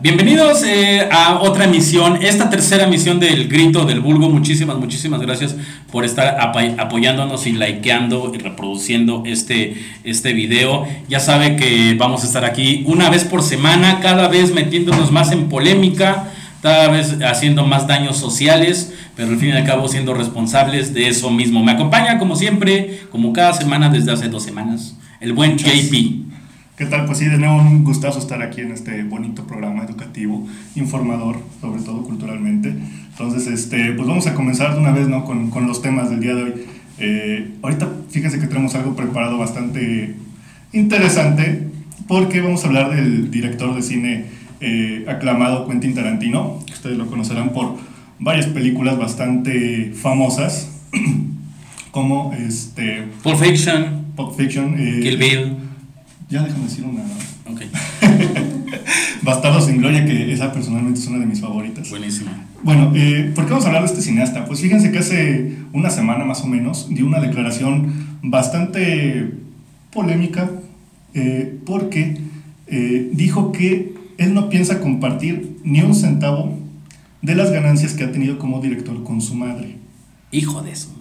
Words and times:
Bienvenidos 0.00 0.62
eh, 0.62 1.08
a 1.10 1.40
otra 1.40 1.64
emisión, 1.64 2.20
esta 2.22 2.48
tercera 2.48 2.84
emisión 2.84 3.18
del 3.18 3.48
Grito 3.48 3.84
del 3.84 3.98
Vulgo. 3.98 4.28
Muchísimas, 4.28 4.76
muchísimas 4.76 5.20
gracias 5.20 5.56
por 5.90 6.04
estar 6.04 6.38
apoyándonos 6.40 7.48
y 7.48 7.52
likeando 7.52 8.30
y 8.32 8.38
reproduciendo 8.38 9.24
este, 9.26 9.76
este 10.04 10.34
video. 10.34 10.86
Ya 11.08 11.18
sabe 11.18 11.56
que 11.56 11.96
vamos 11.98 12.22
a 12.22 12.28
estar 12.28 12.44
aquí 12.44 12.84
una 12.86 13.10
vez 13.10 13.24
por 13.24 13.42
semana, 13.42 13.98
cada 13.98 14.28
vez 14.28 14.54
metiéndonos 14.54 15.10
más 15.10 15.32
en 15.32 15.48
polémica, 15.48 16.28
cada 16.62 16.86
vez 16.86 17.16
haciendo 17.22 17.66
más 17.66 17.88
daños 17.88 18.18
sociales, 18.18 18.94
pero 19.16 19.30
al 19.30 19.38
fin 19.38 19.48
y 19.48 19.52
al 19.52 19.64
cabo 19.64 19.88
siendo 19.88 20.14
responsables 20.14 20.94
de 20.94 21.08
eso 21.08 21.28
mismo. 21.32 21.64
Me 21.64 21.72
acompaña 21.72 22.18
como 22.18 22.36
siempre, 22.36 23.00
como 23.10 23.32
cada 23.32 23.52
semana 23.52 23.88
desde 23.88 24.12
hace 24.12 24.28
dos 24.28 24.44
semanas, 24.44 24.96
el 25.20 25.32
buen 25.32 25.58
JP. 25.58 26.27
¿Qué 26.78 26.86
tal? 26.86 27.06
Pues 27.06 27.18
sí, 27.18 27.24
de 27.24 27.38
nuevo 27.38 27.56
un 27.56 27.82
gustazo 27.82 28.20
estar 28.20 28.40
aquí 28.40 28.60
en 28.60 28.70
este 28.70 29.02
bonito 29.02 29.44
programa 29.48 29.82
educativo, 29.82 30.46
informador, 30.76 31.40
sobre 31.60 31.82
todo 31.82 32.04
culturalmente. 32.04 32.72
Entonces, 33.10 33.48
este, 33.48 33.94
pues 33.94 34.06
vamos 34.06 34.28
a 34.28 34.34
comenzar 34.34 34.74
de 34.74 34.78
una 34.78 34.92
vez 34.92 35.08
¿no? 35.08 35.24
con, 35.24 35.50
con 35.50 35.66
los 35.66 35.82
temas 35.82 36.08
del 36.08 36.20
día 36.20 36.36
de 36.36 36.42
hoy. 36.44 36.52
Eh, 37.00 37.50
ahorita 37.62 37.88
fíjense 38.10 38.38
que 38.38 38.46
tenemos 38.46 38.76
algo 38.76 38.94
preparado 38.94 39.38
bastante 39.38 40.14
interesante, 40.72 41.66
porque 42.06 42.40
vamos 42.42 42.62
a 42.62 42.68
hablar 42.68 42.94
del 42.94 43.28
director 43.28 43.74
de 43.74 43.82
cine 43.82 44.26
eh, 44.60 45.04
aclamado 45.08 45.66
Quentin 45.66 45.96
Tarantino. 45.96 46.60
Ustedes 46.72 46.96
lo 46.96 47.08
conocerán 47.08 47.52
por 47.52 47.74
varias 48.20 48.46
películas 48.46 48.96
bastante 48.96 49.94
famosas, 50.00 50.70
como 51.90 52.32
este... 52.34 53.02
Pulp 53.24 53.36
Fiction. 53.36 54.12
Pulp 54.14 54.36
Fiction. 54.36 54.76
Eh, 54.78 55.00
Kill 55.02 55.16
Bill. 55.16 55.67
Ya 56.30 56.42
déjame 56.42 56.64
decir 56.64 56.84
una. 56.84 57.02
Ok. 57.50 57.62
Bastardo 59.22 59.60
sin 59.62 59.78
Gloria, 59.78 60.04
que 60.04 60.30
esa 60.32 60.52
personalmente 60.52 61.00
es 61.00 61.06
una 61.06 61.18
de 61.18 61.26
mis 61.26 61.40
favoritas. 61.40 61.88
Buenísima. 61.88 62.46
Bueno, 62.62 62.92
eh, 62.94 63.32
¿por 63.34 63.44
qué 63.44 63.50
vamos 63.50 63.64
a 63.64 63.68
hablar 63.68 63.82
de 63.82 63.88
este 63.88 64.02
cineasta? 64.02 64.44
Pues 64.44 64.60
fíjense 64.60 64.92
que 64.92 64.98
hace 64.98 65.56
una 65.72 65.90
semana 65.90 66.24
más 66.24 66.42
o 66.42 66.46
menos 66.46 66.88
dio 66.90 67.06
una 67.06 67.20
declaración 67.20 68.18
bastante 68.22 69.32
polémica 69.90 70.50
eh, 71.14 71.58
porque 71.64 72.18
eh, 72.66 73.10
dijo 73.12 73.52
que 73.52 73.94
él 74.18 74.34
no 74.34 74.50
piensa 74.50 74.80
compartir 74.80 75.58
ni 75.64 75.80
un 75.80 75.94
centavo 75.94 76.58
de 77.22 77.34
las 77.34 77.50
ganancias 77.50 77.94
que 77.94 78.04
ha 78.04 78.12
tenido 78.12 78.38
como 78.38 78.60
director 78.60 79.02
con 79.02 79.22
su 79.22 79.34
madre. 79.34 79.76
Hijo 80.30 80.60
de 80.62 80.72
madre. 80.72 80.97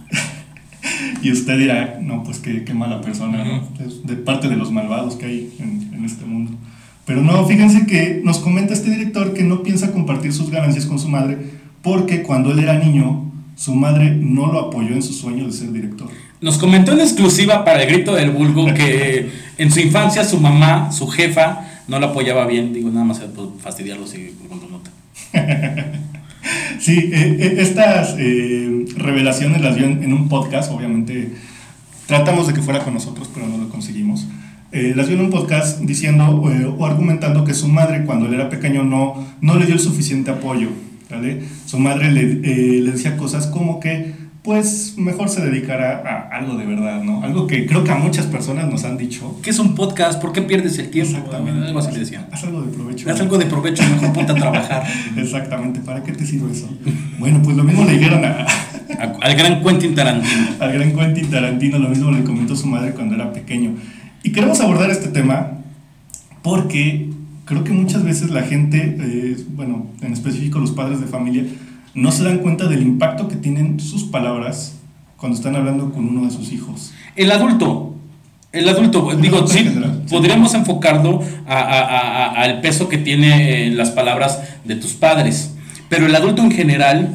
Y 1.22 1.32
usted 1.32 1.58
dirá, 1.58 2.00
no, 2.02 2.24
pues 2.24 2.40
qué, 2.40 2.64
qué 2.64 2.74
mala 2.74 3.02
persona, 3.02 3.44
¿no? 3.44 3.86
Es 3.86 4.06
de 4.06 4.16
parte 4.16 4.50
de 4.50 4.56
los 4.56 4.72
malvados 4.72 5.16
que 5.16 5.26
hay 5.26 5.54
en, 5.60 5.94
en, 5.94 6.06
este 6.06 6.26
mundo. 6.26 6.52
Pero 7.06 7.22
no, 7.22 7.46
fíjense 7.46 7.86
que 7.86 8.22
nos 8.24 8.40
comenta 8.40 8.74
este 8.74 8.90
director 8.90 9.34
que 9.34 9.44
no 9.44 9.64
piensa 9.64 9.92
compartir 9.92 10.34
sus 10.34 10.50
ganancias 10.50 10.86
con 10.86 11.00
su 11.00 11.10
madre 11.10 11.38
porque 11.82 12.22
cuando 12.22 12.52
él 12.52 12.60
era 12.60 12.78
niño, 12.78 13.32
su 13.56 13.74
madre 13.74 14.12
no 14.12 14.52
lo 14.52 14.60
apoyó 14.60 14.94
en 14.94 15.02
su 15.02 15.14
sueño 15.14 15.46
de 15.46 15.52
ser 15.52 15.72
director. 15.72 16.10
Nos 16.42 16.58
comentó 16.58 16.92
en 16.92 17.00
exclusiva 17.00 17.66
para 17.66 17.84
el 17.84 17.90
grito 17.90 18.14
del 18.14 18.32
vulgo 18.32 18.74
que 18.74 19.32
en 19.58 19.72
su 19.72 19.80
infancia 19.80 20.24
su 20.24 20.40
mamá, 20.40 20.92
su 20.92 21.08
jefa, 21.08 21.66
no 21.88 22.00
lo 22.00 22.08
apoyaba 22.08 22.46
bien. 22.46 22.74
Digo, 22.74 22.90
nada 22.90 23.06
más 23.06 23.20
por 23.20 23.58
fastidiarlo 23.60 24.06
si 24.06 24.36
con 24.48 24.60
tu 24.60 24.70
nota. 24.70 24.92
Sí, 26.80 27.10
eh, 27.12 27.38
eh, 27.40 27.56
estas 27.60 28.16
eh, 28.18 28.86
revelaciones 28.96 29.62
las 29.62 29.76
dio 29.76 29.86
en, 29.86 30.14
un 30.14 30.30
podcast, 30.30 30.72
obviamente 30.72 31.34
tratamos 32.06 32.48
de 32.48 32.54
que 32.54 32.62
fuera 32.62 32.80
con 32.84 32.94
nosotros, 32.94 33.30
pero 33.34 33.48
no 33.48 33.58
lo 33.58 33.70
conseguimos. 33.70 34.28
las 34.72 35.08
vio 35.08 35.18
en 35.18 35.26
un 35.26 35.30
podcast 35.30 35.80
diciendo 35.82 36.26
o 36.26 36.86
argumentando 36.86 37.44
que 37.44 37.54
su 37.54 37.68
madre 37.68 38.06
cuando 38.06 38.28
él 38.28 38.34
era 38.36 38.50
pequeño 38.50 38.84
no, 38.84 39.26
no 39.42 39.56
le 39.56 39.66
dio 39.66 39.76
el 39.76 39.82
suficiente 39.82 40.32
apoyo. 40.32 40.70
¿vale? 41.10 41.42
Su 41.66 41.80
madre 41.80 42.12
le, 42.12 42.24
le 42.82 42.92
decía 42.92 43.18
cosas 43.18 43.48
como 43.48 43.80
que 43.80 44.14
pues 44.48 44.94
mejor 44.96 45.28
se 45.28 45.42
dedicará 45.42 46.30
a 46.32 46.38
algo 46.38 46.56
de 46.56 46.66
verdad, 46.66 47.04
¿no? 47.04 47.22
Algo 47.22 47.48
que 47.48 47.66
creo 47.66 47.84
que 47.84 47.92
a 47.92 47.96
muchas 47.96 48.28
personas 48.28 48.72
nos 48.72 48.86
han 48.86 48.98
dicho. 48.98 49.38
¿Qué 49.44 49.50
es 49.50 49.60
un 49.60 49.76
podcast? 49.76 50.22
¿Por 50.22 50.32
qué 50.32 50.42
pierdes 50.42 50.80
el 50.80 50.90
tiempo? 50.90 51.18
Exactamente. 51.18 51.68
Algo 51.68 51.80
así 51.80 51.92
le 51.92 52.00
decían. 52.00 52.28
Haz 52.32 52.46
algo 52.46 52.62
de 52.62 52.72
provecho. 52.72 53.12
Haz 53.12 53.20
algo 53.20 53.38
de 53.38 53.46
provecho, 53.46 53.84
mejor 53.84 54.14
ponte 54.14 54.32
a 54.32 54.36
trabajar. 54.36 54.84
Exactamente. 55.18 55.82
¿Para 55.82 56.02
qué 56.02 56.14
te 56.14 56.26
sirve 56.26 56.54
eso? 56.54 56.70
bueno, 57.20 57.42
pues 57.44 57.58
lo 57.58 57.66
mismo 57.66 57.84
le 57.84 57.98
dijeron 57.98 58.24
a... 58.26 58.46
al 59.22 59.36
gran 59.36 59.62
Quentin 59.62 59.94
Tarantino. 59.94 60.48
al 60.62 60.72
gran 60.72 60.96
Quentin 60.96 61.30
Tarantino, 61.30 61.80
lo 61.80 61.90
mismo 61.90 62.12
le 62.12 62.24
comentó 62.24 62.56
su 62.56 62.68
madre 62.68 62.92
cuando 62.92 63.16
era 63.16 63.34
pequeño. 63.34 63.76
Y 64.24 64.32
queremos 64.32 64.62
abordar 64.62 64.90
este 64.92 65.10
tema 65.10 65.58
porque 66.42 67.10
creo 67.44 67.66
que 67.66 67.74
muchas 67.74 68.02
veces 68.02 68.30
la 68.30 68.44
gente, 68.44 68.96
eh, 68.98 69.38
bueno, 69.50 69.88
en 70.02 70.14
específico 70.14 70.60
los 70.60 70.72
padres 70.72 71.02
de 71.02 71.08
familia, 71.08 71.44
no 71.98 72.12
se 72.12 72.24
dan 72.24 72.38
cuenta 72.38 72.68
del 72.68 72.84
impacto 72.84 73.28
que 73.28 73.36
tienen 73.36 73.80
sus 73.80 74.04
palabras 74.04 74.76
cuando 75.18 75.36
están 75.36 75.56
hablando 75.56 75.92
con 75.92 76.08
uno 76.08 76.26
de 76.26 76.32
sus 76.32 76.54
hijos. 76.54 76.94
El 77.16 77.32
adulto, 77.32 77.96
el 78.52 78.70
adulto, 78.70 79.16
digo, 79.20 79.48
sí, 79.48 79.68
podríamos 80.08 80.54
enfocarlo 80.54 81.24
al 81.48 82.62
peso 82.62 82.88
que 82.88 83.00
tiene 83.00 83.72
las 83.72 83.90
palabras 83.90 84.44
de 84.64 84.76
tus 84.76 84.94
padres, 84.94 85.56
pero 85.90 86.06
el 86.06 86.16
adulto 86.16 86.44
en 86.44 86.52
general 86.52 87.10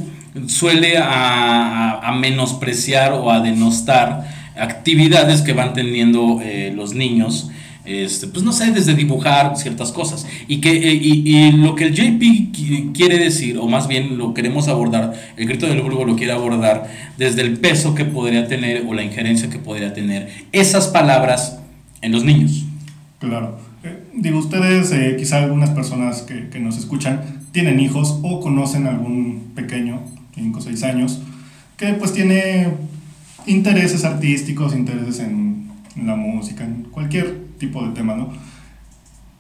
suele 0.49 0.99
a, 0.99 2.13
menospreciar 2.19 3.13
o 3.13 3.31
a 3.31 3.39
denostar 3.39 4.29
actividades 4.57 5.43
que 5.43 5.53
van 5.53 5.75
teniendo 5.75 6.41
eh, 6.43 6.73
los 6.75 6.95
niños 6.95 7.51
este, 7.85 8.29
pues 8.29 8.45
no 8.45 8.53
sé, 8.53 8.71
desde 8.71 8.95
dibujar 8.95 9.57
ciertas 9.57 9.91
cosas. 9.91 10.27
Y, 10.47 10.61
que, 10.61 10.71
eh, 10.71 10.95
y, 10.95 11.53
lo 11.53 11.75
que 11.75 11.87
el 11.87 11.95
JP 11.95 12.93
quiere 12.95 13.19
decir, 13.19 13.59
o 13.59 13.67
más 13.69 13.89
bien 13.89 14.19
lo 14.19 14.35
queremos 14.35 14.69
abordar, 14.69 15.15
el 15.37 15.47
grito 15.47 15.67
del 15.67 15.83
grupo 15.83 16.05
lo 16.05 16.17
quiere 16.17 16.33
abordar 16.33 16.89
desde 17.19 17.43
el 17.43 17.59
peso 17.59 17.95
que 17.95 18.05
podría 18.05 18.47
tener 18.47 18.85
o 18.87 18.95
la 18.95 19.03
injerencia 19.03 19.51
que 19.51 19.59
podría 19.59 19.93
tener 19.93 20.29
esas 20.53 20.89
palabras 20.89 21.59
en 22.03 22.13
los 22.13 22.25
niños. 22.25 22.65
Claro. 23.19 23.59
Eh, 23.83 23.99
digo, 24.15 24.39
ustedes, 24.39 24.93
eh, 24.93 25.17
quizá 25.19 25.39
algunas 25.39 25.71
personas 25.71 26.23
que, 26.23 26.49
que, 26.51 26.61
nos 26.61 26.79
escuchan, 26.79 27.21
tienen 27.51 27.81
hijos 27.81 28.19
o 28.23 28.41
conocen 28.41 28.87
algún 28.87 29.51
pequeño, 29.57 30.01
5 30.37 30.59
o 30.59 30.63
6 30.63 30.83
años, 30.85 31.21
que 31.77 31.95
pues 31.95 32.13
tiene 32.13 32.69
intereses 33.47 34.05
artísticos, 34.05 34.73
intereses 34.73 35.19
en, 35.19 35.62
en 35.97 36.07
la 36.07 36.17
música, 36.17 36.65
en 36.65 36.85
cualquier 36.85 37.47
tipo 37.59 37.87
de 37.87 37.93
tema, 37.95 38.15
¿no? 38.15 38.31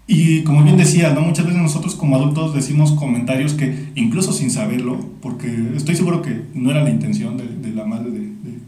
Y 0.06 0.42
como 0.42 0.62
bien 0.62 0.76
decía, 0.76 1.14
¿no? 1.14 1.22
muchas 1.22 1.46
veces 1.46 1.62
nosotros 1.62 1.94
como 1.94 2.16
adultos 2.16 2.54
decimos 2.54 2.92
comentarios 2.92 3.54
que 3.54 3.88
incluso 3.94 4.32
sin 4.32 4.50
saberlo, 4.50 4.98
porque 5.22 5.70
estoy 5.76 5.94
seguro 5.96 6.22
que 6.22 6.42
no 6.54 6.70
era 6.70 6.82
la 6.82 6.90
intención 6.90 7.36
de, 7.36 7.46
de 7.46 7.74
la 7.74 7.84
madre 7.84 8.10
de, 8.10 8.18
de, 8.18 8.58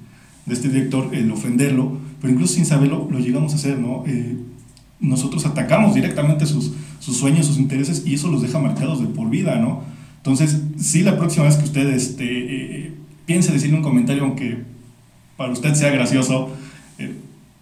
de, 0.47 0.55
este 0.55 0.69
director 0.69 1.11
el 1.12 1.31
ofenderlo, 1.31 1.99
pero 2.21 2.33
incluso 2.33 2.55
sin 2.55 2.65
saberlo 2.65 3.09
lo 3.11 3.19
llegamos 3.19 3.53
a 3.53 3.56
hacer, 3.56 3.78
¿no? 3.78 4.05
Eh, 4.06 4.37
nosotros 5.01 5.45
atacamos 5.45 5.95
directamente 5.95 6.47
sus, 6.47 6.72
sus 7.01 7.16
sueños, 7.16 7.47
sus 7.47 7.59
intereses 7.59 8.05
y 8.06 8.15
eso 8.15 8.31
los 8.31 8.41
deja 8.41 8.59
marcados 8.59 9.01
de 9.01 9.06
por 9.09 9.28
vida, 9.28 9.56
¿no? 9.56 9.83
Entonces, 10.19 10.62
sí, 10.78 11.03
la 11.03 11.19
próxima 11.19 11.45
vez 11.45 11.56
que 11.56 11.65
usted 11.65 11.89
este, 11.91 12.25
eh, 12.25 12.93
piense 13.27 13.53
decirle 13.53 13.77
un 13.77 13.83
comentario, 13.83 14.22
aunque 14.22 14.62
para 15.37 15.53
usted 15.53 15.75
sea 15.75 15.91
gracioso, 15.91 16.51
eh, 16.99 17.12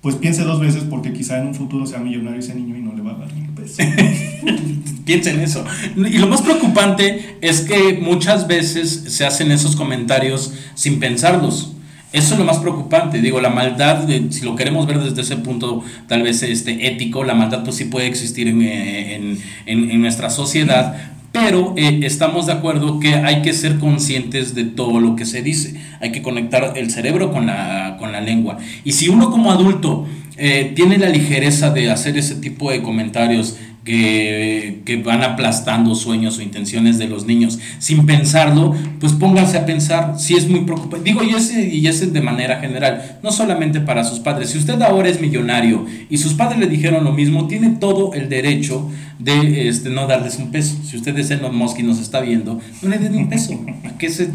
pues 0.03 0.17
piense 0.17 0.43
dos 0.43 0.61
veces 0.61 0.83
porque 0.91 1.13
quizá 1.13 1.39
en 1.39 1.47
un 1.47 1.55
futuro 1.55 1.87
sea 1.87 2.01
millonario 2.01 2.41
ese 2.41 2.57
niño 2.57 2.77
y 2.77 2.81
no 2.83 2.93
le 2.93 3.03
va 3.03 3.13
a 3.13 3.19
dar 3.19 3.33
ni 3.33 3.43
un 3.43 3.55
peso. 3.55 3.83
Piensa 5.05 5.31
en 5.31 5.41
eso. 5.41 5.65
Y 5.97 6.19
lo 6.19 6.27
más 6.27 6.43
preocupante 6.43 7.37
es 7.41 7.61
que 7.63 7.99
muchas 8.03 8.49
veces 8.49 9.05
se 9.09 9.25
hacen 9.25 9.53
esos 9.53 9.77
comentarios 9.77 10.53
sin 10.75 10.99
pensarlos. 10.99 11.73
Eso 12.13 12.35
es 12.35 12.39
lo 12.39 12.45
más 12.45 12.59
preocupante. 12.59 13.21
Digo, 13.23 13.41
la 13.41 13.49
maldad, 13.49 14.07
si 14.31 14.45
lo 14.45 14.57
queremos 14.57 14.87
ver 14.87 14.99
desde 14.99 15.23
ese 15.23 15.37
punto 15.37 15.83
tal 16.09 16.23
vez 16.23 16.43
este, 16.43 16.89
ético, 16.89 17.23
la 17.23 17.35
maldad 17.35 17.63
pues 17.63 17.77
sí 17.77 17.85
puede 17.85 18.07
existir 18.09 18.49
en, 18.49 18.61
en, 18.61 19.39
en, 19.67 19.91
en 19.91 20.01
nuestra 20.01 20.31
sociedad, 20.31 21.12
pero 21.33 21.73
eh, 21.77 22.01
estamos 22.03 22.47
de 22.47 22.53
acuerdo 22.53 23.01
que 23.01 23.15
hay 23.15 23.41
que 23.43 23.55
ser 23.55 23.79
conscientes 23.79 24.55
de 24.55 24.65
todo 24.65 25.01
lo 25.01 25.17
que 25.17 25.25
se 25.25 25.43
dice, 25.43 25.81
hay 26.01 26.13
que 26.13 26.23
conectar 26.23 26.75
el 26.77 26.91
cerebro 26.91 27.33
con 27.33 27.47
la, 27.47 27.97
con 27.99 28.13
la 28.13 28.21
lengua. 28.21 28.59
Y 28.85 28.93
si 28.93 29.09
uno 29.09 29.31
como 29.31 29.51
adulto 29.51 30.07
eh, 30.37 30.73
tiene 30.75 30.99
la 30.99 31.09
ligereza 31.09 31.71
de 31.71 31.91
hacer 31.91 32.17
ese 32.19 32.37
tipo 32.37 32.71
de 32.71 32.83
comentarios 32.83 33.57
que, 33.85 34.83
que, 34.85 35.03
van 35.03 35.23
aplastando 35.23 35.95
sueños 35.95 36.39
o 36.39 36.43
intenciones 36.43 36.99
de 36.99 37.09
los 37.09 37.27
niños 37.27 37.59
sin 37.79 38.07
pensarlo, 38.07 38.75
pues 39.01 39.13
pónganse 39.13 39.59
a 39.59 39.67
pensar 39.67 40.15
si 40.19 40.35
es 40.35 40.49
muy 40.49 40.61
preocupante. 40.61 41.11
Digo, 41.11 41.23
y 41.25 41.31
ese, 41.31 41.67
y 41.67 41.83
de 41.83 42.21
manera 42.21 42.61
general, 42.61 43.19
no 43.23 43.33
solamente 43.33 43.81
para 43.81 44.05
sus 44.05 44.21
padres. 44.21 44.51
Si 44.51 44.59
usted 44.59 44.81
ahora 44.83 45.09
es 45.09 45.21
millonario 45.21 45.85
y 46.09 46.19
sus 46.19 46.35
padres 46.35 46.61
le 46.61 46.67
dijeron 46.67 47.05
lo 47.05 47.13
mismo, 47.13 47.49
tiene 47.49 47.71
todo 47.71 48.15
el 48.15 48.29
derecho 48.29 48.89
de 49.19 49.69
este, 49.69 49.91
no 49.91 50.07
darles 50.07 50.39
un 50.39 50.51
peso. 50.51 50.77
Si 50.85 50.97
usted 50.97 51.17
es 51.19 51.31
Elon 51.31 51.57
Musk 51.57 51.81
y 51.81 51.83
nos 51.83 51.99
está 51.99 52.21
viendo, 52.21 52.61
no 52.83 52.89
le 52.89 52.99
den 52.99 53.17
un 53.17 53.29
peso. 53.29 53.59
¿Para 53.83 53.99
qué, 53.99 54.11
se, 54.11 54.31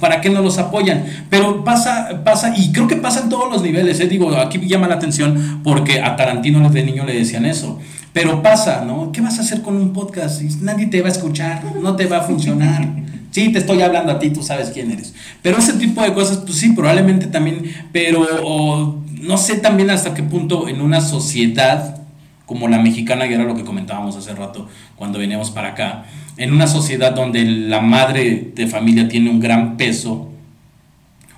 ¿Para 0.00 0.20
qué 0.20 0.30
no 0.30 0.40
los 0.40 0.58
apoyan? 0.58 1.04
Pero 1.30 1.64
pasa, 1.64 2.22
pasa, 2.24 2.54
y 2.56 2.70
creo 2.72 2.86
que 2.86 2.96
pasa 2.96 3.22
en 3.22 3.28
todos 3.28 3.50
los 3.50 3.62
niveles. 3.62 3.98
¿eh? 4.00 4.06
Digo, 4.06 4.36
aquí 4.36 4.58
llama 4.66 4.86
la 4.86 4.94
atención 4.94 5.60
porque 5.64 6.00
a 6.00 6.16
Tarantino 6.16 6.60
desde 6.60 6.84
niño 6.84 7.04
le 7.04 7.14
decían 7.14 7.44
eso 7.44 7.80
Pero 8.14 8.42
pasa, 8.42 8.84
¿no? 8.86 9.10
¿Qué 9.10 9.20
vas 9.20 9.38
a 9.38 9.42
hacer 9.42 9.60
con 9.60 9.76
un 9.76 9.92
podcast? 9.92 10.40
Nadie 10.62 10.86
te 10.86 11.02
va 11.02 11.08
a 11.08 11.12
escuchar, 11.12 11.62
no 11.82 11.96
te 11.96 12.06
va 12.06 12.18
a 12.18 12.22
funcionar. 12.22 12.88
Sí, 13.32 13.50
te 13.52 13.58
estoy 13.58 13.82
hablando 13.82 14.12
a 14.12 14.20
ti, 14.20 14.30
tú 14.30 14.40
sabes 14.40 14.70
quién 14.70 14.92
eres. 14.92 15.12
Pero 15.42 15.58
ese 15.58 15.72
tipo 15.72 16.00
de 16.00 16.14
cosas, 16.14 16.38
pues 16.38 16.54
sí, 16.54 16.70
probablemente 16.70 17.26
también, 17.26 17.64
pero 17.90 19.02
no 19.20 19.36
sé 19.36 19.56
también 19.56 19.90
hasta 19.90 20.14
qué 20.14 20.22
punto 20.22 20.68
en 20.68 20.80
una 20.80 21.00
sociedad 21.00 22.02
como 22.46 22.68
la 22.68 22.78
mexicana, 22.78 23.26
y 23.26 23.32
era 23.32 23.42
lo 23.42 23.56
que 23.56 23.64
comentábamos 23.64 24.14
hace 24.16 24.32
rato 24.34 24.68
cuando 24.94 25.18
veníamos 25.18 25.50
para 25.50 25.70
acá, 25.70 26.04
en 26.36 26.52
una 26.52 26.68
sociedad 26.68 27.12
donde 27.12 27.44
la 27.44 27.80
madre 27.80 28.52
de 28.54 28.66
familia 28.68 29.08
tiene 29.08 29.28
un 29.28 29.40
gran 29.40 29.76
peso, 29.76 30.30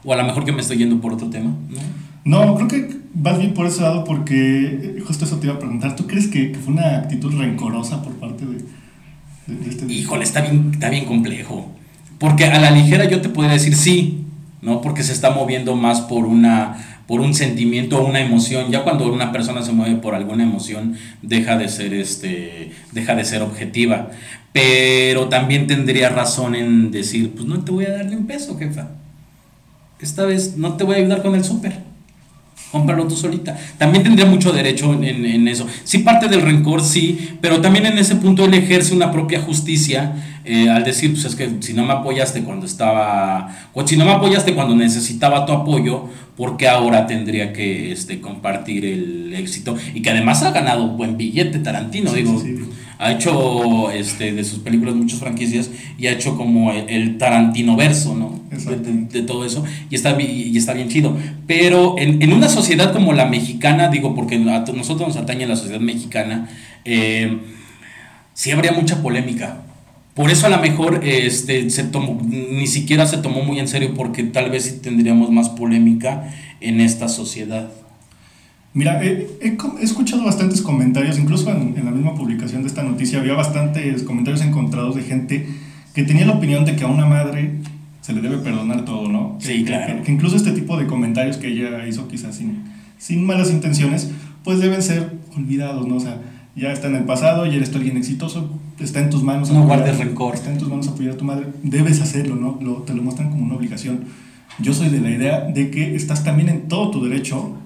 o 0.04 0.12
a 0.12 0.16
lo 0.16 0.24
mejor 0.24 0.44
que 0.44 0.52
me 0.52 0.60
estoy 0.60 0.76
yendo 0.76 1.00
por 1.00 1.14
otro 1.14 1.30
tema, 1.30 1.54
¿no? 1.70 2.44
No, 2.44 2.54
creo 2.56 2.68
que 2.68 3.05
vas 3.18 3.38
bien 3.38 3.54
por 3.54 3.66
ese 3.66 3.82
lado 3.82 4.04
porque 4.04 5.02
justo 5.06 5.24
eso 5.24 5.38
te 5.38 5.46
iba 5.46 5.56
a 5.56 5.58
preguntar, 5.58 5.96
¿tú 5.96 6.06
crees 6.06 6.28
que, 6.28 6.54
fue 6.62 6.74
una 6.74 6.98
actitud 6.98 7.34
rencorosa 7.34 8.02
por 8.02 8.12
parte 8.14 8.44
de, 8.44 9.68
este... 9.68 9.92
Híjole, 9.92 10.24
está 10.24 10.42
bien, 10.42 10.70
está 10.72 10.90
bien 10.90 11.06
complejo. 11.06 11.70
Porque 12.18 12.44
a 12.46 12.58
la 12.58 12.70
ligera 12.70 13.04
yo 13.04 13.20
te 13.20 13.28
puedo 13.28 13.48
decir 13.48 13.74
sí, 13.74 14.24
¿no? 14.60 14.80
Porque 14.80 15.02
se 15.02 15.12
está 15.12 15.30
moviendo 15.30 15.76
más 15.76 16.00
por 16.02 16.26
una 16.26 16.82
por 17.06 17.20
un 17.20 17.34
sentimiento 17.34 17.98
o 17.98 18.06
una 18.08 18.20
emoción. 18.20 18.72
Ya 18.72 18.82
cuando 18.82 19.12
una 19.12 19.30
persona 19.30 19.62
se 19.62 19.70
mueve 19.70 19.94
por 19.96 20.16
alguna 20.16 20.42
emoción, 20.42 20.96
deja 21.22 21.56
de 21.56 21.68
ser 21.68 21.94
este 21.94 22.72
deja 22.92 23.14
de 23.14 23.24
ser 23.24 23.42
objetiva. 23.42 24.10
Pero 24.52 25.28
también 25.28 25.66
tendría 25.66 26.08
razón 26.08 26.54
en 26.54 26.90
decir, 26.90 27.32
pues 27.32 27.46
no 27.46 27.62
te 27.62 27.70
voy 27.70 27.84
a 27.84 27.92
darle 27.92 28.16
un 28.16 28.26
peso, 28.26 28.58
jefa. 28.58 28.88
Esta 30.00 30.24
vez 30.24 30.56
no 30.56 30.74
te 30.74 30.84
voy 30.84 30.96
a 30.96 30.98
ayudar 30.98 31.22
con 31.22 31.34
el 31.34 31.44
súper 31.44 31.85
cómpralo 32.70 33.06
tú 33.06 33.16
solita. 33.16 33.56
También 33.78 34.02
tendría 34.02 34.26
mucho 34.26 34.52
derecho 34.52 34.92
en, 34.92 35.48
eso. 35.48 35.66
Sí, 35.84 35.98
parte 35.98 36.28
del 36.28 36.42
rencor, 36.42 36.82
sí, 36.82 37.38
pero 37.40 37.60
también 37.60 37.86
en 37.86 37.98
ese 37.98 38.16
punto 38.16 38.44
él 38.44 38.54
ejerce 38.54 38.94
una 38.94 39.10
propia 39.10 39.40
justicia 39.40 40.40
eh, 40.44 40.68
al 40.68 40.84
decir, 40.84 41.12
pues 41.12 41.24
es 41.24 41.34
que 41.34 41.50
si 41.60 41.72
no 41.72 41.84
me 41.84 41.92
apoyaste 41.92 42.42
cuando 42.42 42.66
estaba, 42.66 43.68
o 43.72 43.86
si 43.86 43.96
no 43.96 44.04
me 44.04 44.12
apoyaste 44.12 44.54
cuando 44.54 44.74
necesitaba 44.74 45.46
tu 45.46 45.52
apoyo, 45.52 46.08
¿por 46.36 46.56
qué 46.56 46.68
ahora 46.68 47.06
tendría 47.06 47.52
que 47.52 47.92
este, 47.92 48.20
compartir 48.20 48.84
el 48.84 49.34
éxito? 49.34 49.76
Y 49.94 50.02
que 50.02 50.10
además 50.10 50.42
ha 50.42 50.50
ganado 50.50 50.88
buen 50.88 51.16
billete 51.16 51.58
Tarantino, 51.58 52.12
digo 52.12 52.42
ha 52.98 53.12
hecho 53.12 53.90
este, 53.90 54.32
de 54.32 54.44
sus 54.44 54.60
películas 54.60 54.94
muchas 54.94 55.18
franquicias 55.18 55.70
y 55.98 56.06
ha 56.06 56.12
hecho 56.12 56.36
como 56.36 56.72
el, 56.72 57.18
Tarantino 57.18 57.76
verso, 57.76 58.14
¿no? 58.14 58.40
De, 58.50 59.22
todo 59.22 59.44
eso 59.44 59.64
y 59.90 59.94
está, 59.94 60.18
y 60.20 60.56
está 60.56 60.72
bien 60.72 60.88
chido. 60.88 61.16
Pero 61.46 61.96
en, 61.98 62.32
una 62.32 62.48
sociedad 62.48 62.92
como 62.92 63.12
la 63.12 63.26
mexicana, 63.26 63.88
digo, 63.88 64.14
porque 64.14 64.36
a 64.36 64.64
nosotros 64.72 65.08
nos 65.08 65.16
atañe 65.16 65.46
la 65.46 65.56
sociedad 65.56 65.80
mexicana, 65.80 66.48
eh, 66.84 67.38
sí 68.32 68.50
habría 68.50 68.72
mucha 68.72 69.02
polémica. 69.02 69.62
Por 70.16 70.30
eso 70.30 70.46
a 70.46 70.48
lo 70.48 70.58
mejor 70.58 71.02
este, 71.04 71.68
se 71.68 71.84
tomó, 71.84 72.18
ni 72.24 72.66
siquiera 72.66 73.04
se 73.04 73.18
tomó 73.18 73.42
muy 73.42 73.58
en 73.58 73.68
serio 73.68 73.92
porque 73.94 74.24
tal 74.24 74.50
vez 74.50 74.64
sí 74.64 74.78
tendríamos 74.82 75.30
más 75.30 75.50
polémica 75.50 76.32
en 76.62 76.80
esta 76.80 77.10
sociedad. 77.10 77.70
Mira, 78.72 79.04
he, 79.04 79.28
escuchado 79.82 80.24
bastantes 80.24 80.62
comentarios, 80.62 81.18
incluso 81.18 81.50
en, 81.50 81.74
la 81.84 81.90
misma 81.90 82.14
publicación 82.14 82.62
de 82.62 82.68
esta 82.68 82.82
noticia 82.82 83.20
había 83.20 83.34
bastantes 83.34 84.04
comentarios 84.04 84.40
encontrados 84.40 84.96
de 84.96 85.02
gente 85.02 85.48
que 85.92 86.02
tenía 86.02 86.24
la 86.24 86.32
opinión 86.32 86.64
de 86.64 86.76
que 86.76 86.84
a 86.84 86.86
una 86.86 87.04
madre 87.04 87.52
se 88.00 88.14
le 88.14 88.22
debe 88.22 88.38
perdonar 88.38 88.86
todo, 88.86 89.10
¿no? 89.10 89.36
Sí, 89.38 89.66
claro. 89.66 90.02
Que, 90.02 90.10
incluso 90.10 90.36
este 90.36 90.52
tipo 90.52 90.78
de 90.78 90.86
comentarios 90.86 91.36
que 91.36 91.48
ella 91.48 91.86
hizo 91.86 92.08
quizás 92.08 92.36
sin, 92.36 92.64
sin 92.96 93.22
malas 93.26 93.50
intenciones, 93.50 94.10
pues 94.42 94.60
deben 94.60 94.82
ser 94.82 95.12
olvidados, 95.36 95.86
¿no? 95.86 95.96
O 95.96 96.00
sea, 96.00 96.22
ya 96.54 96.72
está 96.72 96.86
en 96.86 96.96
el 96.96 97.04
pasado, 97.04 97.44
ya 97.44 97.56
eres 97.56 97.74
alguien 97.74 97.98
exitoso, 97.98 98.58
está 98.78 99.00
en 99.00 99.10
tus 99.10 99.22
manos. 99.22 99.50
No 99.50 99.64
guardes 99.64 99.98
rencor. 99.98 100.34
Está 100.34 100.50
en 100.50 100.58
tus 100.58 100.68
manos 100.68 100.88
apoyar 100.88 101.14
a 101.14 101.16
tu 101.16 101.24
madre, 101.24 101.46
debes 101.62 102.00
hacerlo, 102.00 102.36
¿no? 102.36 102.58
Lo, 102.60 102.82
te 102.82 102.94
lo 102.94 103.02
muestran 103.02 103.30
como 103.30 103.44
una 103.44 103.54
obligación. 103.54 104.04
Yo 104.58 104.72
soy 104.72 104.88
de 104.88 105.00
la 105.00 105.10
idea 105.10 105.40
de 105.40 105.70
que 105.70 105.94
estás 105.94 106.24
también 106.24 106.48
en 106.48 106.68
todo 106.68 106.90
tu 106.90 107.04
derecho 107.04 107.58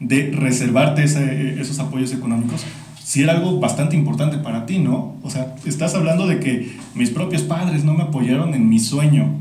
de 0.00 0.30
reservarte 0.32 1.02
esos 1.02 1.78
apoyos 1.80 2.12
económicos, 2.12 2.64
si 3.02 3.22
era 3.22 3.32
algo 3.32 3.58
bastante 3.58 3.96
importante 3.96 4.38
para 4.38 4.66
ti, 4.66 4.78
¿no? 4.78 5.16
O 5.22 5.30
sea, 5.30 5.56
estás 5.64 5.94
hablando 5.94 6.26
de 6.26 6.40
que 6.40 6.76
mis 6.94 7.10
propios 7.10 7.42
padres 7.42 7.84
no 7.84 7.94
me 7.94 8.04
apoyaron 8.04 8.54
en 8.54 8.68
mi 8.68 8.78
sueño. 8.78 9.34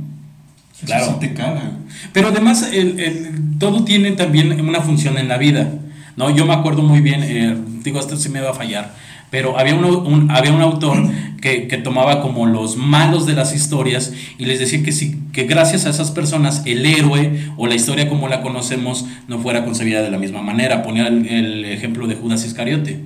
Eso 0.77 0.85
claro. 0.85 1.15
te 1.15 1.33
caga. 1.33 1.71
Pero 2.13 2.29
además, 2.29 2.69
el, 2.71 3.57
todo 3.59 3.83
tiene 3.83 4.11
también 4.11 4.61
una 4.61 4.81
función 4.81 5.17
en 5.17 5.27
la 5.27 5.37
vida, 5.37 5.73
¿no? 6.15 6.29
Yo 6.29 6.45
me 6.45 6.53
acuerdo 6.53 6.81
muy 6.81 7.01
bien, 7.01 7.23
eh, 7.23 7.57
digo, 7.83 7.99
esto 7.99 8.15
sí 8.15 8.29
me 8.29 8.41
va 8.41 8.51
a 8.51 8.53
fallar, 8.53 8.95
pero 9.29 9.59
había 9.59 9.75
un, 9.75 10.31
había 10.31 10.53
un 10.53 10.61
autor 10.61 10.97
que, 11.41 11.67
que, 11.67 11.77
tomaba 11.77 12.21
como 12.21 12.45
los 12.45 12.77
malos 12.77 13.25
de 13.25 13.33
las 13.33 13.53
historias 13.53 14.13
y 14.37 14.45
les 14.45 14.59
decía 14.59 14.83
que, 14.83 14.91
si, 14.91 15.19
que 15.33 15.43
gracias 15.43 15.85
a 15.85 15.89
esas 15.89 16.11
personas 16.11 16.63
el 16.65 16.85
héroe 16.85 17.51
o 17.57 17.67
la 17.67 17.75
historia 17.75 18.09
como 18.09 18.27
la 18.27 18.41
conocemos 18.41 19.05
no 19.27 19.39
fuera 19.39 19.65
concebida 19.65 20.01
de 20.01 20.09
la 20.09 20.17
misma 20.17 20.41
manera. 20.41 20.83
Ponía 20.83 21.07
el, 21.07 21.27
el 21.27 21.65
ejemplo 21.65 22.07
de 22.07 22.15
Judas 22.15 22.45
Iscariote. 22.45 23.01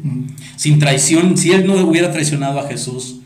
Sin 0.56 0.80
traición, 0.80 1.38
si 1.38 1.52
él 1.52 1.66
no 1.66 1.74
hubiera 1.76 2.12
traicionado 2.12 2.60
a 2.60 2.68
Jesús, 2.68 3.22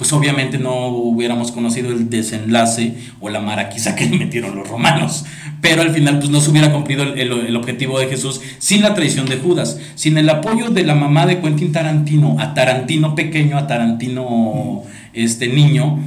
pues 0.00 0.14
obviamente 0.14 0.56
no 0.56 0.86
hubiéramos 0.86 1.52
conocido 1.52 1.92
el 1.92 2.08
desenlace 2.08 2.94
o 3.20 3.28
la 3.28 3.40
maraquiza 3.40 3.94
que 3.96 4.06
le 4.06 4.16
metieron 4.16 4.56
los 4.56 4.66
romanos. 4.66 5.26
Pero 5.60 5.82
al 5.82 5.90
final 5.90 6.18
pues 6.20 6.30
no 6.30 6.40
se 6.40 6.50
hubiera 6.50 6.72
cumplido 6.72 7.02
el, 7.02 7.54
objetivo 7.54 7.98
de 7.98 8.08
Jesús 8.08 8.40
sin 8.56 8.80
la 8.80 8.94
traición 8.94 9.26
de 9.26 9.36
Judas, 9.36 9.78
sin 9.96 10.16
el 10.16 10.30
apoyo 10.30 10.70
de 10.70 10.84
la 10.84 10.94
mamá 10.94 11.26
de 11.26 11.40
Quentin 11.40 11.70
Tarantino, 11.70 12.36
a 12.40 12.54
Tarantino 12.54 13.14
pequeño, 13.14 13.58
a 13.58 13.66
Tarantino 13.66 14.84
este 15.12 15.48
niño, 15.48 15.98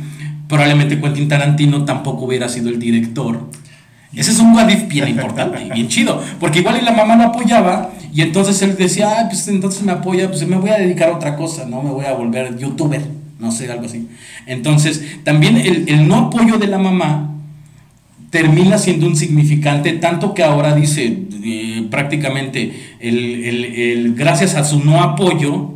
probablemente 0.47 0.99
Quentin 0.99 1.27
Tarantino 1.27 1.85
tampoco 1.85 2.25
hubiera 2.25 2.49
sido 2.49 2.69
el 2.69 2.79
director. 2.79 3.47
Ese 4.15 4.31
es 4.31 4.39
un 4.39 4.53
guadif 4.53 4.87
bien 4.87 5.07
importante 5.07 5.65
y 5.67 5.69
bien 5.75 5.87
chido, 5.87 6.19
porque 6.39 6.61
igual 6.61 6.83
la 6.83 6.93
mamá 6.93 7.15
lo 7.15 7.25
apoyaba 7.25 7.91
y 8.11 8.23
entonces 8.23 8.59
él 8.63 8.75
decía, 8.75 9.19
ah, 9.19 9.25
pues 9.29 9.47
entonces 9.49 9.83
me 9.83 9.91
apoya, 9.91 10.29
pues 10.29 10.47
me 10.47 10.55
voy 10.55 10.71
a 10.71 10.79
dedicar 10.79 11.09
a 11.09 11.15
otra 11.15 11.35
cosa, 11.35 11.65
no 11.65 11.83
me 11.83 11.91
voy 11.91 12.05
a 12.05 12.13
volver 12.13 12.57
youtuber 12.57 13.21
no 13.43 13.51
sé, 13.51 13.69
algo 13.71 13.85
así. 13.85 14.07
Entonces, 14.47 15.03
también 15.23 15.57
el, 15.57 16.07
no 16.07 16.15
apoyo 16.15 16.57
de 16.57 16.67
la 16.67 16.79
mamá 16.79 17.29
termina 18.29 18.79
siendo 18.79 19.05
un 19.05 19.15
significante, 19.15 19.93
tanto 19.93 20.33
que 20.33 20.43
ahora 20.43 20.73
dice 20.73 21.25
eh, 21.43 21.85
prácticamente, 21.91 22.73
gracias 24.15 24.55
a 24.55 24.63
su 24.63 24.83
no 24.83 25.03
apoyo, 25.03 25.73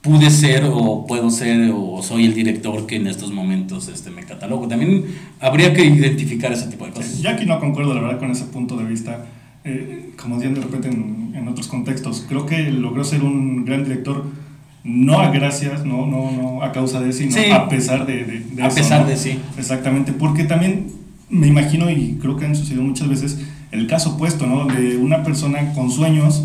pude 0.00 0.30
ser 0.30 0.64
o 0.72 1.04
puedo 1.06 1.30
ser 1.30 1.70
o 1.74 2.00
soy 2.02 2.24
el 2.24 2.34
director 2.34 2.86
que 2.86 2.96
en 2.96 3.06
estos 3.06 3.32
momentos 3.32 3.88
este, 3.88 4.10
me 4.10 4.24
catalogo. 4.24 4.66
También 4.66 5.04
habría 5.40 5.74
que 5.74 5.84
identificar 5.84 6.52
ese 6.52 6.68
tipo 6.68 6.86
de 6.86 6.92
cosas. 6.92 7.20
Ya 7.20 7.32
aquí 7.32 7.44
no 7.44 7.60
concuerdo, 7.60 7.92
la 7.94 8.00
verdad, 8.00 8.18
con 8.18 8.30
ese 8.30 8.46
punto 8.46 8.76
de 8.76 8.84
vista. 8.84 9.26
Eh, 9.64 10.12
como 10.16 10.36
decían 10.36 10.54
de 10.54 10.60
repente 10.60 10.88
en, 10.88 11.32
en, 11.34 11.48
otros 11.48 11.66
contextos, 11.66 12.24
creo 12.28 12.46
que 12.46 12.70
logró 12.70 13.02
ser 13.02 13.24
un 13.24 13.64
gran 13.64 13.82
director 13.82 14.24
no 14.86 15.18
a 15.18 15.30
gracias, 15.30 15.84
no, 15.84 16.06
no, 16.06 16.30
no 16.30 16.62
a 16.62 16.70
causa 16.70 17.00
de, 17.00 17.12
sino 17.12 17.54
a 17.54 17.68
pesar 17.68 18.06
de, 18.06 18.24
de, 18.24 18.62
a 18.62 18.68
pesar 18.68 19.04
de 19.04 19.16
sí. 19.16 19.38
Exactamente, 19.58 20.12
porque 20.12 20.44
también 20.44 20.86
me 21.28 21.48
imagino 21.48 21.90
y 21.90 22.18
creo 22.20 22.36
que 22.36 22.46
han 22.46 22.54
sucedido 22.54 22.82
muchas 22.82 23.08
veces 23.08 23.38
el 23.72 23.88
caso 23.88 24.14
opuesto, 24.14 24.46
¿no? 24.46 24.66
De 24.66 24.96
una 24.96 25.24
persona 25.24 25.72
con 25.74 25.90
sueños, 25.90 26.44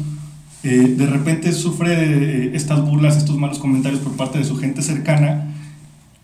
eh, 0.64 0.96
de 0.98 1.06
repente 1.06 1.52
sufre 1.52 1.94
eh, 1.94 2.52
estas 2.56 2.84
burlas, 2.84 3.16
estos 3.16 3.38
malos 3.38 3.60
comentarios 3.60 4.02
por 4.02 4.14
parte 4.14 4.40
de 4.40 4.44
su 4.44 4.58
gente 4.58 4.82
cercana 4.82 5.54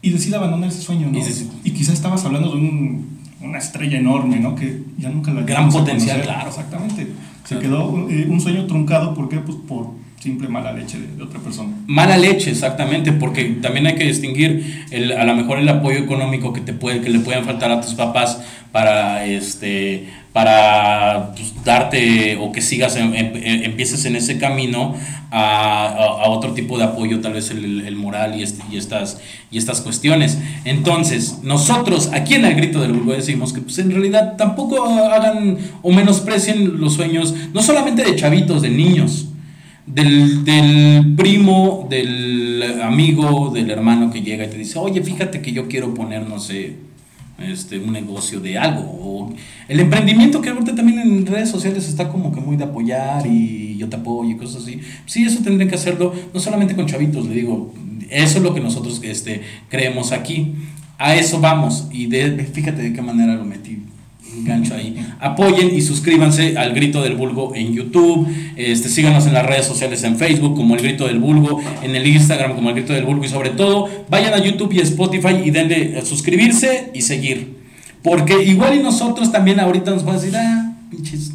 y 0.01 0.09
decide 0.09 0.37
abandonar 0.37 0.69
ese 0.69 0.81
sueño, 0.81 1.09
¿no? 1.11 1.19
Y, 1.63 1.71
quizás 1.71 1.93
estabas 1.93 2.25
hablando 2.25 2.49
de 2.49 2.57
un, 2.57 3.19
una 3.41 3.59
estrella 3.59 3.99
enorme, 3.99 4.39
¿no? 4.39 4.55
Que 4.55 4.81
ya 4.97 5.09
nunca 5.09 5.31
la 5.33 5.41
Gran 5.43 5.69
potencial, 5.69 6.23
claro. 6.23 6.49
Exactamente. 6.49 7.07
Se 7.45 7.59
quedó 7.59 8.09
eh, 8.09 8.27
un 8.27 8.41
sueño 8.41 8.65
truncado, 8.65 9.13
¿por 9.13 9.29
qué? 9.29 9.37
Pues 9.37 9.57
por 9.67 9.91
simple 10.19 10.47
mala 10.47 10.73
leche 10.73 10.97
de, 10.99 11.23
otra 11.23 11.39
persona. 11.39 11.73
Mala 11.85 12.17
leche, 12.17 12.49
exactamente, 12.49 13.11
porque 13.11 13.45
también 13.61 13.87
hay 13.87 13.95
que 13.95 14.03
distinguir 14.03 14.85
el, 14.91 15.11
a 15.11 15.23
lo 15.23 15.35
mejor 15.35 15.59
el 15.59 15.69
apoyo 15.69 15.99
económico 15.99 16.53
que 16.53 16.61
te 16.61 16.73
puede, 16.73 17.01
que 17.01 17.09
le 17.09 17.19
pueden 17.19 17.45
faltar 17.45 17.71
a 17.71 17.81
tus 17.81 17.93
papás 17.93 18.39
para 18.71 19.25
este 19.25 20.07
para 20.33 21.31
pues, 21.33 21.53
darte 21.63 22.37
o 22.39 22.51
que 22.51 22.61
sigas 22.61 22.95
em, 22.95 23.11
em, 23.15 23.63
empieces 23.63 24.05
en 24.05 24.15
ese 24.15 24.37
camino 24.37 24.93
a, 25.31 25.87
a, 25.87 26.29
otro 26.29 26.53
tipo 26.53 26.77
de 26.77 26.83
apoyo 26.83 27.21
tal 27.21 27.33
vez 27.33 27.49
el, 27.49 27.81
el 27.81 27.95
moral 27.95 28.39
y, 28.39 28.43
este, 28.43 28.63
y, 28.71 28.77
estas 28.77 29.19
y 29.49 29.57
estas 29.57 29.81
cuestiones 29.81 30.37
entonces 30.63 31.39
nosotros 31.41 32.11
aquí 32.13 32.35
en 32.35 32.45
el 32.45 32.53
grito 32.53 32.79
del 32.81 32.93
vulgo 32.93 33.13
decimos 33.13 33.51
que 33.51 33.61
pues 33.61 33.79
en 33.79 33.89
realidad 33.89 34.35
tampoco 34.37 34.83
hagan 34.83 35.57
o 35.81 35.91
menosprecien 35.91 36.79
los 36.79 36.93
sueños 36.93 37.33
no 37.53 37.63
solamente 37.63 38.03
de 38.03 38.15
chavitos 38.15 38.61
de 38.61 38.69
niños 38.69 39.26
del, 39.87 41.15
primo, 41.15 41.87
del 41.89 42.81
amigo, 42.83 43.51
del 43.53 43.71
hermano 43.71 44.11
que 44.11 44.21
llega 44.21 44.45
y 44.45 44.49
te 44.49 44.57
dice, 44.57 44.77
oye, 44.77 45.01
fíjate 45.01 45.41
que 45.41 45.51
yo 45.51 45.67
quiero 45.67 45.93
poner, 45.93 46.27
no 46.27 46.39
sé, 46.39 46.75
este, 47.39 47.79
un 47.79 47.93
negocio 47.93 48.39
de 48.39 48.57
algo. 48.57 48.81
O 48.81 49.33
el 49.67 49.79
emprendimiento 49.79 50.41
que 50.41 50.49
ahorita 50.49 50.75
también 50.75 50.99
en 50.99 51.25
redes 51.25 51.49
sociales 51.49 51.87
está 51.87 52.09
como 52.09 52.31
que 52.33 52.41
muy 52.41 52.57
de 52.57 52.65
apoyar 52.65 53.25
y 53.25 53.77
yo 53.77 53.87
te 53.89 53.95
apoyo 53.95 54.29
y 54.29 54.37
cosas 54.37 54.63
así. 54.63 54.81
Sí, 55.05 55.23
eso 55.23 55.39
tendrían 55.43 55.69
que 55.69 55.75
hacerlo, 55.75 56.13
no 56.33 56.39
solamente 56.39 56.75
con 56.75 56.85
chavitos, 56.85 57.25
le 57.25 57.35
digo, 57.35 57.73
eso 58.09 58.37
es 58.37 58.43
lo 58.43 58.53
que 58.53 58.59
nosotros 58.59 59.01
este, 59.03 59.41
creemos 59.69 60.11
aquí. 60.11 60.53
A 60.99 61.15
eso 61.15 61.39
vamos. 61.39 61.87
Y 61.91 62.07
de, 62.07 62.43
fíjate 62.45 62.81
de 62.81 62.91
qué 62.91 63.01
manera 63.01 63.35
lo 63.35 63.45
metí 63.45 63.83
gancho 64.43 64.75
ahí. 64.75 64.95
Apoyen 65.19 65.75
y 65.75 65.81
suscríbanse 65.81 66.57
al 66.57 66.73
Grito 66.73 67.01
del 67.01 67.15
Vulgo 67.15 67.53
en 67.55 67.73
YouTube. 67.73 68.27
Este, 68.55 68.89
síganos 68.89 69.25
en 69.27 69.33
las 69.33 69.45
redes 69.45 69.65
sociales 69.65 70.03
en 70.03 70.17
Facebook 70.17 70.55
como 70.55 70.75
El 70.75 70.81
Grito 70.81 71.07
del 71.07 71.19
Vulgo, 71.19 71.61
en 71.81 71.95
el 71.95 72.05
Instagram 72.05 72.55
como 72.55 72.69
El 72.69 72.75
Grito 72.75 72.93
del 72.93 73.05
Vulgo 73.05 73.23
y 73.25 73.29
sobre 73.29 73.51
todo 73.51 73.89
vayan 74.09 74.33
a 74.33 74.43
YouTube 74.43 74.73
y 74.73 74.79
Spotify 74.79 75.41
y 75.43 75.51
denle 75.51 75.97
a 75.97 76.05
suscribirse 76.05 76.91
y 76.93 77.01
seguir. 77.01 77.57
Porque 78.03 78.43
igual 78.43 78.75
y 78.75 78.83
nosotros 78.83 79.31
también 79.31 79.59
ahorita 79.59 79.91
nos 79.91 80.05
van 80.05 80.15
a 80.15 80.19
decir, 80.19 80.35
ah, 80.37 80.75
pinches 80.89 81.33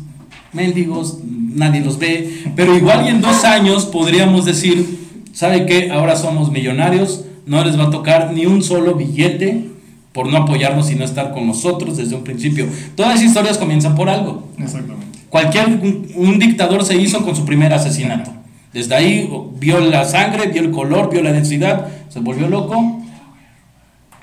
mendigos, 0.53 1.19
nadie 1.25 1.81
los 1.81 1.99
ve. 1.99 2.45
Pero 2.57 2.77
igual 2.77 3.07
y 3.07 3.09
en 3.09 3.21
dos 3.21 3.45
años 3.45 3.87
podríamos 3.87 4.45
decir, 4.45 4.99
¿sabe 5.33 5.67
qué? 5.67 5.91
Ahora 5.91 6.17
somos 6.17 6.51
millonarios, 6.51 7.25
no 7.47 7.65
les 7.65 7.79
va 7.79 7.85
a 7.85 7.91
tocar 7.91 8.33
ni 8.33 8.47
un 8.47 8.63
solo 8.63 8.95
billete 8.95 9.73
por 10.13 10.31
no 10.31 10.37
apoyarnos 10.37 10.91
y 10.91 10.95
no 10.95 11.05
estar 11.05 11.33
con 11.33 11.47
nosotros 11.47 11.97
desde 11.97 12.15
un 12.15 12.25
principio. 12.25 12.69
Todas 12.95 13.15
las 13.15 13.25
historias 13.25 13.59
comienzan 13.59 13.95
por 13.95 14.09
algo. 14.09 14.49
Exactamente. 14.59 15.19
Cualquier 15.31 15.81
un, 16.15 16.39
dictador 16.39 16.85
se 16.85 16.97
hizo 16.97 17.25
con 17.25 17.35
su 17.35 17.47
primer 17.47 17.73
asesinato. 17.73 18.31
Desde 18.75 18.95
ahí 18.95 19.31
vio 19.59 19.81
la 19.81 20.05
sangre, 20.05 20.49
vio 20.49 20.63
el 20.63 20.71
color, 20.71 21.11
vio 21.11 21.23
la 21.23 21.33
densidad, 21.33 21.89
se 22.11 22.21
volvió 22.21 22.49
loco. 22.49 22.99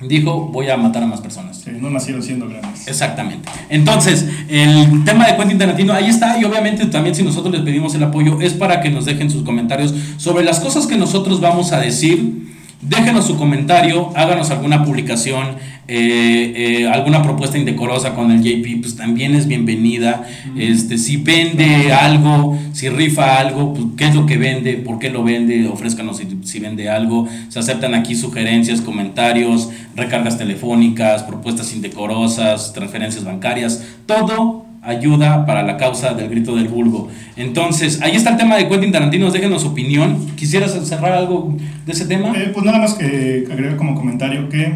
Dijo, 0.02 0.48
voy 0.54 0.70
a 0.70 0.78
matar 0.78 1.04
a 1.04 1.08
más 1.08 1.20
personas. 1.20 1.66
no 1.68 1.90
nacieron 1.90 2.24
siendo 2.24 2.48
grandes. 2.48 2.88
Exactamente. 2.88 3.50
Entonces, 3.70 4.28
el 4.48 5.04
tema 5.04 5.28
de 5.28 5.36
Quentin 5.36 5.58
Tarantino, 5.58 5.94
ahí 5.94 6.08
está. 6.08 6.40
Y 6.40 6.46
obviamente 6.46 6.86
también 6.86 7.16
si 7.16 7.24
nosotros 7.24 7.54
les 7.54 7.64
pedimos 7.64 7.96
el 7.96 8.04
apoyo, 8.04 8.40
es 8.40 8.54
para 8.54 8.80
que 8.80 8.90
nos 8.90 9.06
dejen 9.06 9.30
sus 9.30 9.44
comentarios 9.44 9.94
sobre 10.18 10.46
las 10.46 10.60
cosas 10.60 10.88
que 10.88 10.96
nosotros 10.96 11.42
vamos 11.42 11.74
a 11.74 11.80
decir 11.80 12.49
Déjenos 12.82 13.28
su 13.28 13.36
comentario, 13.38 14.14
háganos 14.16 14.52
alguna 14.52 14.86
publicación, 14.86 15.58
eh, 15.90 16.54
eh, 16.56 16.88
alguna 16.88 17.22
propuesta 17.22 17.58
indecorosa 17.58 18.16
con 18.16 18.32
el 18.32 18.42
JP, 18.42 18.80
pues 18.82 18.96
también 18.96 19.36
es 19.36 19.48
bienvenida. 19.48 20.26
Este, 20.58 20.98
si 20.98 21.18
vende 21.18 21.92
algo, 21.92 22.58
si 22.72 22.88
rifa 22.88 23.38
algo, 23.38 23.74
pues 23.74 23.86
qué 23.98 24.08
es 24.08 24.16
lo 24.16 24.26
que 24.26 24.38
vende, 24.38 24.76
por 24.76 24.98
qué 24.98 25.10
lo 25.10 25.26
vende, 25.26 25.68
ofrézcanos 25.68 26.20
si, 26.20 26.28
si 26.46 26.60
vende 26.60 26.90
algo. 26.90 27.28
Se 27.50 27.60
aceptan 27.60 27.94
aquí 27.96 28.16
sugerencias, 28.16 28.80
comentarios, 28.80 29.70
recargas 29.98 30.38
telefónicas, 30.38 31.24
propuestas 31.24 31.74
indecorosas, 31.74 32.72
transferencias 32.72 33.26
bancarias, 33.26 33.84
todo 34.06 34.69
ayuda 34.82 35.46
para 35.46 35.64
la 35.64 35.78
causa 35.78 36.14
del 36.14 36.30
grito 36.30 36.56
del 36.56 36.68
vulgo. 36.68 37.10
Entonces, 37.36 38.02
ahí 38.02 38.16
está 38.16 38.32
el 38.32 38.38
tema 38.38 38.56
de 38.56 38.68
Quentin 38.68 38.92
Tarantino, 38.92 39.32
déjenos 39.32 39.66
opinión. 39.66 40.28
¿Quisieras 40.36 40.72
cerrar 40.88 41.12
algo 41.12 41.56
de 41.86 41.92
ese 41.92 42.06
tema? 42.06 42.34
Eh, 42.36 42.52
pues 42.54 42.66
nada 42.66 42.80
más 42.80 42.94
que 42.94 43.48
agregar 43.52 43.76
como 43.78 43.96
comentario 43.96 44.50
que 44.50 44.74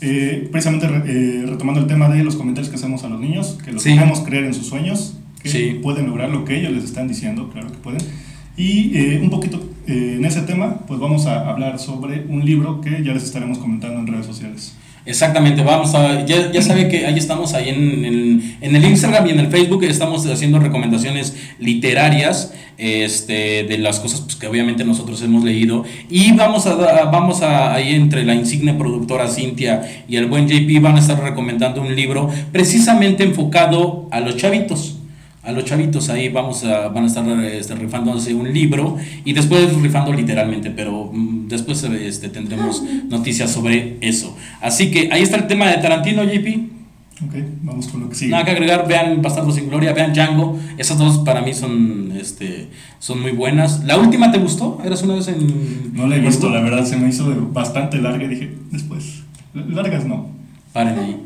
eh, 0.00 0.48
precisamente 0.50 0.86
eh, 0.86 1.44
retomando 1.46 1.80
el 1.80 1.86
tema 1.86 2.08
de 2.08 2.22
los 2.22 2.36
comentarios 2.36 2.70
que 2.70 2.76
hacemos 2.76 3.04
a 3.04 3.08
los 3.08 3.20
niños, 3.20 3.58
que 3.64 3.72
los 3.72 3.84
dejamos 3.84 4.20
creer 4.20 4.44
en 4.44 4.54
sus 4.54 4.66
sueños, 4.66 5.18
que 5.42 5.78
pueden 5.82 6.06
lograr 6.06 6.30
lo 6.30 6.44
que 6.44 6.58
ellos 6.58 6.72
les 6.72 6.84
están 6.84 7.08
diciendo, 7.08 7.50
claro 7.50 7.70
que 7.70 7.78
pueden. 7.78 8.00
Y 8.56 9.16
un 9.18 9.28
poquito 9.28 9.62
en 9.86 10.24
ese 10.24 10.40
tema, 10.40 10.80
pues 10.86 10.98
vamos 10.98 11.26
a 11.26 11.48
hablar 11.48 11.78
sobre 11.78 12.24
un 12.26 12.44
libro 12.44 12.80
que 12.80 13.04
ya 13.04 13.12
les 13.12 13.22
estaremos 13.22 13.58
comentando 13.58 14.00
en 14.00 14.06
redes 14.06 14.26
sociales. 14.26 14.74
Exactamente, 15.06 15.62
vamos 15.62 15.94
a, 15.94 16.26
ya, 16.26 16.50
ya 16.50 16.60
sabe 16.60 16.88
que 16.88 17.06
ahí 17.06 17.16
estamos 17.16 17.54
ahí 17.54 17.68
en, 17.68 18.56
en, 18.60 18.76
el 18.76 18.84
Instagram 18.84 19.28
y 19.28 19.30
en 19.30 19.38
el 19.38 19.46
Facebook, 19.46 19.84
estamos 19.84 20.26
haciendo 20.26 20.58
recomendaciones 20.58 21.36
literarias 21.60 22.52
este, 22.76 23.62
de 23.64 23.78
las 23.78 24.00
cosas 24.00 24.22
pues, 24.22 24.34
que 24.34 24.48
obviamente 24.48 24.84
nosotros 24.84 25.22
hemos 25.22 25.44
leído. 25.44 25.84
Y 26.10 26.32
vamos 26.32 26.66
a, 26.66 26.74
vamos 27.04 27.42
a 27.42 27.72
ahí 27.72 27.94
entre 27.94 28.24
la 28.24 28.34
insigne 28.34 28.74
productora 28.74 29.28
Cintia 29.28 30.04
y 30.08 30.16
el 30.16 30.26
buen 30.26 30.48
JP 30.48 30.82
van 30.82 30.96
a 30.96 30.98
estar 30.98 31.22
recomendando 31.22 31.82
un 31.82 31.94
libro 31.94 32.28
precisamente 32.50 33.22
enfocado 33.22 34.08
a 34.10 34.18
los 34.18 34.36
chavitos 34.36 34.95
a 35.46 35.52
los 35.52 35.64
chavitos 35.64 36.10
ahí 36.10 36.28
vamos 36.28 36.64
a, 36.64 36.88
van 36.88 37.04
a 37.04 37.06
estar 37.06 37.26
este, 37.44 37.74
rifándose 37.76 38.34
un 38.34 38.52
libro 38.52 38.96
y 39.24 39.32
después 39.32 39.72
rifando 39.80 40.12
literalmente, 40.12 40.70
pero 40.70 41.10
mm, 41.12 41.46
después 41.46 41.84
este, 41.84 42.28
tendremos 42.28 42.82
noticias 43.08 43.52
sobre 43.52 43.96
eso. 44.00 44.36
Así 44.60 44.90
que 44.90 45.08
ahí 45.12 45.22
está 45.22 45.36
el 45.36 45.46
tema 45.46 45.70
de 45.70 45.78
Tarantino, 45.78 46.24
JP. 46.24 46.76
Ok, 47.24 47.34
vamos 47.62 47.86
con 47.86 48.02
lo 48.02 48.08
que 48.10 48.16
sigue. 48.16 48.32
Nada 48.32 48.44
que 48.44 48.50
agregar, 48.50 48.86
vean 48.88 49.22
Bastardo 49.22 49.52
sin 49.52 49.68
Gloria, 49.68 49.92
vean 49.92 50.12
Django, 50.12 50.58
esas 50.76 50.98
dos 50.98 51.18
para 51.18 51.40
mí 51.40 51.54
son, 51.54 52.12
este, 52.20 52.66
son 52.98 53.22
muy 53.22 53.30
buenas. 53.30 53.84
¿La 53.84 53.96
última 53.98 54.32
te 54.32 54.38
gustó? 54.38 54.82
¿Eras 54.84 55.02
una 55.02 55.14
vez 55.14 55.28
en...? 55.28 55.94
No 55.94 56.08
la 56.08 56.16
he 56.16 56.20
visto, 56.20 56.50
la 56.50 56.60
verdad, 56.60 56.84
se 56.84 56.96
me 56.96 57.08
hizo 57.08 57.24
bastante 57.52 57.98
larga 57.98 58.24
y 58.24 58.28
dije, 58.28 58.54
después, 58.70 59.22
largas 59.54 60.04
no. 60.04 60.28
Paren 60.72 60.98
ahí. 60.98 61.25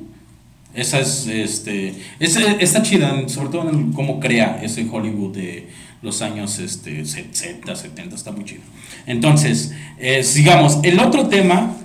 Esa 0.75 1.00
es, 1.00 1.27
este, 1.27 1.95
está 2.19 2.83
chida, 2.83 3.29
sobre 3.29 3.49
todo 3.49 3.69
en 3.71 3.93
cómo 3.93 4.21
crea 4.21 4.61
ese 4.62 4.87
Hollywood 4.91 5.35
de 5.35 5.69
los 6.03 6.23
años 6.23 6.59
este, 6.59 7.05
60, 7.05 7.75
70, 7.75 8.15
está 8.15 8.31
muy 8.33 8.45
chido. 8.45 8.62
Entonces, 9.07 9.75
sigamos. 10.23 10.79
El 10.83 11.00
otro 11.00 11.27
tema 11.27 11.77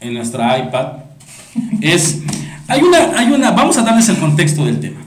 en 0.00 0.14
nuestra 0.14 0.58
iPad 0.58 0.86
es, 1.80 2.20
hay 2.68 2.80
una, 2.82 3.18
hay 3.18 3.30
una, 3.30 3.50
vamos 3.50 3.76
a 3.78 3.82
darles 3.82 4.08
el 4.08 4.16
contexto 4.16 4.64
del 4.64 4.80
tema. 4.80 5.00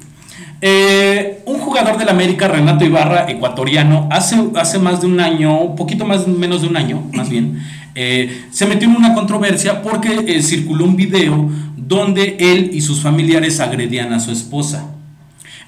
Eh, 0.62 1.44
un 1.46 1.60
jugador 1.60 1.98
del 1.98 2.10
América, 2.10 2.48
Renato 2.48 2.86
Ibarra, 2.86 3.30
ecuatoriano, 3.30 4.08
hace, 4.12 4.38
hace 4.56 4.80
más 4.80 5.02
de 5.02 5.08
un 5.08 5.20
año, 5.20 5.60
un 5.60 5.76
poquito 5.76 6.06
más 6.06 6.28
menos 6.28 6.62
de 6.62 6.68
un 6.68 6.78
año, 6.78 7.04
más 7.14 7.30
bien, 7.30 7.62
eh, 7.96 8.46
se 8.52 8.66
metió 8.66 8.90
en 8.90 8.96
una 8.96 9.14
controversia 9.14 9.82
porque 9.82 10.42
circuló 10.42 10.86
un 10.86 10.96
video 10.96 11.50
donde 11.78 12.38
él 12.40 12.70
y 12.74 12.82
sus 12.82 13.02
familiares 13.02 13.60
agredían 13.60 14.14
a 14.14 14.20
su 14.20 14.32
esposa. 14.32 14.92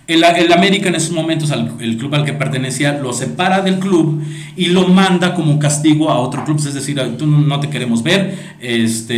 El, 0.07 0.23
el, 0.23 0.53
América 0.53 0.87
en 0.87 0.95
esos 0.95 1.11
momentos, 1.11 1.51
el 1.79 1.97
club 1.97 2.15
al 2.15 2.23
que 2.23 2.31
pertenecía, 2.31 2.93
lo 2.93 3.11
separa 3.11 3.61
del 3.61 3.79
club 3.79 4.21
y 4.57 4.67
lo 4.67 4.87
manda 4.87 5.35
como 5.35 5.59
castigo 5.59 6.09
a 6.09 6.17
otro 6.17 6.43
club, 6.43 6.57
es 6.57 6.73
decir, 6.73 6.99
tú 7.17 7.27
no 7.27 7.59
te 7.59 7.69
queremos 7.69 8.01
ver. 8.01 8.35
Este, 8.59 9.13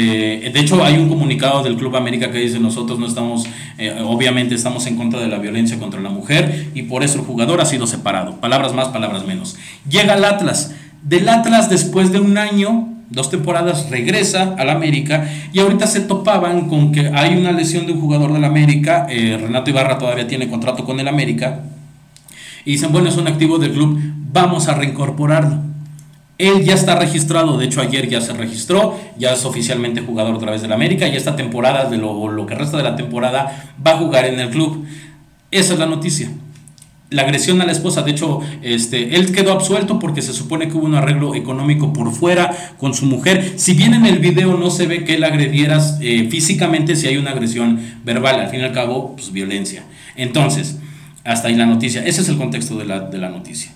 de 0.52 0.60
hecho, 0.60 0.84
hay 0.84 0.98
un 0.98 1.08
comunicado 1.08 1.64
del 1.64 1.78
Club 1.78 1.96
América 1.96 2.30
que 2.30 2.40
dice 2.40 2.60
nosotros 2.60 3.00
no 3.00 3.08
estamos, 3.08 3.48
eh, 3.78 3.96
obviamente 4.04 4.54
estamos 4.54 4.86
en 4.86 4.98
contra 4.98 5.22
de 5.22 5.30
la 5.30 5.38
violencia 5.38 5.80
contra 5.80 6.02
la 6.02 6.10
mujer 6.10 6.68
y 6.76 6.84
por 6.84 7.04
eso 7.04 7.20
el 7.20 7.26
jugador 7.26 7.62
ha 7.62 7.66
sido 7.66 7.88
separado. 7.88 8.42
Palabras 8.42 8.74
más, 8.74 8.90
palabras 8.90 9.26
menos. 9.26 9.56
Llega 9.90 10.14
al 10.14 10.26
Atlas. 10.26 10.76
Del 11.04 11.30
Atlas, 11.30 11.70
después 11.70 12.12
de 12.12 12.20
un 12.20 12.38
año, 12.38 12.99
dos 13.10 13.30
temporadas 13.30 13.90
regresa 13.90 14.56
al 14.58 14.70
América 14.70 15.28
y 15.52 15.60
ahorita 15.60 15.88
se 15.88 16.02
topaban 16.02 16.68
con 16.70 16.92
que 16.92 17.12
hay 17.14 17.36
una 17.36 17.52
lesión 17.52 17.86
de 17.86 17.94
un 17.94 18.02
jugador 18.02 18.34
del 18.34 18.44
América, 18.44 19.08
eh, 19.10 19.38
Renato 19.40 19.70
Ibarra 19.70 19.98
todavía 19.98 20.28
tiene 20.28 20.48
contrato 20.48 20.86
con 20.86 21.00
el 21.00 21.08
América, 21.08 21.62
y 22.66 22.74
dicen, 22.74 22.92
bueno, 22.92 23.10
es 23.10 23.18
un 23.18 23.28
activo 23.28 23.58
del 23.58 23.72
club, 23.72 24.00
vamos 24.32 24.68
a 24.68 24.76
reincorporarlo. 24.76 25.70
Él 26.38 26.64
ya 26.64 26.74
está 26.74 26.96
registrado, 26.96 27.58
de 27.58 27.66
hecho 27.66 27.82
ayer 27.82 28.08
ya 28.08 28.22
se 28.22 28.32
registró, 28.34 28.98
ya 29.18 29.34
es 29.34 29.44
oficialmente 29.44 30.02
jugador 30.02 30.36
otra 30.36 30.52
vez 30.52 30.62
del 30.62 30.72
América 30.72 31.08
y 31.08 31.16
esta 31.16 31.36
temporada, 31.36 31.90
de 31.90 31.98
lo, 31.98 32.30
lo 32.30 32.46
que 32.46 32.56
resta 32.56 32.78
de 32.78 32.84
la 32.84 32.96
temporada, 32.96 33.72
va 33.86 33.92
a 33.92 33.98
jugar 33.98 34.26
en 34.26 34.40
el 34.40 34.50
club. 34.50 34.86
Esa 35.52 35.74
es 35.74 35.80
la 35.80 35.86
noticia 35.86 36.30
la 37.10 37.24
agresión 37.24 37.62
a 37.62 37.66
la 37.66 37.72
esposa. 37.72 38.04
De 38.04 38.12
hecho, 38.12 38.40
este, 38.62 39.16
él 39.16 39.32
quedó 39.32 39.52
absuelto 39.52 40.00
porque 40.00 40.22
se 40.22 40.34
supone 40.34 40.68
que 40.68 40.76
hubo 40.76 40.86
un 40.86 40.96
arreglo 40.96 41.36
económico 41.36 41.92
por 41.94 42.12
fuera 42.12 42.56
con 42.78 42.94
su 42.94 43.06
mujer. 43.06 43.54
Si 43.58 43.74
bien 43.74 43.94
en 43.94 44.06
el 44.06 44.20
video 44.20 44.58
no 44.58 44.70
se 44.70 44.86
ve 44.86 45.04
que 45.04 45.16
él 45.16 45.24
agrediera 45.24 45.80
eh, 46.02 46.28
físicamente, 46.30 46.96
si 46.96 47.08
hay 47.08 47.18
una 47.18 47.32
agresión 47.32 47.80
verbal, 48.04 48.40
al 48.40 48.50
fin 48.50 48.62
y 48.62 48.64
al 48.64 48.74
cabo, 48.74 49.16
pues 49.16 49.32
violencia. 49.32 49.84
Entonces, 50.16 50.78
hasta 51.24 51.48
ahí 51.48 51.56
la 51.56 51.66
noticia. 51.66 52.06
Ese 52.06 52.22
es 52.22 52.30
el 52.30 52.38
contexto 52.38 52.78
de 52.78 52.86
la, 52.86 53.00
de 53.02 53.18
la 53.18 53.30
noticia. 53.30 53.72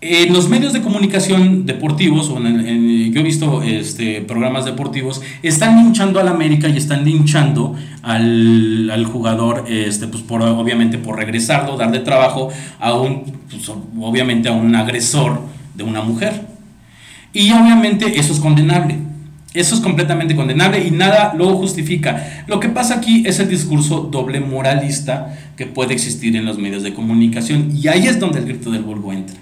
En 0.00 0.34
los 0.34 0.50
medios 0.50 0.74
de 0.74 0.82
comunicación 0.82 1.64
deportivos, 1.64 2.28
o 2.28 2.36
en, 2.36 2.83
yo 3.14 3.20
he 3.20 3.22
visto 3.22 3.62
este, 3.62 4.22
programas 4.22 4.64
deportivos, 4.64 5.22
están 5.44 5.76
linchando 5.76 6.18
al 6.18 6.26
América 6.26 6.68
y 6.68 6.76
están 6.76 7.04
linchando 7.04 7.76
al, 8.02 8.90
al 8.90 9.06
jugador, 9.06 9.66
este, 9.68 10.08
pues 10.08 10.24
por, 10.24 10.42
obviamente 10.42 10.98
por 10.98 11.16
regresarlo, 11.16 11.76
darle 11.76 12.00
trabajo 12.00 12.48
a 12.80 12.92
un, 12.94 13.22
pues, 13.48 13.70
obviamente 14.00 14.48
a 14.48 14.52
un 14.52 14.74
agresor 14.74 15.42
de 15.76 15.84
una 15.84 16.02
mujer. 16.02 16.44
Y 17.32 17.52
obviamente 17.52 18.18
eso 18.18 18.32
es 18.32 18.40
condenable. 18.40 18.98
Eso 19.52 19.76
es 19.76 19.80
completamente 19.80 20.34
condenable 20.34 20.84
y 20.84 20.90
nada 20.90 21.34
lo 21.36 21.56
justifica. 21.56 22.44
Lo 22.48 22.58
que 22.58 22.68
pasa 22.68 22.96
aquí 22.96 23.22
es 23.24 23.38
el 23.38 23.48
discurso 23.48 24.08
doble 24.10 24.40
moralista 24.40 25.38
que 25.56 25.66
puede 25.66 25.94
existir 25.94 26.34
en 26.34 26.44
los 26.44 26.58
medios 26.58 26.82
de 26.82 26.92
comunicación 26.92 27.70
y 27.72 27.86
ahí 27.86 28.08
es 28.08 28.18
donde 28.18 28.40
el 28.40 28.46
grito 28.46 28.72
del 28.72 28.82
vulgo 28.82 29.12
entra 29.12 29.36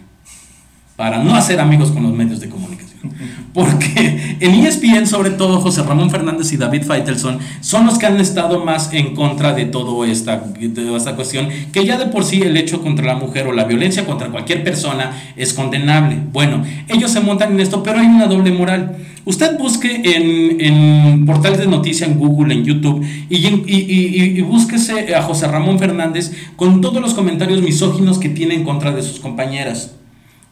para 0.94 1.24
no 1.24 1.34
hacer 1.34 1.58
amigos 1.58 1.90
con 1.90 2.02
los 2.02 2.12
medios 2.12 2.40
de 2.40 2.50
comunicación. 2.50 2.71
Porque 3.54 4.36
en 4.40 4.54
ESPN, 4.54 5.06
sobre 5.06 5.30
todo, 5.30 5.60
José 5.60 5.82
Ramón 5.82 6.10
Fernández 6.10 6.52
y 6.52 6.56
David 6.56 6.84
Feitelson 6.84 7.38
son 7.60 7.86
los 7.86 7.98
que 7.98 8.06
han 8.06 8.20
estado 8.20 8.64
más 8.64 8.92
en 8.92 9.14
contra 9.14 9.52
de, 9.52 9.66
todo 9.66 10.04
esta, 10.04 10.42
toda 10.74 10.96
esta 10.96 11.16
cuestión, 11.16 11.48
que 11.72 11.84
ya 11.84 11.98
de 11.98 12.06
por 12.06 12.24
sí 12.24 12.42
el 12.42 12.56
hecho 12.56 12.82
contra 12.82 13.06
la 13.06 13.16
mujer 13.16 13.46
o 13.46 13.52
la 13.52 13.64
violencia 13.64 14.06
contra 14.06 14.28
cualquier 14.28 14.64
persona 14.64 15.12
es 15.36 15.52
condenable. 15.52 16.18
Bueno, 16.32 16.64
ellos 16.88 17.10
se 17.10 17.20
montan 17.20 17.52
en 17.52 17.60
esto, 17.60 17.82
pero 17.82 17.98
hay 17.98 18.06
una 18.06 18.26
doble 18.26 18.52
moral. 18.52 18.96
Usted 19.24 19.56
busque 19.56 20.02
en, 20.04 20.60
en 20.60 21.26
portales 21.26 21.60
de 21.60 21.66
noticia, 21.68 22.06
en 22.06 22.18
Google, 22.18 22.54
en 22.54 22.64
YouTube, 22.64 23.06
y, 23.30 23.36
y, 23.36 24.38
y, 24.38 24.40
búsquese 24.40 25.14
a 25.14 25.22
José 25.22 25.46
Ramón 25.46 25.78
Fernández 25.78 26.32
con 26.56 26.80
todos 26.80 27.00
los 27.00 27.14
comentarios 27.14 27.62
misóginos 27.62 28.18
que 28.18 28.28
tiene 28.28 28.54
en 28.54 28.64
contra 28.64 28.90
de 28.90 29.02
sus 29.02 29.20
compañeras. 29.20 29.94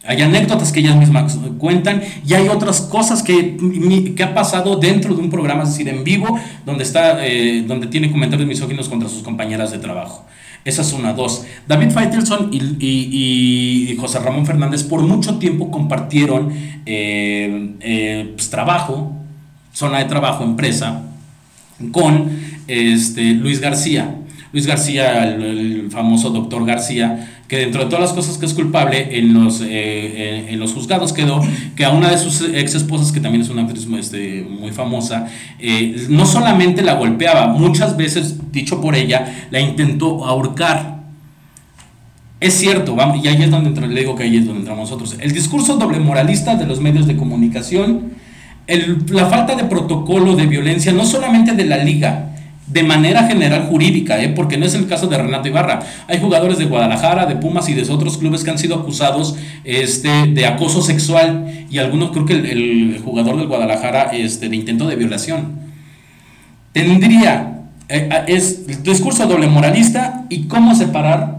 Hay 0.05 0.23
anécdotas 0.23 0.73
que 0.73 0.81
ellas 0.81 0.97
mismas 0.97 1.39
cuentan 1.59 2.03
y 2.27 2.33
hay 2.33 2.49
otras 2.49 2.81
cosas 2.81 3.23
que, 3.23 3.59
que 4.17 4.23
ha 4.23 4.35
pasado 4.35 4.77
dentro 4.77 5.15
de 5.15 5.21
un 5.21 5.29
programa, 5.29 5.65
es 5.65 5.71
decir, 5.71 5.89
en 5.89 6.05
vivo, 6.05 6.41
donde, 6.65 6.85
está, 6.85 7.27
eh, 7.27 7.63
donde 7.67 7.87
tiene 7.87 8.11
comentarios 8.11 8.49
misóginos 8.49 8.89
contra 8.89 9.11
sus 9.11 9.23
compañeras 9.23 9.71
de 9.73 9.79
trabajo. 9.79 10.25
Esa 10.65 10.83
es 10.83 10.93
una, 10.93 11.15
dos. 11.15 11.45
David 11.67 11.91
Feitelson 11.91 12.51
y, 12.53 12.77
y, 12.81 13.97
José 13.97 14.19
Ramón 14.19 14.45
Fernández 14.45 14.85
por 14.85 15.03
mucho 15.03 15.39
tiempo 15.39 15.71
compartieron 15.71 16.53
eh, 16.85 17.75
eh, 17.81 18.33
pues, 18.35 18.51
trabajo, 18.51 19.13
zona 19.73 19.99
de 19.99 20.05
trabajo, 20.05 20.45
empresa, 20.45 21.03
con 21.93 22.31
este, 22.67 23.33
Luis 23.33 23.61
García. 23.61 24.17
Luis 24.53 24.67
García, 24.67 25.25
el, 25.25 25.91
famoso 25.91 26.31
doctor 26.31 26.67
García, 26.67 27.30
que 27.51 27.57
dentro 27.59 27.83
de 27.83 27.91
todas 27.91 28.01
las 28.01 28.13
cosas 28.13 28.39
que 28.39 28.47
es 28.47 28.55
culpable 28.55 29.19
en 29.19 29.35
los, 29.35 29.61
eh, 29.61 30.47
en, 30.51 30.61
los 30.61 30.73
juzgados 30.73 31.13
quedó 31.13 31.41
que 31.75 31.85
a 31.85 31.91
una 31.91 32.09
de 32.09 32.17
sus 32.17 32.43
ex 32.43 32.77
esposas, 32.77 33.11
que 33.11 33.19
también 33.19 33.43
es 33.43 33.49
una 33.49 33.63
actriz 33.63 33.89
este, 33.99 34.47
muy 34.49 34.71
famosa, 34.71 35.27
eh, 35.59 36.07
no 36.09 36.27
solamente 36.27 36.81
la 36.81 36.95
golpeaba, 36.95 37.49
muchas 37.49 37.97
veces, 37.97 38.53
dicho 38.53 38.81
por 38.81 38.95
ella, 38.95 39.49
la 39.51 39.59
intentó 39.59 40.25
ahorcar. 40.25 41.01
Es 42.39 42.55
cierto, 42.55 42.95
vamos, 42.95 43.25
y 43.25 43.27
ahí 43.27 43.43
es 43.43 43.51
donde 43.51 43.89
le 43.89 44.01
digo 44.01 44.15
que 44.15 44.23
ahí 44.23 44.37
es 44.37 44.47
donde 44.47 44.61
entramos 44.61 44.89
nosotros. 44.89 45.17
El 45.19 45.33
discurso 45.33 45.77
doble 45.77 45.99
moralista 45.99 46.55
de 46.55 46.67
los 46.67 46.81
medios 46.81 47.09
de 47.09 47.17
comunicación, 47.17 48.13
la 49.09 49.27
falta 49.27 49.57
de 49.57 49.65
protocolo 49.65 50.37
de 50.37 50.47
violencia, 50.47 50.93
no 50.93 51.05
solamente 51.05 51.53
de 51.55 51.65
la 51.65 51.79
liga, 51.79 52.30
de 52.71 52.85
manera 52.85 53.27
general 53.27 53.67
jurídica, 53.67 54.23
¿eh? 54.23 54.29
porque 54.29 54.57
no 54.57 54.65
es 54.65 54.75
el 54.75 54.87
caso 54.87 55.09
de 55.09 55.19
Renato 55.19 55.49
Ibarra. 55.49 55.81
Hay 56.07 56.21
jugadores 56.21 56.59
de 56.59 56.67
Guadalajara, 56.67 57.27
de 57.27 57.35
Pumas 57.37 57.69
y 57.69 57.75
de 57.75 57.83
otros 57.91 58.17
clubes 58.19 58.45
que 58.45 58.51
han 58.51 58.59
sido 58.59 58.77
acusados 58.77 59.37
este, 59.65 60.27
de 60.29 60.47
acoso 60.47 60.81
sexual 60.81 61.67
y 61.69 61.79
algunos 61.79 62.13
creo 62.13 62.27
que 62.27 62.35
el, 62.35 63.01
jugador 63.05 63.39
del 63.39 63.49
Guadalajara 63.49 64.11
este, 64.13 64.49
de 64.49 64.57
intento 64.57 64.87
de 64.87 64.95
violación. 64.95 65.59
Tendría, 66.73 67.63
eh, 67.89 68.09
es 68.29 68.63
el 68.69 68.83
discurso 68.85 69.27
doble 69.27 69.49
moralista 69.49 70.27
y 70.29 70.45
cómo 70.45 70.77
separar 70.77 71.39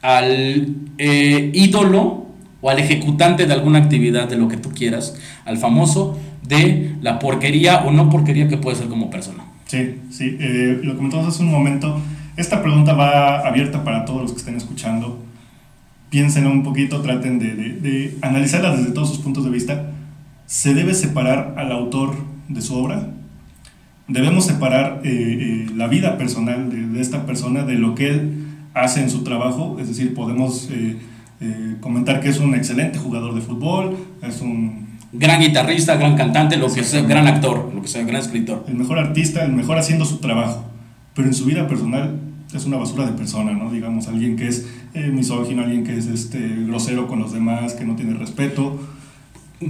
al 0.00 0.68
eh, 0.96 1.50
ídolo 1.52 2.26
o 2.62 2.70
al 2.70 2.78
ejecutante 2.78 3.44
de 3.44 3.52
alguna 3.52 3.80
actividad 3.80 4.26
de 4.26 4.36
lo 4.36 4.48
que 4.48 4.56
tú 4.56 4.70
quieras, 4.70 5.16
al 5.44 5.58
famoso, 5.58 6.18
de 6.48 6.94
la 7.02 7.18
porquería 7.18 7.82
o 7.84 7.90
no 7.90 8.08
porquería 8.08 8.48
que 8.48 8.56
puede 8.56 8.76
ser 8.76 8.88
como 8.88 9.10
persona. 9.10 9.44
Sí, 9.66 10.00
sí, 10.10 10.36
eh, 10.38 10.80
lo 10.82 10.96
comentamos 10.96 11.26
hace 11.26 11.42
un 11.42 11.50
momento. 11.50 12.00
Esta 12.36 12.62
pregunta 12.62 12.92
va 12.92 13.40
abierta 13.40 13.82
para 13.82 14.04
todos 14.04 14.22
los 14.22 14.32
que 14.32 14.38
estén 14.38 14.54
escuchando. 14.54 15.24
Piensen 16.08 16.46
un 16.46 16.62
poquito, 16.62 17.00
traten 17.02 17.40
de, 17.40 17.54
de, 17.54 18.16
analizarla 18.22 18.76
desde 18.76 18.92
todos 18.92 19.08
sus 19.08 19.18
puntos 19.18 19.44
de 19.44 19.50
vista. 19.50 19.90
¿Se 20.46 20.72
debe 20.72 20.94
separar 20.94 21.54
al 21.56 21.72
autor 21.72 22.14
de 22.48 22.62
su 22.62 22.76
obra? 22.76 23.10
¿Debemos 24.06 24.46
separar 24.46 25.00
eh, 25.02 25.10
eh, 25.10 25.66
la 25.74 25.88
vida 25.88 26.16
personal 26.16 26.70
de, 26.70 27.00
esta 27.00 27.26
persona 27.26 27.64
de 27.64 27.74
lo 27.74 27.96
que 27.96 28.10
él 28.10 28.46
hace 28.72 29.02
en 29.02 29.10
su 29.10 29.24
trabajo? 29.24 29.78
Es 29.80 29.88
decir, 29.88 30.14
podemos 30.14 30.70
comentar 31.80 32.20
que 32.20 32.28
es 32.28 32.38
un 32.38 32.54
excelente 32.54 32.98
jugador 32.98 33.34
de 33.34 33.42
fútbol, 33.42 33.96
es 34.22 34.40
un 34.40 34.85
gran 35.18 35.40
guitarrista, 35.40 35.96
gran 35.96 36.16
cantante, 36.16 36.56
lo 36.56 36.72
que 36.72 36.84
sea, 36.84 37.02
gran 37.02 37.26
actor, 37.26 37.70
lo 37.74 37.82
que 37.82 37.88
sea, 37.88 38.02
gran 38.04 38.20
escritor. 38.20 38.64
El 38.68 38.74
mejor 38.74 38.98
artista, 38.98 39.44
el 39.44 39.52
mejor 39.52 39.78
haciendo 39.78 40.04
su 40.04 40.18
trabajo, 40.18 40.64
pero 41.14 41.28
en 41.28 41.34
su 41.34 41.44
vida 41.44 41.66
personal 41.66 42.14
es 42.54 42.64
una 42.64 42.76
basura 42.76 43.06
de 43.06 43.12
persona, 43.12 43.52
¿no? 43.52 43.70
Digamos, 43.70 44.08
alguien 44.08 44.36
que 44.36 44.48
es 44.48 44.66
eh, 44.94 45.08
misógino, 45.08 45.62
alguien 45.62 45.84
que 45.84 45.96
es 45.96 46.06
este, 46.06 46.38
grosero 46.66 47.08
con 47.08 47.18
los 47.18 47.32
demás, 47.32 47.74
que 47.74 47.84
no 47.84 47.96
tiene 47.96 48.14
respeto. 48.14 48.78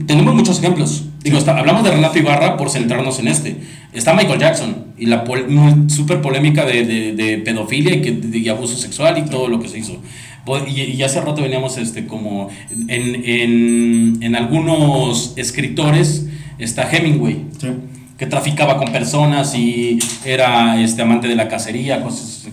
Tenemos 0.06 0.34
muchos 0.34 0.58
ejemplos. 0.58 1.08
Digo, 1.22 1.38
hablamos 1.46 1.84
de 1.84 1.92
Renato 1.92 2.18
Ibarra 2.18 2.56
por 2.56 2.70
centrarnos 2.70 3.18
en 3.20 3.28
este. 3.28 3.56
Está 3.92 4.14
Michael 4.14 4.40
Jackson 4.40 4.86
y 4.98 5.06
la 5.06 5.24
súper 5.86 6.20
polémica 6.20 6.64
de, 6.64 7.14
de, 7.14 7.38
pedofilia 7.38 7.94
y, 7.94 8.02
que, 8.02 8.38
y 8.38 8.48
abuso 8.48 8.76
sexual 8.76 9.18
y 9.18 9.30
todo 9.30 9.48
lo 9.48 9.60
que 9.60 9.68
se 9.68 9.78
hizo. 9.78 10.00
Y, 10.68 11.02
hace 11.02 11.20
rato 11.20 11.42
veníamos 11.42 11.76
este, 11.76 12.06
como 12.06 12.48
en, 12.88 14.36
algunos 14.36 15.34
escritores, 15.36 16.26
está 16.58 16.88
Hemingway, 16.90 17.46
que 18.16 18.26
traficaba 18.26 18.78
con 18.78 18.92
personas 18.92 19.54
y 19.54 19.98
era 20.24 20.80
este, 20.80 21.02
amante 21.02 21.28
de 21.28 21.34
la 21.34 21.48
cacería, 21.48 22.02
cosas. 22.02 22.48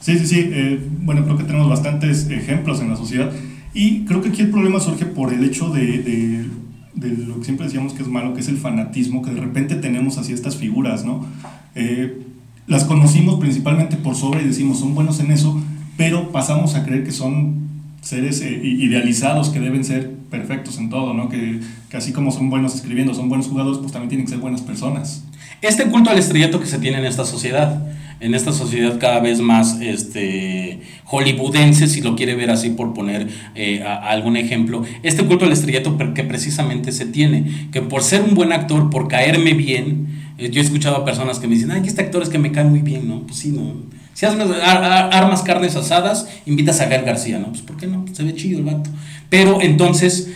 Sí, 0.00 0.18
sí, 0.18 0.26
sí. 0.26 0.50
Eh, 0.52 0.80
bueno, 1.00 1.24
creo 1.24 1.38
que 1.38 1.44
tenemos 1.44 1.68
bastantes 1.68 2.28
ejemplos 2.28 2.80
en 2.80 2.90
la 2.90 2.96
sociedad. 2.96 3.30
Y 3.72 4.04
creo 4.04 4.22
que 4.22 4.28
aquí 4.28 4.42
el 4.42 4.50
problema 4.50 4.78
surge 4.78 5.04
por 5.04 5.32
el 5.32 5.42
hecho 5.44 5.70
de, 5.70 6.46
lo 6.94 7.38
que 7.38 7.44
siempre 7.44 7.66
decíamos 7.66 7.92
que 7.92 8.02
es 8.02 8.08
malo, 8.08 8.34
que 8.34 8.40
es 8.40 8.48
el 8.48 8.56
fanatismo, 8.56 9.22
que 9.22 9.30
de 9.30 9.40
repente 9.40 9.76
tenemos 9.76 10.16
así 10.16 10.32
estas 10.32 10.56
figuras, 10.56 11.04
¿no? 11.04 11.26
Eh, 11.74 12.22
las 12.66 12.84
conocimos 12.84 13.40
principalmente 13.40 13.96
por 13.96 14.14
sobre 14.14 14.42
y 14.42 14.46
decimos, 14.46 14.78
son 14.78 14.94
buenos 14.94 15.20
en 15.20 15.32
eso, 15.32 15.60
pero 15.96 16.32
pasamos 16.32 16.74
a 16.74 16.84
creer 16.84 17.04
que 17.04 17.12
son 17.12 17.68
seres 18.00 18.42
eh, 18.42 18.60
idealizados 18.62 19.48
que 19.48 19.60
deben 19.60 19.84
ser 19.84 20.10
perfectos 20.30 20.78
en 20.78 20.90
todo, 20.90 21.14
¿no? 21.14 21.28
Que, 21.28 21.60
que, 21.88 21.96
así 21.96 22.12
como 22.12 22.30
son 22.30 22.50
buenos 22.50 22.74
escribiendo, 22.74 23.14
son 23.14 23.28
buenos 23.28 23.46
jugadores, 23.46 23.78
pues 23.78 23.92
también 23.92 24.08
tienen 24.08 24.26
que 24.26 24.32
ser 24.32 24.40
buenas 24.40 24.60
personas. 24.60 25.24
Este 25.62 25.84
culto 25.84 26.10
al 26.10 26.18
estrellato 26.18 26.60
que 26.60 26.66
se 26.66 26.78
tiene 26.78 26.98
en 26.98 27.06
esta 27.06 27.24
sociedad, 27.24 27.82
en 28.20 28.34
esta 28.34 28.52
sociedad 28.52 28.98
cada 28.98 29.20
vez 29.20 29.40
más 29.40 29.80
este, 29.80 30.80
hollywoodense, 31.04 31.86
si 31.86 32.00
lo 32.00 32.16
quiere 32.16 32.34
ver 32.34 32.50
así 32.50 32.70
por 32.70 32.94
poner 32.94 33.28
eh, 33.54 33.82
algún 33.82 34.36
ejemplo, 34.36 34.84
este 35.02 35.24
culto 35.24 35.44
al 35.44 35.52
estrellato 35.52 35.96
que 36.14 36.24
precisamente 36.24 36.92
se 36.92 37.06
tiene, 37.06 37.68
que 37.72 37.80
por 37.80 38.02
ser 38.02 38.22
un 38.22 38.34
buen 38.34 38.52
actor, 38.52 38.90
por 38.90 39.08
caerme 39.08 39.54
bien, 39.54 40.08
eh, 40.38 40.50
yo 40.50 40.60
he 40.60 40.64
escuchado 40.64 40.96
a 40.96 41.04
personas 41.04 41.38
que 41.38 41.46
me 41.46 41.54
dicen, 41.54 41.70
ay, 41.70 41.82
este 41.86 42.02
actor 42.02 42.22
es 42.22 42.28
que 42.28 42.38
me 42.38 42.52
cae 42.52 42.64
muy 42.64 42.80
bien, 42.80 43.08
¿no? 43.08 43.20
Pues 43.22 43.38
sí, 43.38 43.48
¿no? 43.48 43.74
Si 44.14 44.26
armas 44.26 45.42
carnes 45.42 45.76
asadas, 45.76 46.28
invitas 46.46 46.80
a 46.80 46.86
Gael 46.86 47.04
García, 47.04 47.38
¿no? 47.38 47.48
Pues 47.48 47.62
¿por 47.62 47.76
qué 47.76 47.86
no? 47.86 48.04
Se 48.12 48.22
ve 48.22 48.34
chido 48.34 48.58
el 48.58 48.64
vato. 48.64 48.88
Pero 49.28 49.60
entonces, 49.60 50.30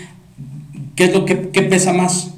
¿qué 0.96 1.04
es 1.04 1.14
lo 1.14 1.24
que 1.24 1.36
pesa 1.36 1.92
más? 1.92 2.32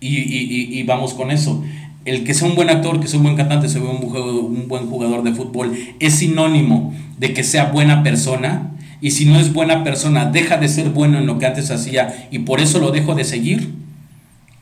Y, 0.00 0.82
vamos 0.84 1.14
con 1.14 1.30
eso. 1.30 1.62
El 2.04 2.24
que 2.24 2.34
sea 2.34 2.48
un 2.48 2.54
buen 2.54 2.70
actor, 2.70 3.00
que 3.00 3.08
sea 3.08 3.18
un 3.18 3.24
buen 3.24 3.36
cantante, 3.36 3.68
sea 3.68 3.82
un, 3.82 4.04
un 4.04 4.68
buen 4.68 4.86
jugador 4.88 5.22
de 5.22 5.32
fútbol, 5.32 5.76
es 5.98 6.14
sinónimo 6.14 6.94
de 7.18 7.32
que 7.32 7.42
sea 7.42 7.66
buena 7.72 8.02
persona. 8.02 8.72
Y 9.00 9.10
si 9.10 9.24
no 9.24 9.38
es 9.38 9.52
buena 9.52 9.84
persona, 9.84 10.26
deja 10.26 10.56
de 10.56 10.68
ser 10.68 10.90
bueno 10.90 11.18
en 11.18 11.26
lo 11.26 11.38
que 11.38 11.46
antes 11.46 11.70
hacía 11.70 12.28
y 12.30 12.40
por 12.40 12.60
eso 12.60 12.78
lo 12.78 12.92
dejo 12.92 13.14
de 13.14 13.24
seguir. 13.24 13.74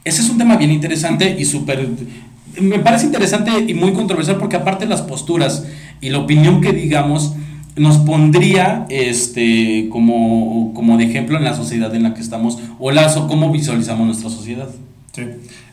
Ese 0.05 0.23
es 0.23 0.29
un 0.29 0.39
tema 0.39 0.57
bien 0.57 0.71
interesante 0.71 1.37
y 1.39 1.45
súper... 1.45 1.89
Me 2.61 2.79
parece 2.79 3.07
interesante 3.07 3.51
y 3.67 3.75
muy 3.75 3.93
controversial 3.93 4.39
porque 4.39 4.57
aparte 4.57 4.87
las 4.87 5.03
posturas 5.03 5.65
y 6.05 6.11
la 6.11 6.19
opinión 6.19 6.61
que 6.61 6.73
digamos 6.75 7.35
nos 7.77 7.97
pondría 7.97 8.85
este, 8.91 9.89
como, 9.91 10.73
como 10.75 10.99
de 10.99 11.05
ejemplo 11.05 11.39
en 11.39 11.45
la 11.45 11.55
sociedad 11.55 11.95
en 11.95 12.03
la 12.03 12.13
que 12.13 12.21
estamos 12.21 12.59
o, 12.79 12.91
las, 12.91 13.17
o 13.17 13.27
cómo 13.27 13.51
visualizamos 13.51 14.07
nuestra 14.07 14.29
sociedad. 14.29 14.69
Sí. 15.13 15.23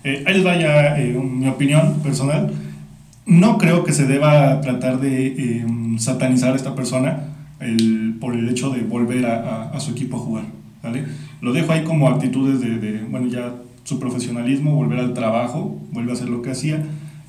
Eh, 0.05 0.23
ahí 0.25 0.35
les 0.35 0.43
vaya 0.43 0.97
eh, 0.97 1.11
mi 1.11 1.49
opinión 1.49 1.99
personal. 2.01 2.49
No 3.25 3.57
creo 3.57 3.83
que 3.83 3.91
se 3.91 4.07
deba 4.07 4.61
tratar 4.61 5.01
de 5.01 5.59
em, 5.59 5.99
satanizar 5.99 6.53
a 6.53 6.55
esta 6.55 6.75
persona 6.75 7.23
el, 7.59 8.15
por 8.19 8.33
el 8.33 8.47
hecho 8.47 8.69
de 8.69 8.83
volver 8.83 9.25
a, 9.25 9.69
a, 9.69 9.79
su 9.81 9.91
equipo 9.91 10.15
a 10.15 10.19
jugar. 10.21 10.45
¿vale? 10.81 11.03
Lo 11.41 11.51
dejo 11.51 11.73
ahí 11.73 11.83
como 11.83 12.07
actitudes 12.07 12.61
de, 12.61 12.79
de, 12.79 13.03
bueno, 13.03 13.27
ya 13.27 13.53
su 13.83 13.99
profesionalismo, 13.99 14.75
volver 14.75 14.99
al 14.99 15.13
trabajo, 15.13 15.77
vuelve 15.91 16.11
a 16.11 16.13
hacer 16.13 16.29
lo 16.29 16.41
que 16.41 16.51
hacía 16.51 16.81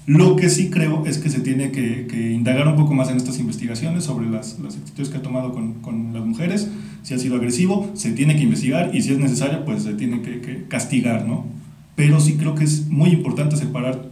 lo 0.06 0.34
que 0.34 0.48
sí 0.48 0.70
creo 0.70 1.06
es 1.06 1.18
que 1.18 1.30
se 1.30 1.40
tiene 1.40 1.70
que, 1.70 2.32
indagar 2.32 2.66
un 2.66 2.76
poco 2.76 2.92
más 2.94 3.08
en 3.08 3.16
estas 3.16 3.38
investigaciones 3.38 4.04
sobre 4.04 4.28
las, 4.28 4.58
las 4.58 4.76
actitudes 4.76 5.10
que 5.10 5.18
ha 5.18 5.22
tomado 5.22 5.52
con, 5.52 5.74
con, 5.74 6.12
las 6.12 6.24
mujeres, 6.24 6.68
si 7.02 7.14
ha 7.14 7.18
sido 7.18 7.36
agresivo, 7.36 7.90
se 7.94 8.12
tiene 8.12 8.34
que 8.34 8.42
investigar 8.42 8.94
y 8.94 9.02
si 9.02 9.12
es 9.12 9.18
necesario, 9.18 9.64
pues 9.64 9.84
se 9.84 9.94
tiene 9.94 10.20
que, 10.22 10.64
castigar, 10.68 11.26
¿no? 11.26 11.46
Pero 11.94 12.20
sí 12.20 12.34
creo 12.36 12.54
que 12.54 12.64
es 12.64 12.88
muy 12.88 13.10
importante 13.10 13.56
separar 13.56 14.10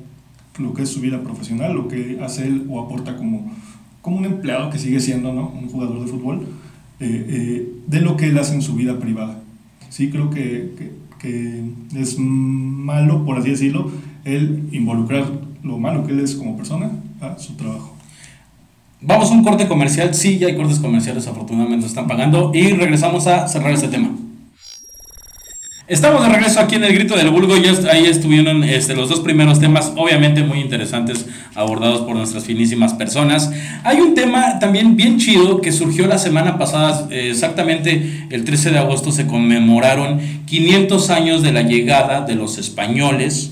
lo 0.58 0.74
que 0.74 0.82
es 0.82 0.90
su 0.90 1.00
vida 1.00 1.22
profesional, 1.22 1.74
lo 1.74 1.88
que 1.88 2.18
hace 2.22 2.46
él 2.46 2.66
o 2.68 2.80
aporta 2.80 3.16
como, 3.16 3.52
como 4.00 4.18
un 4.18 4.26
empleado 4.26 4.70
que 4.70 4.78
sigue 4.78 5.00
siendo, 5.00 5.32
¿no? 5.32 5.48
Un 5.48 5.68
jugador 5.68 6.04
de 6.04 6.06
fútbol, 6.06 6.46
eh, 7.00 7.26
eh, 7.28 7.72
de 7.86 8.00
lo 8.00 8.16
que 8.16 8.28
él 8.28 8.38
hace 8.38 8.54
en 8.54 8.62
su 8.62 8.74
vida 8.74 8.98
privada. 9.00 9.42
Sí 9.88 10.10
creo 10.10 10.30
que, 10.30 10.92
que 11.18 11.64
es 11.96 12.16
malo, 12.18 13.24
por 13.24 13.38
así 13.38 13.50
decirlo, 13.50 13.90
el 14.24 14.68
involucrar 14.70 15.49
lo 15.62 15.78
malo 15.78 16.06
que 16.06 16.12
él 16.12 16.20
es 16.20 16.34
como 16.34 16.56
persona 16.56 16.90
a 17.20 17.38
su 17.38 17.54
trabajo. 17.54 17.96
Vamos 19.02 19.30
a 19.30 19.34
un 19.34 19.42
corte 19.42 19.66
comercial, 19.66 20.14
sí, 20.14 20.38
ya 20.38 20.48
hay 20.48 20.56
cortes 20.56 20.78
comerciales, 20.78 21.26
afortunadamente 21.26 21.86
están 21.86 22.06
pagando, 22.06 22.52
y 22.54 22.72
regresamos 22.72 23.26
a 23.26 23.48
cerrar 23.48 23.72
este 23.72 23.88
tema. 23.88 24.10
Estamos 25.90 26.22
de 26.22 26.28
regreso 26.28 26.60
aquí 26.60 26.76
en 26.76 26.84
el 26.84 26.94
Grito 26.94 27.16
del 27.16 27.30
Vulgo 27.30 27.56
y 27.56 27.66
ahí 27.88 28.06
estuvieron 28.06 28.62
este, 28.62 28.94
los 28.94 29.08
dos 29.08 29.20
primeros 29.20 29.58
temas, 29.58 29.92
obviamente 29.96 30.44
muy 30.44 30.60
interesantes, 30.60 31.26
abordados 31.56 32.02
por 32.02 32.14
nuestras 32.14 32.44
finísimas 32.44 32.94
personas. 32.94 33.50
Hay 33.82 34.00
un 34.00 34.14
tema 34.14 34.60
también 34.60 34.94
bien 34.94 35.18
chido 35.18 35.60
que 35.60 35.72
surgió 35.72 36.06
la 36.06 36.18
semana 36.18 36.58
pasada, 36.58 37.08
exactamente 37.10 38.28
el 38.30 38.44
13 38.44 38.70
de 38.70 38.78
agosto 38.78 39.10
se 39.10 39.26
conmemoraron 39.26 40.20
500 40.46 41.10
años 41.10 41.42
de 41.42 41.52
la 41.52 41.62
llegada 41.62 42.20
de 42.20 42.36
los 42.36 42.58
españoles 42.58 43.50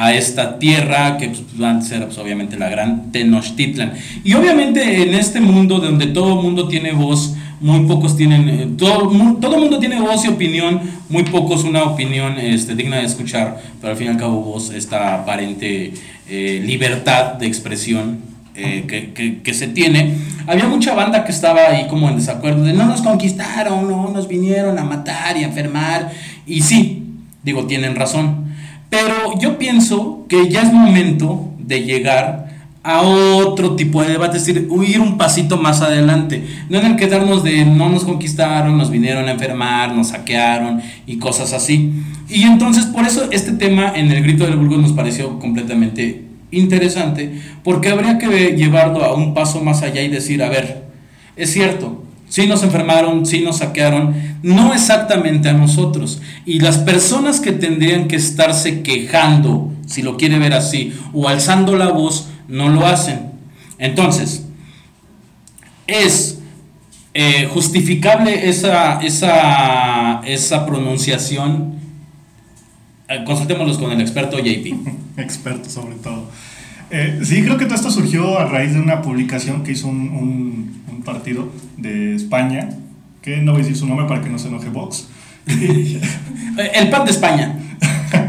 a 0.00 0.14
esta 0.14 0.60
tierra 0.60 1.16
que 1.16 1.26
pues, 1.26 1.42
va 1.60 1.72
a 1.72 1.82
ser 1.82 2.04
pues, 2.04 2.16
obviamente 2.18 2.56
la 2.56 2.68
gran 2.68 3.10
Tenochtitlan. 3.10 3.94
Y 4.22 4.32
obviamente 4.34 5.02
en 5.02 5.12
este 5.12 5.40
mundo 5.40 5.80
donde 5.80 6.06
todo 6.06 6.38
el 6.38 6.44
mundo 6.44 6.68
tiene 6.68 6.92
voz, 6.92 7.34
muy 7.60 7.80
pocos 7.80 8.16
tienen, 8.16 8.48
eh, 8.48 8.68
todo, 8.78 9.08
todo 9.40 9.56
el 9.56 9.60
mundo 9.60 9.80
tiene 9.80 10.00
voz 10.00 10.24
y 10.24 10.28
opinión, 10.28 10.80
muy 11.08 11.24
pocos 11.24 11.64
una 11.64 11.82
opinión 11.82 12.38
este, 12.38 12.76
digna 12.76 12.98
de 12.98 13.06
escuchar, 13.06 13.60
pero 13.80 13.90
al 13.90 13.98
fin 13.98 14.06
y 14.06 14.10
al 14.10 14.18
cabo 14.18 14.40
vos 14.40 14.70
esta 14.70 15.16
aparente 15.16 15.92
eh, 16.28 16.62
libertad 16.64 17.34
de 17.34 17.48
expresión 17.48 18.20
eh, 18.54 18.84
que, 18.86 19.40
que, 19.42 19.54
se 19.54 19.66
tiene. 19.66 20.14
Había 20.46 20.68
mucha 20.68 20.94
banda 20.94 21.24
que 21.24 21.32
estaba 21.32 21.62
ahí 21.62 21.88
como 21.88 22.08
en 22.08 22.14
desacuerdo 22.14 22.62
de 22.62 22.72
no 22.72 22.86
nos 22.86 23.02
conquistaron, 23.02 23.88
no 23.88 24.10
nos 24.10 24.28
vinieron 24.28 24.78
a 24.78 24.84
matar 24.84 25.36
y 25.36 25.42
a 25.42 25.48
enfermar, 25.48 26.12
y 26.46 26.60
sí, 26.60 27.02
digo, 27.42 27.66
tienen 27.66 27.96
razón, 27.96 28.46
pero 28.90 29.38
yo 29.40 29.58
pienso 29.58 30.24
que 30.28 30.48
ya 30.48 30.62
es 30.62 30.72
momento 30.72 31.50
de 31.58 31.82
llegar 31.82 32.48
a 32.82 33.02
otro 33.02 33.76
tipo 33.76 34.02
de 34.02 34.10
debate, 34.10 34.38
es 34.38 34.46
decir, 34.46 34.66
huir 34.70 35.00
un 35.00 35.18
pasito 35.18 35.58
más 35.58 35.82
adelante, 35.82 36.42
no 36.70 36.78
en 36.78 36.86
el 36.86 36.96
quedarnos 36.96 37.44
de 37.44 37.64
no 37.66 37.90
nos 37.90 38.04
conquistaron, 38.04 38.78
nos 38.78 38.90
vinieron 38.90 39.28
a 39.28 39.32
enfermar, 39.32 39.94
nos 39.94 40.08
saquearon 40.08 40.80
y 41.06 41.18
cosas 41.18 41.52
así. 41.52 41.92
Y 42.30 42.44
entonces 42.44 42.86
por 42.86 43.04
eso 43.04 43.28
este 43.30 43.52
tema 43.52 43.92
en 43.94 44.10
el 44.10 44.22
grito 44.22 44.44
del 44.44 44.56
vulgo 44.56 44.78
nos 44.78 44.92
pareció 44.92 45.38
completamente 45.38 46.24
interesante, 46.50 47.40
porque 47.62 47.90
habría 47.90 48.16
que 48.16 48.56
llevarlo 48.56 49.04
a 49.04 49.14
un 49.14 49.34
paso 49.34 49.62
más 49.62 49.82
allá 49.82 50.00
y 50.00 50.08
decir, 50.08 50.42
a 50.42 50.48
ver, 50.48 50.84
es 51.36 51.52
cierto, 51.52 52.04
sí 52.28 52.46
nos 52.46 52.62
enfermaron, 52.62 53.26
sí 53.26 53.40
nos 53.40 53.58
saquearon, 53.58 54.14
no 54.42 54.72
exactamente 54.74 55.48
a 55.48 55.52
nosotros. 55.52 56.20
Y 56.44 56.60
las 56.60 56.78
personas 56.78 57.40
que 57.40 57.52
tendrían 57.52 58.08
que 58.08 58.16
estarse 58.16 58.82
quejando, 58.82 59.72
si 59.86 60.02
lo 60.02 60.16
quiere 60.16 60.38
ver 60.38 60.54
así, 60.54 60.92
o 61.12 61.28
alzando 61.28 61.76
la 61.76 61.88
voz, 61.88 62.28
no 62.48 62.68
lo 62.68 62.86
hacen. 62.86 63.32
Entonces, 63.78 64.44
es 65.86 66.38
eh, 67.14 67.48
justificable 67.50 68.48
esa, 68.48 69.00
esa, 69.00 70.20
esa 70.24 70.66
pronunciación. 70.66 71.78
Eh, 73.08 73.24
consultémoslos 73.24 73.78
con 73.78 73.90
el 73.90 74.00
experto 74.00 74.38
JP. 74.38 74.74
experto 75.16 75.68
sobre 75.68 75.96
todo. 75.96 76.30
Eh, 76.90 77.20
sí, 77.22 77.42
creo 77.42 77.58
que 77.58 77.64
todo 77.64 77.74
esto 77.74 77.90
surgió 77.90 78.38
a 78.38 78.46
raíz 78.46 78.72
de 78.72 78.80
una 78.80 79.02
publicación 79.02 79.62
que 79.62 79.72
hizo 79.72 79.88
un, 79.88 80.08
un, 80.10 80.87
partido 81.02 81.50
de 81.76 82.14
España, 82.14 82.70
que 83.22 83.38
no 83.38 83.52
voy 83.52 83.60
a 83.60 83.64
decir 83.64 83.76
su 83.76 83.86
nombre 83.86 84.06
para 84.06 84.22
que 84.22 84.28
no 84.28 84.38
se 84.38 84.48
enoje 84.48 84.68
Vox. 84.68 85.08
el 85.46 86.90
PAN 86.90 87.04
de 87.04 87.10
España, 87.10 87.58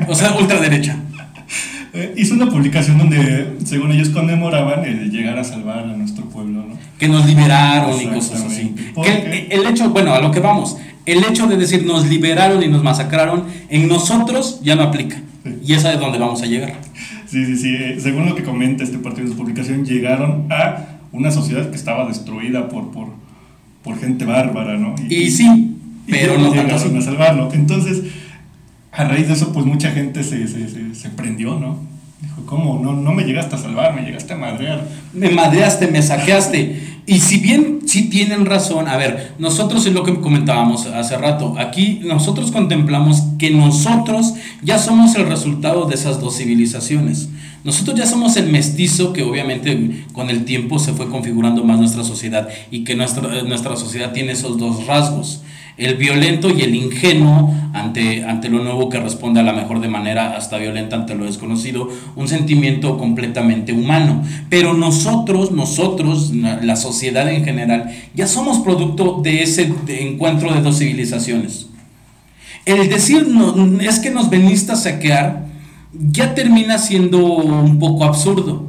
o 0.08 0.16
sea, 0.16 0.36
ultraderecha. 0.38 0.98
Eh, 1.92 2.14
hizo 2.18 2.36
una 2.36 2.50
publicación 2.50 3.00
donde, 3.00 3.58
según 3.66 3.92
ellos, 3.92 4.10
conmemoraban 4.10 4.86
el 4.86 5.10
llegar 5.10 5.40
a 5.40 5.44
salvar 5.44 5.80
a 5.80 5.98
nuestro 5.98 6.26
pueblo, 6.26 6.64
¿no? 6.68 6.78
Que 7.00 7.08
nos 7.08 7.26
liberaron 7.26 8.00
y 8.00 8.06
cosas 8.06 8.44
así. 8.44 8.76
Que 9.04 9.48
el, 9.50 9.66
hecho, 9.66 9.90
bueno, 9.90 10.14
a 10.14 10.22
lo 10.22 10.30
que 10.32 10.40
vamos, 10.40 10.78
el 11.06 11.24
hecho 11.24 11.48
de 11.48 11.58
decir 11.58 11.86
nos 11.86 12.08
liberaron 12.08 12.62
y 12.62 12.68
nos 12.68 12.84
masacraron, 12.84 13.46
en 13.70 13.88
nosotros 13.88 14.60
ya 14.64 14.76
no 14.76 14.84
aplica. 14.84 15.20
Y 15.66 15.74
esa 15.74 15.92
es 15.92 16.00
donde 16.00 16.20
vamos 16.20 16.42
a 16.44 16.46
llegar. 16.46 16.74
Sí, 17.26 17.46
sí, 17.46 17.58
sí. 17.58 17.76
Eh, 17.76 17.98
según 18.00 18.28
lo 18.28 18.36
que 18.36 18.44
comenta 18.44 18.84
este 18.84 19.00
partido 19.00 19.26
de 19.26 19.32
su 19.32 19.38
publicación, 19.38 19.84
llegaron 19.84 20.46
a 20.52 20.99
una 21.12 21.32
sociedad 21.32 21.70
que 21.70 21.76
estaba 21.76 22.08
destruida 22.08 22.70
por, 22.70 22.92
por, 22.92 23.08
por 23.84 24.00
gente 24.00 24.26
bárbara, 24.26 24.78
¿no? 24.78 24.96
Y, 25.10 25.32
sí, 25.32 25.76
pero 26.08 26.38
no 26.38 26.54
llegaron 26.54 26.98
a 26.98 27.02
salvarlo. 27.02 27.50
Entonces, 27.54 28.04
a 28.92 29.04
raíz 29.06 29.28
de 29.28 29.34
eso, 29.34 29.54
pues 29.54 29.66
mucha 29.66 29.92
gente 29.92 30.24
se, 30.24 30.48
se, 30.48 30.96
se, 30.96 31.10
prendió, 31.10 31.60
¿no? 31.60 31.80
Dijo, 32.22 32.46
¿cómo? 32.46 32.80
No, 32.80 32.94
no 32.94 33.14
me 33.14 33.24
llegaste 33.24 33.56
a 33.56 33.58
salvar, 33.58 33.96
me 33.96 34.02
llegaste 34.02 34.34
a 34.34 34.38
madrear. 34.38 34.88
Me 35.14 35.30
madreaste, 35.30 35.88
me 35.88 36.02
saqueaste. 36.02 37.00
Y 37.06 37.20
si 37.22 37.40
bien 37.40 37.80
sí 37.86 38.10
tienen 38.10 38.46
razón, 38.46 38.88
a 38.88 38.98
ver, 38.98 39.34
nosotros 39.40 39.86
es 39.88 39.94
lo 39.94 40.04
que 40.04 40.20
comentábamos 40.20 40.86
hace 40.86 41.18
rato, 41.18 41.56
aquí 41.58 42.02
nosotros 42.04 42.52
contemplamos 42.52 43.24
que 43.40 43.50
nosotros 43.50 44.36
ya 44.62 44.78
somos 44.78 45.16
el 45.16 45.26
resultado 45.28 45.86
de 45.86 45.96
esas 45.96 46.20
dos 46.20 46.38
civilizaciones. 46.38 47.30
Nosotros 47.64 47.98
ya 47.98 48.06
somos 48.06 48.38
el 48.38 48.48
mestizo 48.48 49.14
que 49.14 49.24
obviamente 49.24 50.06
con 50.14 50.30
el 50.30 50.46
tiempo 50.46 50.80
se 50.80 50.94
fue 50.94 51.10
configurando 51.10 51.64
más 51.64 51.80
nuestra 51.80 52.04
sociedad 52.04 52.48
y 52.72 52.84
que 52.84 52.96
nuestra, 52.96 53.44
nuestra 53.44 53.76
sociedad 53.76 54.14
tiene 54.14 54.32
esos 54.32 54.58
dos 54.58 54.86
rasgos 54.88 55.42
el 55.80 55.96
violento 55.96 56.50
y 56.50 56.62
el 56.62 56.76
ingenuo 56.76 57.56
ante, 57.74 58.26
ante 58.26 58.50
lo 58.50 58.62
nuevo 58.62 58.90
que 58.90 59.00
responde 59.00 59.40
a 59.40 59.44
la 59.44 59.54
mejor 59.54 59.80
de 59.80 59.88
manera 59.88 60.36
hasta 60.36 60.58
violenta 60.58 60.98
ante 60.98 61.16
lo 61.16 61.24
desconocido, 61.24 61.90
un 62.18 62.28
sentimiento 62.28 62.98
completamente 62.98 63.72
humano. 63.72 64.22
Pero 64.50 64.74
nosotros, 64.74 65.52
nosotros, 65.52 66.34
la 66.34 66.76
sociedad 66.76 67.32
en 67.32 67.46
general, 67.46 67.96
ya 68.14 68.28
somos 68.28 68.60
producto 68.60 69.22
de 69.24 69.42
ese 69.42 69.74
encuentro 69.88 70.54
de 70.54 70.62
dos 70.62 70.80
civilizaciones. 70.80 71.68
El 72.66 72.90
decir 72.90 73.28
no, 73.30 73.80
es 73.80 74.00
que 74.00 74.10
nos 74.12 74.30
veniste 74.30 74.74
a 74.74 74.76
saquear 74.76 75.48
ya 75.94 76.36
termina 76.36 76.78
siendo 76.78 77.24
un 77.24 77.80
poco 77.80 78.04
absurdo. 78.04 78.68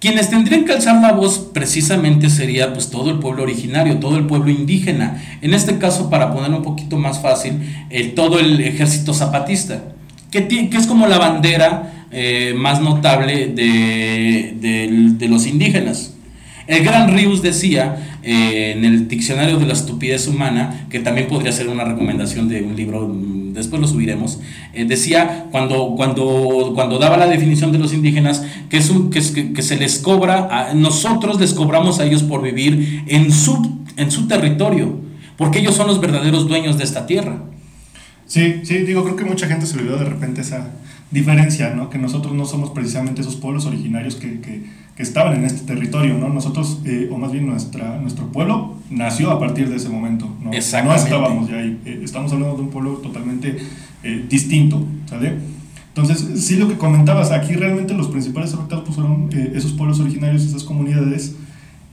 Quienes 0.00 0.28
tendrían 0.28 0.64
que 0.64 0.72
alzar 0.72 1.00
la 1.00 1.12
voz 1.12 1.50
precisamente 1.54 2.28
sería 2.28 2.72
pues 2.74 2.90
todo 2.90 3.10
el 3.10 3.18
pueblo 3.18 3.42
originario, 3.42 3.98
todo 4.00 4.16
el 4.18 4.26
pueblo 4.26 4.50
indígena. 4.50 5.22
En 5.40 5.54
este 5.54 5.78
caso, 5.78 6.10
para 6.10 6.32
ponerlo 6.32 6.58
un 6.58 6.62
poquito 6.62 6.98
más 6.98 7.20
fácil, 7.20 7.60
el, 7.88 8.14
todo 8.14 8.38
el 8.38 8.60
ejército 8.60 9.14
zapatista, 9.14 9.82
que, 10.30 10.46
que 10.46 10.76
es 10.76 10.86
como 10.86 11.06
la 11.06 11.18
bandera 11.18 12.06
eh, 12.10 12.54
más 12.56 12.80
notable 12.82 13.46
de, 13.46 14.54
de 15.18 15.28
los 15.28 15.46
indígenas. 15.46 16.13
El 16.66 16.82
gran 16.84 17.14
Rius 17.14 17.42
decía 17.42 18.18
eh, 18.22 18.72
en 18.76 18.84
el 18.84 19.06
Diccionario 19.06 19.58
de 19.58 19.66
la 19.66 19.74
Estupidez 19.74 20.26
Humana, 20.28 20.86
que 20.88 21.00
también 21.00 21.28
podría 21.28 21.52
ser 21.52 21.68
una 21.68 21.84
recomendación 21.84 22.48
de 22.48 22.62
un 22.62 22.74
libro, 22.74 23.08
mm, 23.08 23.52
después 23.52 23.80
lo 23.80 23.86
subiremos, 23.86 24.40
eh, 24.72 24.84
decía 24.84 25.46
cuando, 25.50 25.94
cuando, 25.96 26.72
cuando 26.74 26.98
daba 26.98 27.16
la 27.16 27.26
definición 27.26 27.70
de 27.70 27.78
los 27.78 27.92
indígenas 27.92 28.44
que, 28.70 28.80
que, 29.52 29.62
se 29.62 29.76
les 29.76 29.98
cobra, 29.98 30.72
nosotros 30.74 31.38
les 31.38 31.52
cobramos 31.52 32.00
a 32.00 32.06
ellos 32.06 32.22
por 32.22 32.42
vivir 32.42 33.04
en 33.08 33.30
su, 33.30 33.80
en 33.96 34.10
su 34.10 34.26
territorio, 34.26 35.00
porque 35.36 35.58
ellos 35.58 35.74
son 35.74 35.86
los 35.86 36.00
verdaderos 36.00 36.48
dueños 36.48 36.78
de 36.78 36.84
esta 36.84 37.06
tierra. 37.06 37.42
Sí, 38.26 38.62
sí, 38.64 38.78
digo, 38.78 39.04
creo 39.04 39.16
que 39.16 39.24
mucha 39.24 39.46
gente 39.46 39.66
se 39.66 39.76
olvidó 39.76 39.98
de 39.98 40.06
repente 40.06 40.40
esa 40.40 40.70
diferencia, 41.14 41.72
¿no? 41.74 41.88
Que 41.88 41.96
nosotros 41.98 42.34
no 42.34 42.44
somos 42.44 42.70
precisamente 42.70 43.22
esos 43.22 43.36
pueblos 43.36 43.64
originarios 43.64 44.16
que, 44.16 44.40
que 44.40 44.64
que 44.96 45.02
estaban 45.02 45.34
en 45.34 45.44
este 45.44 45.66
territorio, 45.66 46.16
¿no? 46.16 46.28
Nosotros, 46.28 46.80
eh, 46.84 47.08
o 47.10 47.18
más 47.18 47.32
bien 47.32 47.46
nuestra, 47.46 47.98
nuestro 47.98 48.26
pueblo, 48.26 48.74
nació 48.90 49.32
a 49.32 49.40
partir 49.40 49.68
de 49.68 49.76
ese 49.76 49.88
momento, 49.88 50.28
¿no? 50.40 50.52
No 51.00 51.04
estábamos 51.04 51.48
ya 51.48 51.56
ahí, 51.56 51.80
eh, 51.84 52.00
estamos 52.04 52.32
hablando 52.32 52.56
de 52.56 52.62
un 52.62 52.70
pueblo 52.70 52.92
totalmente 52.94 53.56
eh, 54.04 54.24
distinto, 54.28 54.86
¿sale? 55.06 55.34
Entonces, 55.88 56.44
sí 56.44 56.56
lo 56.56 56.68
que 56.68 56.76
comentabas, 56.76 57.32
aquí 57.32 57.54
realmente 57.54 57.94
los 57.94 58.08
principales 58.08 58.52
afectados 58.54 58.84
pues, 58.84 58.96
fueron 58.96 59.30
esos 59.32 59.72
pueblos 59.72 60.00
originarios, 60.00 60.44
esas 60.44 60.64
comunidades, 60.64 61.36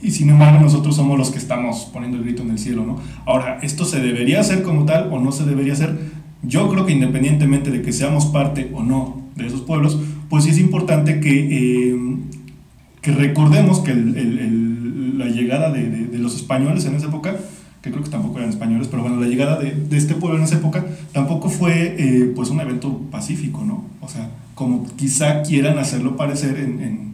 y 0.02 0.10
sin 0.10 0.30
embargo 0.30 0.60
nosotros 0.60 0.96
somos 0.96 1.18
los 1.18 1.30
que 1.30 1.38
estamos 1.38 1.88
poniendo 1.94 2.18
el 2.18 2.24
grito 2.24 2.42
en 2.42 2.52
el 2.52 2.60
cielo, 2.60 2.84
¿no? 2.86 3.00
Ahora, 3.26 3.60
¿esto 3.62 3.86
se 3.86 4.00
debería 4.00 4.40
hacer 4.40 4.64
como 4.64 4.86
tal 4.86 5.12
o 5.12 5.20
no 5.20 5.32
se 5.32 5.46
debería 5.46 5.74
hacer? 5.74 6.21
Yo 6.44 6.70
creo 6.70 6.86
que 6.86 6.94
independientemente 6.94 7.72
de 7.72 7.82
que 7.82 7.92
seamos 7.92 8.26
parte 8.28 8.72
o 8.74 8.84
no 8.84 9.22
de 9.36 9.48
esos 9.48 9.62
pueblos, 9.62 10.00
pues 10.30 10.44
sí 10.46 10.52
es 10.52 10.60
importante 10.60 11.20
que 11.20 11.96
que 13.02 13.12
recordemos 13.12 13.80
que 13.80 13.96
la 13.96 15.26
llegada 15.26 15.72
de, 15.72 16.10
los 16.20 16.36
españoles 16.36 16.86
en 16.86 16.96
esa 16.96 17.08
época, 17.08 17.36
que 17.82 17.90
creo 17.90 18.04
que 18.04 18.10
tampoco 18.10 18.38
eran 18.38 18.52
españoles, 18.52 18.88
pero 18.90 19.02
bueno, 19.02 19.20
la 19.20 19.28
llegada 19.28 19.60
de, 19.60 19.98
este 19.98 20.14
pueblo 20.14 20.38
en 20.38 20.44
esa 20.44 20.56
época 20.56 20.86
tampoco 21.12 21.50
fue 21.50 21.96
eh, 21.98 22.32
pues 22.36 22.50
un 22.50 22.62
evento 22.62 23.02
pacífico, 23.12 23.64
¿no? 23.66 23.86
O 24.02 24.08
sea, 24.08 24.30
como 24.54 24.86
quizá 24.96 25.42
quieran 25.42 25.80
hacerlo 25.80 26.16
parecer 26.16 26.58
en, 26.60 27.12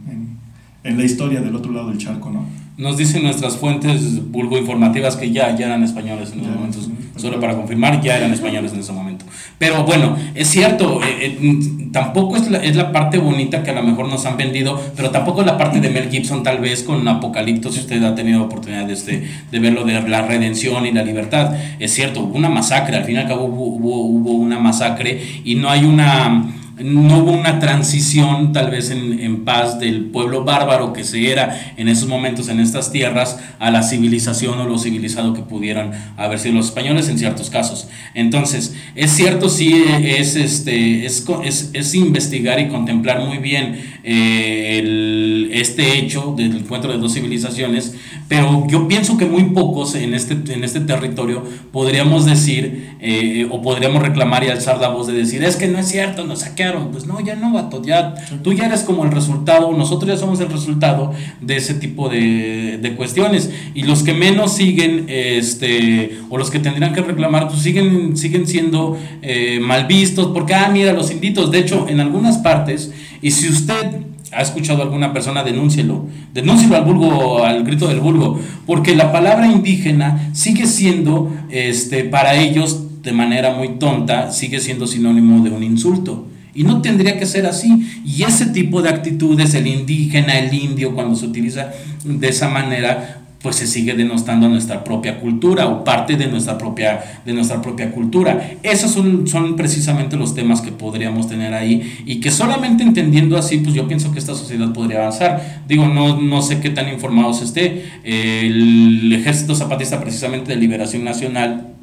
la 0.84 1.04
historia 1.04 1.42
del 1.42 1.54
otro 1.54 1.70
lado 1.70 1.90
del 1.90 1.98
charco, 1.98 2.30
¿no? 2.30 2.46
Nos 2.78 2.96
dicen 2.96 3.24
nuestras 3.24 3.56
fuentes 3.56 4.30
vulgo 4.30 4.56
informativas 4.56 5.16
que 5.16 5.32
ya, 5.32 5.56
ya 5.56 5.66
eran 5.66 5.82
españoles 5.82 6.30
en 6.32 6.42
esos 6.42 6.54
momentos. 6.54 6.88
Solo 7.16 7.40
para 7.40 7.56
confirmar, 7.56 8.00
ya 8.00 8.16
eran 8.16 8.32
españoles 8.32 8.72
en 8.72 8.78
ese 8.78 8.92
momento. 8.92 9.24
Pero 9.58 9.82
bueno, 9.82 10.16
es 10.36 10.46
cierto, 10.46 11.00
eh, 11.02 11.38
eh, 11.42 11.58
tampoco 11.92 12.36
es 12.36 12.48
la, 12.48 12.58
es 12.58 12.76
la 12.76 12.92
parte 12.92 13.18
bonita 13.18 13.64
que 13.64 13.72
a 13.72 13.74
lo 13.74 13.82
mejor 13.82 14.08
nos 14.08 14.24
han 14.26 14.36
vendido, 14.36 14.80
pero 14.94 15.10
tampoco 15.10 15.40
es 15.40 15.48
la 15.48 15.58
parte 15.58 15.80
de 15.80 15.90
Mel 15.90 16.08
Gibson, 16.08 16.44
tal 16.44 16.58
vez 16.58 16.84
con 16.84 17.08
Apocalipto, 17.08 17.72
si 17.72 17.80
usted 17.80 18.00
ha 18.04 18.14
tenido 18.14 18.44
oportunidad 18.44 18.86
de, 18.86 18.92
este, 18.92 19.28
de 19.50 19.58
verlo, 19.58 19.82
de 19.82 20.00
la 20.00 20.22
redención 20.22 20.86
y 20.86 20.92
la 20.92 21.02
libertad. 21.02 21.56
Es 21.80 21.92
cierto, 21.92 22.20
hubo 22.20 22.36
una 22.36 22.48
masacre, 22.48 22.96
al 22.96 23.02
fin 23.02 23.16
y 23.16 23.18
al 23.18 23.26
cabo 23.26 23.46
hubo, 23.46 24.02
hubo 24.04 24.30
una 24.34 24.60
masacre 24.60 25.20
y 25.42 25.56
no 25.56 25.68
hay 25.68 25.84
una 25.84 26.46
no 26.80 27.18
hubo 27.18 27.32
una 27.32 27.58
transición 27.58 28.52
tal 28.52 28.70
vez 28.70 28.90
en, 28.90 29.20
en, 29.20 29.44
paz 29.44 29.78
del 29.78 30.06
pueblo 30.06 30.44
bárbaro 30.44 30.92
que 30.92 31.04
se 31.04 31.30
era 31.30 31.74
en 31.76 31.88
esos 31.88 32.08
momentos 32.08 32.48
en 32.48 32.60
estas 32.60 32.92
tierras 32.92 33.38
a 33.58 33.70
la 33.70 33.82
civilización 33.82 34.58
o 34.58 34.64
lo 34.64 34.78
civilizado 34.78 35.34
que 35.34 35.42
pudieran 35.42 35.92
haber 36.16 36.38
sido 36.38 36.54
los 36.54 36.66
españoles 36.66 37.08
en 37.08 37.18
ciertos 37.18 37.50
casos. 37.50 37.88
Entonces, 38.14 38.74
es 38.94 39.10
cierto, 39.10 39.48
sí, 39.48 39.84
es, 40.02 40.36
este, 40.36 41.06
es, 41.06 41.24
es, 41.44 41.70
es 41.72 41.94
investigar 41.94 42.60
y 42.60 42.68
contemplar 42.68 43.20
muy 43.20 43.38
bien 43.38 43.80
eh, 44.04 45.48
este 45.52 45.98
hecho 45.98 46.34
del 46.36 46.56
encuentro 46.56 46.92
de 46.92 46.98
dos 46.98 47.14
civilizaciones, 47.14 47.94
pero 48.28 48.66
yo 48.68 48.86
pienso 48.88 49.16
que 49.18 49.26
muy 49.26 49.44
pocos 49.44 49.94
en 49.94 50.14
este, 50.14 50.34
en 50.52 50.64
este 50.64 50.80
territorio 50.80 51.44
podríamos 51.72 52.24
decir 52.24 52.96
eh, 53.00 53.46
o 53.50 53.62
podríamos 53.62 54.02
reclamar 54.02 54.44
y 54.44 54.48
alzar 54.48 54.78
la 54.78 54.88
voz 54.88 55.06
de 55.06 55.14
decir, 55.14 55.42
es 55.42 55.56
que 55.56 55.66
no 55.66 55.78
es 55.78 55.88
cierto, 55.88 56.24
nos 56.24 56.40
saquearon. 56.40 56.67
Pues 56.92 57.06
no, 57.06 57.20
ya 57.20 57.36
no, 57.36 57.52
vato, 57.52 57.82
ya 57.82 58.14
tú 58.42 58.52
ya 58.52 58.66
eres 58.66 58.82
como 58.82 59.04
el 59.04 59.10
resultado, 59.10 59.72
nosotros 59.72 60.10
ya 60.10 60.16
somos 60.16 60.40
el 60.40 60.48
resultado 60.48 61.12
de 61.40 61.56
ese 61.56 61.74
tipo 61.74 62.08
de, 62.08 62.78
de 62.80 62.96
cuestiones. 62.96 63.50
Y 63.74 63.82
los 63.82 64.02
que 64.02 64.14
menos 64.14 64.56
siguen, 64.56 65.06
este, 65.08 66.18
o 66.30 66.38
los 66.38 66.50
que 66.50 66.58
tendrían 66.58 66.92
que 66.94 67.00
reclamar, 67.00 67.48
pues 67.48 67.60
siguen, 67.60 68.16
siguen 68.16 68.46
siendo 68.46 68.98
eh, 69.22 69.60
mal 69.60 69.86
vistos, 69.86 70.28
porque, 70.28 70.54
ah, 70.54 70.68
mira, 70.72 70.92
los 70.92 71.10
inditos, 71.10 71.50
de 71.50 71.60
hecho, 71.60 71.86
en 71.88 72.00
algunas 72.00 72.38
partes, 72.38 72.92
y 73.22 73.30
si 73.30 73.48
usted 73.48 74.02
ha 74.32 74.42
escuchado 74.42 74.80
a 74.80 74.84
alguna 74.84 75.12
persona, 75.12 75.42
denúncielo. 75.42 76.06
Denúncielo 76.34 76.76
al 76.76 76.84
vulgo, 76.84 77.44
al 77.44 77.64
grito 77.64 77.88
del 77.88 78.00
vulgo. 78.00 78.38
Porque 78.66 78.94
la 78.94 79.12
palabra 79.12 79.46
indígena 79.50 80.30
sigue 80.34 80.66
siendo, 80.66 81.32
este, 81.50 82.04
para 82.04 82.36
ellos, 82.36 83.02
de 83.02 83.12
manera 83.12 83.54
muy 83.54 83.78
tonta, 83.78 84.30
sigue 84.30 84.60
siendo 84.60 84.86
sinónimo 84.86 85.42
de 85.42 85.50
un 85.50 85.62
insulto. 85.62 86.26
Y 86.58 86.64
no 86.64 86.82
tendría 86.82 87.16
que 87.16 87.24
ser 87.24 87.46
así. 87.46 87.86
Y 88.04 88.24
ese 88.24 88.46
tipo 88.46 88.82
de 88.82 88.88
actitudes, 88.88 89.54
el 89.54 89.68
indígena, 89.68 90.40
el 90.40 90.52
indio, 90.52 90.92
cuando 90.92 91.14
se 91.14 91.26
utiliza 91.26 91.70
de 92.04 92.28
esa 92.28 92.48
manera, 92.48 93.20
pues 93.40 93.54
se 93.54 93.68
sigue 93.68 93.94
denostando 93.94 94.48
nuestra 94.48 94.82
propia 94.82 95.20
cultura 95.20 95.68
o 95.68 95.84
parte 95.84 96.16
de 96.16 96.26
nuestra 96.26 96.58
propia, 96.58 97.22
de 97.24 97.32
nuestra 97.32 97.62
propia 97.62 97.92
cultura. 97.92 98.58
Esos 98.64 98.90
son, 98.90 99.28
son 99.28 99.54
precisamente 99.54 100.16
los 100.16 100.34
temas 100.34 100.60
que 100.60 100.72
podríamos 100.72 101.28
tener 101.28 101.54
ahí 101.54 102.02
y 102.04 102.18
que 102.18 102.32
solamente 102.32 102.82
entendiendo 102.82 103.38
así, 103.38 103.58
pues 103.58 103.76
yo 103.76 103.86
pienso 103.86 104.10
que 104.10 104.18
esta 104.18 104.34
sociedad 104.34 104.72
podría 104.72 104.98
avanzar. 104.98 105.62
Digo, 105.68 105.86
no, 105.86 106.20
no 106.20 106.42
sé 106.42 106.58
qué 106.58 106.70
tan 106.70 106.88
informados 106.88 107.40
esté. 107.40 107.84
El 108.02 109.12
Ejército 109.12 109.54
Zapatista 109.54 110.00
precisamente 110.00 110.50
de 110.52 110.56
Liberación 110.56 111.04
Nacional 111.04 111.77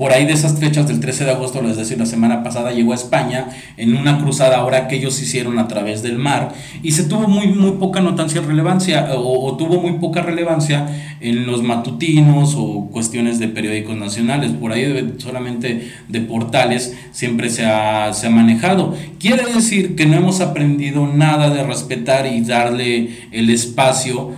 por 0.00 0.14
ahí 0.14 0.24
de 0.24 0.32
esas 0.32 0.58
fechas 0.58 0.88
del 0.88 0.98
13 0.98 1.26
de 1.26 1.32
agosto, 1.32 1.60
es 1.68 1.76
decir, 1.76 1.98
la 1.98 2.06
semana 2.06 2.42
pasada 2.42 2.72
llegó 2.72 2.92
a 2.92 2.94
España 2.94 3.48
en 3.76 3.94
una 3.94 4.18
cruzada 4.18 4.56
ahora 4.56 4.88
que 4.88 4.96
ellos 4.96 5.20
hicieron 5.20 5.58
a 5.58 5.68
través 5.68 6.02
del 6.02 6.16
mar 6.16 6.54
y 6.82 6.92
se 6.92 7.04
tuvo 7.04 7.28
muy, 7.28 7.48
muy 7.48 7.72
poca 7.72 8.00
notancia 8.00 8.40
relevancia 8.40 9.10
o, 9.14 9.58
tuvo 9.58 9.82
muy 9.82 9.98
poca 9.98 10.22
relevancia 10.22 10.88
en 11.20 11.44
los 11.44 11.62
matutinos 11.62 12.54
o 12.56 12.88
cuestiones 12.90 13.38
de 13.38 13.48
periódicos 13.48 13.94
nacionales, 13.94 14.52
por 14.52 14.72
ahí 14.72 15.16
solamente 15.18 15.90
de 16.08 16.20
portales 16.22 16.96
siempre 17.12 17.50
se 17.50 17.66
ha, 17.66 18.14
se 18.14 18.28
ha 18.28 18.30
manejado. 18.30 18.96
Quiere 19.18 19.52
decir 19.52 19.96
que 19.96 20.06
no 20.06 20.16
hemos 20.16 20.40
aprendido 20.40 21.06
nada 21.08 21.50
de 21.50 21.62
respetar 21.62 22.24
y 22.24 22.40
darle 22.40 23.10
el 23.32 23.50
espacio 23.50 24.30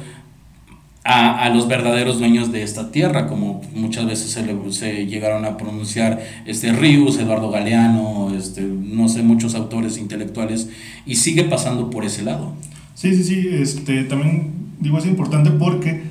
a, 1.05 1.45
a, 1.45 1.49
los 1.51 1.67
verdaderos 1.67 2.19
dueños 2.19 2.53
de 2.53 2.63
esta 2.63 2.93
tierra, 2.93 3.27
como 3.27 3.61
muchas 3.75 4.07
veces 4.07 4.31
se, 4.31 4.45
le, 4.45 4.73
se 4.73 5.07
llegaron 5.07 5.45
a 5.45 5.57
pronunciar 5.57 6.23
este 6.47 6.73
Ríos, 6.73 7.19
Eduardo 7.19 7.51
Galeano, 7.51 8.33
este, 8.37 8.63
no 8.63 9.09
sé, 9.09 9.23
muchos 9.23 9.55
autores 9.55 9.99
intelectuales, 9.99 10.71
y 11.05 11.17
sigue 11.17 11.45
pasando 11.45 11.91
por 11.91 12.05
ese 12.05 12.23
lado. 12.23 12.55
Sí, 12.95 13.15
sí, 13.15 13.25
sí, 13.25 13.49
este, 13.51 14.05
también 14.05 14.53
digo 14.81 14.99
es 14.99 15.07
importante 15.07 15.51
porque 15.51 16.03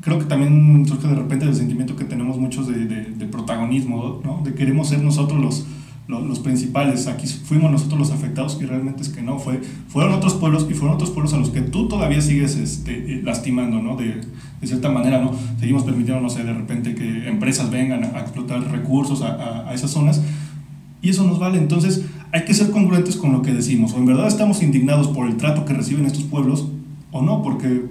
creo 0.00 0.18
que 0.18 0.26
también 0.26 0.86
surge 0.86 1.08
de 1.08 1.14
repente 1.14 1.46
el 1.46 1.54
sentimiento 1.54 1.96
que 1.96 2.04
tenemos 2.04 2.38
muchos 2.38 2.68
de, 2.68 2.84
de, 2.84 3.04
de 3.04 3.26
protagonismo, 3.26 4.20
¿no? 4.22 4.42
de 4.44 4.54
queremos 4.54 4.88
ser 4.88 5.02
nosotros 5.02 5.40
los 5.40 5.66
los, 6.06 6.38
principales, 6.40 7.06
aquí 7.06 7.26
fuimos 7.26 7.70
nosotros 7.70 7.98
los 7.98 8.10
afectados 8.10 8.58
y 8.60 8.66
realmente 8.66 9.02
es 9.02 9.08
que 9.08 9.22
no, 9.22 9.38
fue, 9.38 9.60
fueron 9.88 10.12
otros 10.12 10.34
pueblos 10.34 10.66
y 10.70 10.74
fueron 10.74 10.96
otros 10.96 11.10
pueblos 11.10 11.32
a 11.32 11.38
los 11.38 11.48
que 11.48 11.62
tú 11.62 11.88
todavía 11.88 12.20
sigues 12.20 12.56
este, 12.56 12.92
eh, 12.92 13.22
lastimando, 13.24 13.80
¿no? 13.80 13.96
De, 13.96 14.20
de, 14.60 14.66
cierta 14.66 14.90
manera, 14.90 15.20
¿no? 15.20 15.32
Seguimos 15.58 15.82
permitiendo, 15.84 16.20
no 16.20 16.28
sé, 16.28 16.44
de 16.44 16.52
repente 16.52 16.94
que 16.94 17.28
empresas 17.28 17.70
vengan 17.70 18.04
a, 18.04 18.20
explotar 18.20 18.70
recursos 18.70 19.22
a, 19.22 19.68
a, 19.68 19.74
esas 19.74 19.90
zonas 19.90 20.22
y 21.00 21.10
eso 21.10 21.24
nos 21.24 21.38
vale, 21.38 21.58
entonces 21.58 22.04
hay 22.32 22.44
que 22.44 22.52
ser 22.52 22.70
congruentes 22.70 23.16
con 23.16 23.32
lo 23.32 23.42
que 23.42 23.52
decimos, 23.52 23.94
o 23.94 23.96
en 23.96 24.06
verdad 24.06 24.26
estamos 24.26 24.62
indignados 24.62 25.08
por 25.08 25.26
el 25.26 25.36
trato 25.36 25.64
que 25.64 25.72
reciben 25.72 26.04
estos 26.04 26.24
pueblos 26.24 26.66
o 27.12 27.22
no, 27.22 27.42
porque, 27.42 27.82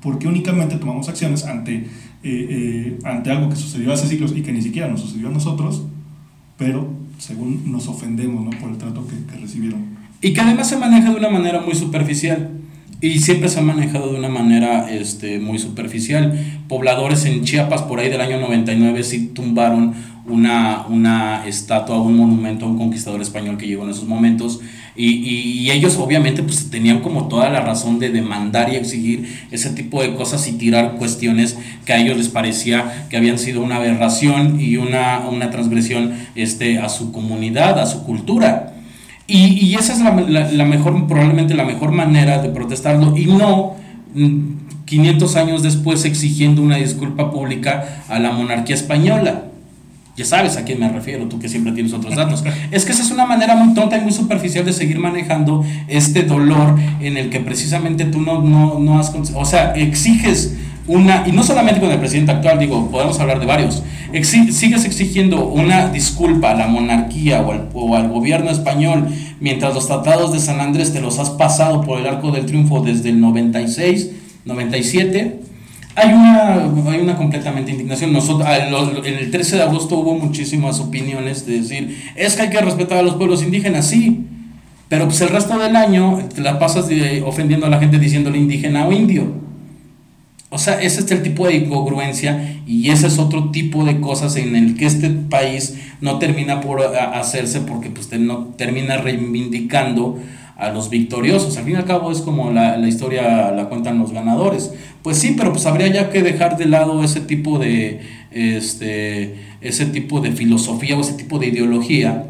porque 0.00 0.26
únicamente 0.26 0.76
tomamos 0.76 1.08
acciones 1.08 1.44
ante, 1.44 1.76
eh, 1.76 1.86
eh, 2.24 2.98
ante 3.04 3.30
algo 3.30 3.48
que 3.48 3.56
sucedió 3.56 3.92
hace 3.92 4.08
siglos 4.08 4.34
y 4.34 4.42
que 4.42 4.52
ni 4.52 4.62
siquiera 4.62 4.88
nos 4.88 5.00
sucedió 5.00 5.28
a 5.28 5.32
nosotros, 5.32 5.82
pero 6.56 6.99
según 7.20 7.70
nos 7.70 7.86
ofendemos 7.86 8.44
¿no? 8.44 8.50
por 8.58 8.70
el 8.70 8.78
trato 8.78 9.06
que, 9.06 9.32
que 9.32 9.40
recibieron. 9.40 10.00
Y 10.22 10.32
que 10.32 10.40
además 10.40 10.68
se 10.68 10.76
maneja 10.76 11.10
de 11.10 11.16
una 11.16 11.28
manera 11.28 11.60
muy 11.60 11.74
superficial. 11.74 12.50
Y 13.02 13.20
siempre 13.20 13.48
se 13.48 13.60
ha 13.60 13.62
manejado 13.62 14.12
de 14.12 14.18
una 14.18 14.28
manera 14.28 14.90
este, 14.90 15.38
muy 15.38 15.58
superficial. 15.58 16.38
Pobladores 16.68 17.24
en 17.24 17.44
Chiapas 17.44 17.82
por 17.82 18.00
ahí 18.00 18.10
del 18.10 18.20
año 18.20 18.40
99 18.40 19.02
sí 19.04 19.30
tumbaron 19.34 19.94
una, 20.30 20.86
una 20.88 21.46
estatua, 21.46 22.00
un 22.00 22.16
monumento 22.16 22.64
a 22.64 22.68
un 22.68 22.78
conquistador 22.78 23.20
español 23.20 23.56
que 23.58 23.66
llegó 23.66 23.84
en 23.84 23.90
esos 23.90 24.06
momentos. 24.06 24.60
Y, 24.96 25.08
y, 25.08 25.70
ellos 25.70 25.96
obviamente 25.98 26.42
pues 26.42 26.68
tenían 26.68 27.00
como 27.00 27.28
toda 27.28 27.48
la 27.48 27.60
razón 27.60 27.98
de 27.98 28.10
demandar 28.10 28.72
y 28.72 28.76
exigir 28.76 29.46
ese 29.50 29.70
tipo 29.70 30.02
de 30.02 30.14
cosas 30.14 30.46
y 30.48 30.52
tirar 30.52 30.96
cuestiones 30.96 31.56
que 31.84 31.92
a 31.92 31.98
ellos 31.98 32.16
les 32.16 32.28
parecía 32.28 33.06
que 33.08 33.16
habían 33.16 33.38
sido 33.38 33.62
una 33.62 33.76
aberración 33.76 34.60
y 34.60 34.76
una, 34.76 35.20
una 35.20 35.50
transgresión 35.50 36.12
este, 36.34 36.78
a 36.78 36.88
su 36.88 37.12
comunidad, 37.12 37.78
a 37.78 37.86
su 37.86 38.02
cultura. 38.04 38.74
Y, 39.26 39.64
y 39.64 39.74
esa 39.76 39.92
es 39.92 40.00
la, 40.00 40.12
la, 40.12 40.50
la, 40.50 40.64
mejor, 40.64 41.06
probablemente 41.06 41.54
la 41.54 41.64
mejor 41.64 41.92
manera 41.92 42.42
de 42.42 42.48
protestarlo 42.48 43.16
y 43.16 43.26
no 43.26 43.76
500 44.86 45.34
mm, 45.34 45.38
años 45.38 45.62
después 45.62 46.04
exigiendo 46.04 46.62
una 46.62 46.76
disculpa 46.76 47.30
pública 47.30 48.02
a 48.08 48.18
la 48.18 48.32
monarquía 48.32 48.74
española. 48.74 49.49
Ya 50.16 50.24
sabes 50.24 50.56
a 50.56 50.64
quién 50.64 50.80
me 50.80 50.88
refiero, 50.88 51.26
tú 51.26 51.38
que 51.38 51.48
siempre 51.48 51.72
tienes 51.72 51.92
otros 51.92 52.14
datos. 52.14 52.44
es 52.70 52.84
que 52.84 52.92
esa 52.92 53.02
es 53.02 53.10
una 53.10 53.26
manera 53.26 53.54
muy 53.54 53.74
tonta 53.74 53.96
y 53.96 54.00
muy 54.00 54.12
superficial 54.12 54.64
de 54.64 54.72
seguir 54.72 54.98
manejando 54.98 55.64
este 55.88 56.22
dolor 56.22 56.78
en 57.00 57.16
el 57.16 57.30
que 57.30 57.40
precisamente 57.40 58.04
tú 58.04 58.20
no, 58.20 58.42
no, 58.42 58.78
no 58.78 58.98
has... 58.98 59.12
O 59.34 59.44
sea, 59.44 59.72
exiges 59.74 60.56
una, 60.86 61.24
y 61.26 61.32
no 61.32 61.44
solamente 61.44 61.80
con 61.80 61.90
el 61.90 61.98
presidente 61.98 62.32
actual, 62.32 62.58
digo, 62.58 62.90
podemos 62.90 63.18
hablar 63.20 63.38
de 63.38 63.46
varios, 63.46 63.82
sigues 64.22 64.84
exigiendo 64.84 65.46
una 65.46 65.88
disculpa 65.88 66.50
a 66.50 66.54
la 66.54 66.66
monarquía 66.66 67.42
o 67.42 67.52
al, 67.52 67.68
o 67.74 67.94
al, 67.94 68.08
gobierno 68.08 68.50
español 68.50 69.06
mientras 69.38 69.72
los 69.72 69.86
tratados 69.86 70.32
de 70.32 70.40
San 70.40 70.60
Andrés 70.60 70.92
te 70.92 71.00
los 71.00 71.20
has 71.20 71.30
pasado 71.30 71.82
por 71.82 72.00
el 72.00 72.06
arco 72.06 72.32
del 72.32 72.46
triunfo 72.46 72.80
desde 72.80 73.10
el 73.10 73.20
96, 73.20 74.10
97. 74.44 75.49
Hay 75.96 76.12
una, 76.12 76.70
hay 76.90 77.00
una 77.00 77.16
completamente 77.16 77.72
indignación. 77.72 78.12
Nosotros, 78.12 78.48
en 78.48 79.14
el 79.14 79.30
13 79.30 79.56
de 79.56 79.62
agosto 79.62 79.98
hubo 79.98 80.14
muchísimas 80.14 80.80
opiniones 80.80 81.46
de 81.46 81.60
decir, 81.60 82.12
es 82.14 82.36
que 82.36 82.42
hay 82.42 82.50
que 82.50 82.60
respetar 82.60 82.98
a 82.98 83.02
los 83.02 83.14
pueblos 83.14 83.42
indígenas, 83.42 83.86
sí, 83.86 84.26
pero 84.88 85.06
pues 85.06 85.20
el 85.20 85.28
resto 85.28 85.58
del 85.58 85.76
año 85.76 86.18
te 86.34 86.40
la 86.40 86.58
pasas 86.58 86.88
ofendiendo 87.24 87.66
a 87.66 87.68
la 87.68 87.78
gente 87.78 87.98
diciéndole 87.98 88.38
indígena 88.38 88.86
o 88.86 88.92
indio. 88.92 89.32
O 90.52 90.58
sea, 90.58 90.80
ese 90.82 91.00
es 91.00 91.10
el 91.12 91.22
tipo 91.22 91.46
de 91.46 91.54
incongruencia 91.54 92.56
y 92.66 92.90
ese 92.90 93.06
es 93.06 93.18
otro 93.20 93.50
tipo 93.50 93.84
de 93.84 94.00
cosas 94.00 94.34
en 94.34 94.56
el 94.56 94.76
que 94.76 94.86
este 94.86 95.08
país 95.08 95.78
no 96.00 96.18
termina 96.18 96.60
por 96.60 96.80
hacerse 96.82 97.60
porque 97.60 97.88
pues 97.88 98.10
no 98.18 98.46
termina 98.56 98.96
reivindicando 98.96 100.18
a 100.60 100.70
los 100.70 100.90
victoriosos. 100.90 101.56
Al 101.56 101.64
fin 101.64 101.74
y 101.74 101.76
al 101.76 101.86
cabo 101.86 102.12
es 102.12 102.20
como 102.20 102.52
la, 102.52 102.76
la, 102.76 102.86
historia 102.86 103.50
la 103.50 103.68
cuentan 103.68 103.98
los 103.98 104.12
ganadores. 104.12 104.72
Pues 105.02 105.18
sí, 105.18 105.34
pero 105.36 105.52
pues 105.52 105.66
habría 105.66 105.88
ya 105.88 106.10
que 106.10 106.22
dejar 106.22 106.56
de 106.56 106.66
lado 106.66 107.02
ese 107.02 107.20
tipo 107.20 107.58
de 107.58 108.00
este 108.30 109.34
ese 109.60 109.86
tipo 109.86 110.20
de 110.20 110.32
filosofía 110.32 110.96
o 110.96 111.00
ese 111.00 111.14
tipo 111.14 111.38
de 111.38 111.48
ideología 111.48 112.26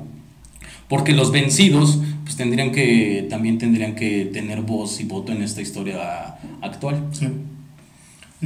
porque 0.89 1.13
los 1.13 1.31
vencidos 1.31 2.01
pues 2.25 2.37
tendrían 2.37 2.73
que 2.73 3.27
también 3.31 3.59
tendrían 3.59 3.95
que 3.95 4.25
tener 4.33 4.63
voz 4.63 5.01
y 5.01 5.05
voto 5.05 5.33
en 5.33 5.43
esta 5.43 5.61
historia 5.61 6.37
actual. 6.61 7.07
Sí. 7.13 7.29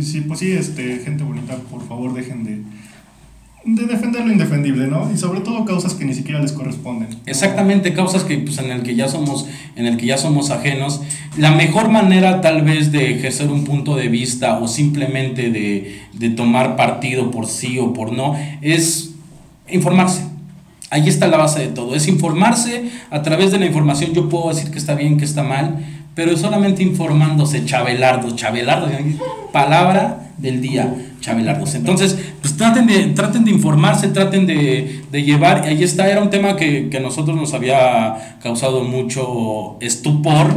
Sí, 0.01 0.23
pues 0.23 0.41
sí, 0.41 0.51
este, 0.51 0.99
gente 0.99 1.23
bonita, 1.23 1.57
por 1.71 1.87
favor 1.87 2.15
dejen 2.15 2.43
de, 2.43 2.63
de 3.65 3.87
defender 3.87 4.27
lo 4.27 4.33
indefendible, 4.33 4.87
¿no? 4.87 5.11
Y 5.13 5.17
sobre 5.17 5.41
todo 5.41 5.65
causas 5.65 5.95
que 5.95 6.05
ni 6.05 6.13
siquiera 6.13 6.41
les 6.41 6.53
corresponden. 6.53 7.09
Exactamente, 7.25 7.95
causas 7.95 8.23
que 8.25 8.37
pues 8.39 8.59
en 8.59 8.71
el 8.71 8.83
que 8.83 8.95
ya 8.95 9.09
somos 9.09 9.47
en 9.77 9.87
el 9.87 9.97
que 9.97 10.07
ya 10.07 10.19
somos 10.19 10.51
ajenos. 10.51 11.01
La 11.39 11.51
mejor 11.51 11.89
manera 11.89 12.41
tal 12.41 12.63
vez 12.63 12.93
de 12.93 13.13
ejercer 13.13 13.49
un 13.49 13.65
punto 13.65 13.97
de 13.97 14.09
vista 14.09 14.59
o 14.59 14.69
simplemente 14.69 15.51
de, 15.51 15.99
de 16.13 16.31
tomar 16.31 16.77
partido 16.77 17.31
por 17.31 17.47
sí 17.47 17.79
o 17.79 17.93
por 17.95 18.13
no 18.13 18.37
es 18.61 19.15
informarse. 19.71 20.25
Ahí 20.91 21.09
está 21.09 21.27
la 21.27 21.39
base 21.39 21.61
de 21.61 21.69
todo, 21.69 21.97
es 21.97 22.07
informarse 22.07 22.91
a 23.11 23.23
través 23.23 23.51
de 23.51 23.59
la 23.59 23.67
información. 23.67 24.13
Yo 24.13 24.29
puedo 24.29 24.51
decir 24.51 24.71
que 24.71 24.79
está 24.79 24.95
bien, 24.95 25.17
que 25.17 25.25
está 25.25 25.43
mal, 25.43 25.85
pero 26.15 26.37
solamente 26.37 26.83
informándose, 26.83 27.65
chabelardo, 27.65 28.37
chabelardo, 28.37 28.89
palabra 29.53 30.31
del 30.39 30.61
día, 30.61 30.95
chabelardos. 31.21 31.75
Entonces, 31.75 32.19
pues 32.45 32.59
traten 32.59 32.87
de, 32.87 33.07
traten 33.15 33.43
de 33.43 33.53
informarse, 33.53 34.09
traten 34.09 34.45
de, 34.45 35.01
de 35.11 35.23
llevar, 35.23 35.63
ahí 35.63 35.83
está, 35.83 36.11
era 36.11 36.21
un 36.21 36.29
tema 36.29 36.57
que, 36.57 36.91
que, 36.91 36.99
a 36.99 37.01
nosotros 37.01 37.35
nos 37.39 37.55
había 37.55 38.37
causado 38.43 38.85
mucho 38.85 39.79
estupor, 39.81 40.49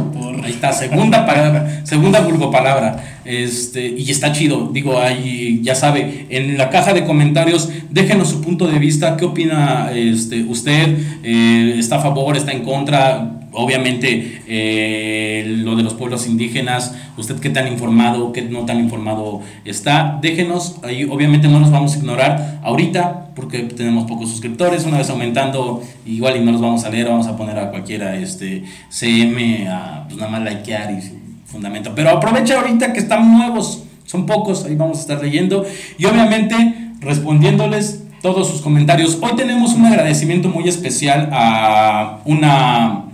ahí 0.44 0.50
está, 0.50 0.70
segunda 0.74 1.24
palabra, 1.24 1.80
segunda 1.86 2.20
vulgo 2.20 2.50
palabra, 2.50 3.20
este, 3.24 3.86
y 3.86 4.10
está 4.10 4.32
chido, 4.32 4.68
digo, 4.70 5.00
ahí 5.00 5.60
ya 5.62 5.74
sabe, 5.74 6.26
en 6.28 6.58
la 6.58 6.68
caja 6.68 6.92
de 6.92 7.06
comentarios, 7.06 7.70
déjenos 7.88 8.28
su 8.28 8.42
punto 8.42 8.66
de 8.68 8.78
vista, 8.78 9.16
qué 9.16 9.24
opina 9.24 9.90
este, 9.94 10.44
usted, 10.44 10.94
eh, 11.22 11.76
está 11.78 11.96
a 11.96 12.00
favor, 12.00 12.36
está 12.36 12.52
en 12.52 12.64
contra, 12.64 13.37
obviamente 13.58 14.40
eh, 14.46 15.44
lo 15.46 15.74
de 15.74 15.82
los 15.82 15.94
pueblos 15.94 16.28
indígenas, 16.28 16.94
usted 17.16 17.40
qué 17.40 17.50
tan 17.50 17.66
informado, 17.66 18.32
qué 18.32 18.42
no 18.42 18.64
tan 18.64 18.78
informado 18.78 19.40
está, 19.64 20.18
déjenos, 20.22 20.76
ahí 20.84 21.04
obviamente 21.04 21.48
no 21.48 21.58
nos 21.58 21.72
vamos 21.72 21.94
a 21.94 21.98
ignorar 21.98 22.60
ahorita 22.62 23.30
porque 23.34 23.60
tenemos 23.64 24.06
pocos 24.06 24.30
suscriptores, 24.30 24.84
una 24.84 24.98
vez 24.98 25.10
aumentando 25.10 25.82
igual 26.06 26.36
y 26.36 26.40
no 26.44 26.52
los 26.52 26.60
vamos 26.60 26.84
a 26.84 26.90
leer, 26.90 27.08
vamos 27.08 27.26
a 27.26 27.36
poner 27.36 27.58
a 27.58 27.70
cualquiera 27.70 28.16
este 28.16 28.62
CM 28.90 29.68
a 29.68 30.04
pues 30.06 30.18
nada 30.18 30.30
más 30.30 30.42
likear 30.42 30.92
y 30.92 31.18
fundamento, 31.46 31.92
pero 31.96 32.10
aprovecha 32.10 32.60
ahorita 32.60 32.92
que 32.92 33.00
están 33.00 33.36
nuevos, 33.36 33.82
son 34.04 34.24
pocos, 34.24 34.64
ahí 34.64 34.76
vamos 34.76 34.98
a 34.98 35.00
estar 35.00 35.20
leyendo. 35.20 35.66
Y 35.98 36.04
obviamente 36.04 36.92
respondiéndoles 37.00 38.04
todos 38.22 38.48
sus 38.48 38.60
comentarios. 38.60 39.18
Hoy 39.20 39.32
tenemos 39.36 39.74
un 39.74 39.86
agradecimiento 39.86 40.48
muy 40.48 40.68
especial 40.68 41.28
a 41.32 42.18
una 42.24 43.07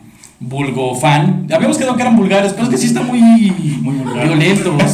vulgo 0.48 0.94
fan. 0.94 1.46
Habíamos 1.52 1.78
quedado 1.78 1.96
que 1.96 2.02
eran 2.02 2.16
vulgares, 2.16 2.52
pero 2.52 2.64
es 2.64 2.70
que 2.70 2.78
sí 2.78 2.86
está 2.86 3.02
muy, 3.02 3.20
muy 3.20 3.96
violento. 4.24 4.76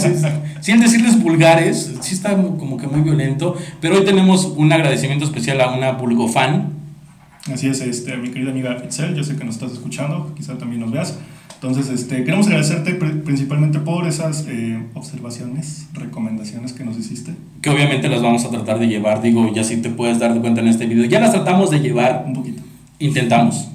Sí, 0.61 0.73
el 0.73 0.81
decirles 0.81 1.23
vulgares, 1.23 1.91
sí 2.03 2.15
está 2.15 2.37
como 2.37 2.77
que 2.77 2.87
muy 2.87 3.01
violento. 3.01 3.57
Pero 3.81 3.97
hoy 3.97 4.05
tenemos 4.05 4.45
un 4.45 4.71
agradecimiento 4.71 5.25
especial 5.25 5.59
a 5.63 5.75
una 5.75 5.93
vulgo 5.93 6.29
fan. 6.29 6.75
Así 7.51 7.69
es, 7.69 7.81
este, 7.81 8.15
mi 8.19 8.29
querida 8.29 8.51
amiga 8.51 8.77
Itzel, 8.85 9.15
yo 9.15 9.25
sé 9.25 9.37
que 9.37 9.45
nos 9.45 9.55
estás 9.55 9.73
escuchando, 9.73 10.35
quizá 10.37 10.59
también 10.59 10.83
nos 10.83 10.93
veas. 10.93 11.19
Entonces, 11.55 11.89
este, 11.89 12.25
queremos 12.25 12.47
agradecerte 12.47 12.93
principalmente 12.93 13.79
por 13.79 14.07
esas 14.07 14.47
eh, 14.49 14.83
observaciones, 14.95 15.89
recomendaciones 15.95 16.75
que 16.75 16.85
nos 16.85 16.99
hiciste. 16.99 17.33
Que 17.63 17.71
obviamente 17.71 18.09
las 18.09 18.21
vamos 18.21 18.45
a 18.45 18.51
tratar 18.51 18.79
de 18.79 18.87
llevar, 18.87 19.23
digo, 19.23 19.53
ya 19.55 19.65
si 19.65 19.79
te 19.79 19.89
puedes 19.89 20.19
dar 20.19 20.39
cuenta 20.41 20.61
en 20.61 20.69
este 20.69 20.87
video, 20.87 21.07
ya 21.07 21.21
las 21.21 21.33
tratamos 21.33 21.71
de 21.71 21.81
llevar 21.81 22.25
un 22.27 22.35
poquito. 22.35 22.63
Intentamos. 22.99 23.69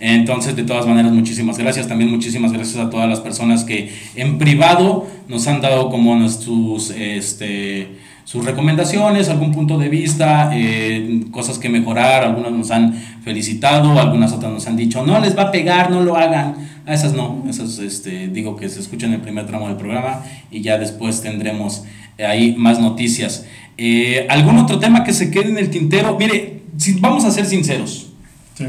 Entonces, 0.00 0.56
de 0.56 0.64
todas 0.64 0.86
maneras, 0.86 1.12
muchísimas 1.12 1.58
gracias. 1.58 1.86
También 1.86 2.10
muchísimas 2.10 2.52
gracias 2.52 2.78
a 2.78 2.88
todas 2.88 3.08
las 3.08 3.20
personas 3.20 3.64
que 3.64 3.92
en 4.16 4.38
privado 4.38 5.06
nos 5.28 5.46
han 5.46 5.60
dado 5.60 5.90
como 5.90 6.16
nuestros, 6.16 6.90
este, 6.90 7.98
sus 8.24 8.44
recomendaciones, 8.44 9.28
algún 9.28 9.52
punto 9.52 9.76
de 9.76 9.90
vista, 9.90 10.50
eh, 10.54 11.24
cosas 11.30 11.58
que 11.58 11.68
mejorar. 11.68 12.24
Algunas 12.24 12.52
nos 12.52 12.70
han 12.70 12.94
felicitado, 13.22 14.00
algunas 14.00 14.32
otras 14.32 14.50
nos 14.50 14.66
han 14.66 14.76
dicho, 14.76 15.04
no 15.04 15.20
les 15.20 15.36
va 15.36 15.42
a 15.42 15.50
pegar, 15.50 15.90
no 15.90 16.00
lo 16.00 16.16
hagan. 16.16 16.70
A 16.86 16.94
esas 16.94 17.12
no, 17.12 17.44
esas 17.48 17.78
este, 17.78 18.28
digo 18.28 18.56
que 18.56 18.70
se 18.70 18.80
escuchan 18.80 19.10
en 19.10 19.16
el 19.16 19.20
primer 19.20 19.46
tramo 19.46 19.68
del 19.68 19.76
programa 19.76 20.24
y 20.50 20.62
ya 20.62 20.78
después 20.78 21.20
tendremos 21.20 21.84
ahí 22.18 22.54
más 22.56 22.80
noticias. 22.80 23.44
Eh, 23.76 24.26
¿Algún 24.30 24.56
otro 24.56 24.78
tema 24.78 25.04
que 25.04 25.12
se 25.12 25.30
quede 25.30 25.50
en 25.50 25.58
el 25.58 25.68
tintero? 25.68 26.16
Mire, 26.18 26.62
si, 26.78 26.94
vamos 26.94 27.26
a 27.26 27.30
ser 27.30 27.44
sinceros. 27.44 28.12
Sí 28.54 28.64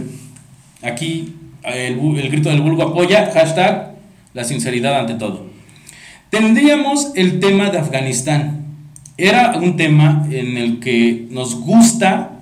Aquí 0.83 1.35
el, 1.63 1.99
el 1.99 2.29
grito 2.29 2.49
del 2.49 2.61
vulgo 2.61 2.83
apoya, 2.83 3.31
hashtag 3.33 3.91
la 4.33 4.43
sinceridad 4.43 4.99
ante 4.99 5.15
todo. 5.15 5.45
Tendríamos 6.29 7.11
el 7.15 7.39
tema 7.39 7.69
de 7.69 7.79
Afganistán. 7.79 8.65
Era 9.17 9.57
un 9.57 9.75
tema 9.75 10.25
en 10.31 10.57
el 10.57 10.79
que 10.79 11.27
nos 11.29 11.59
gusta, 11.59 12.39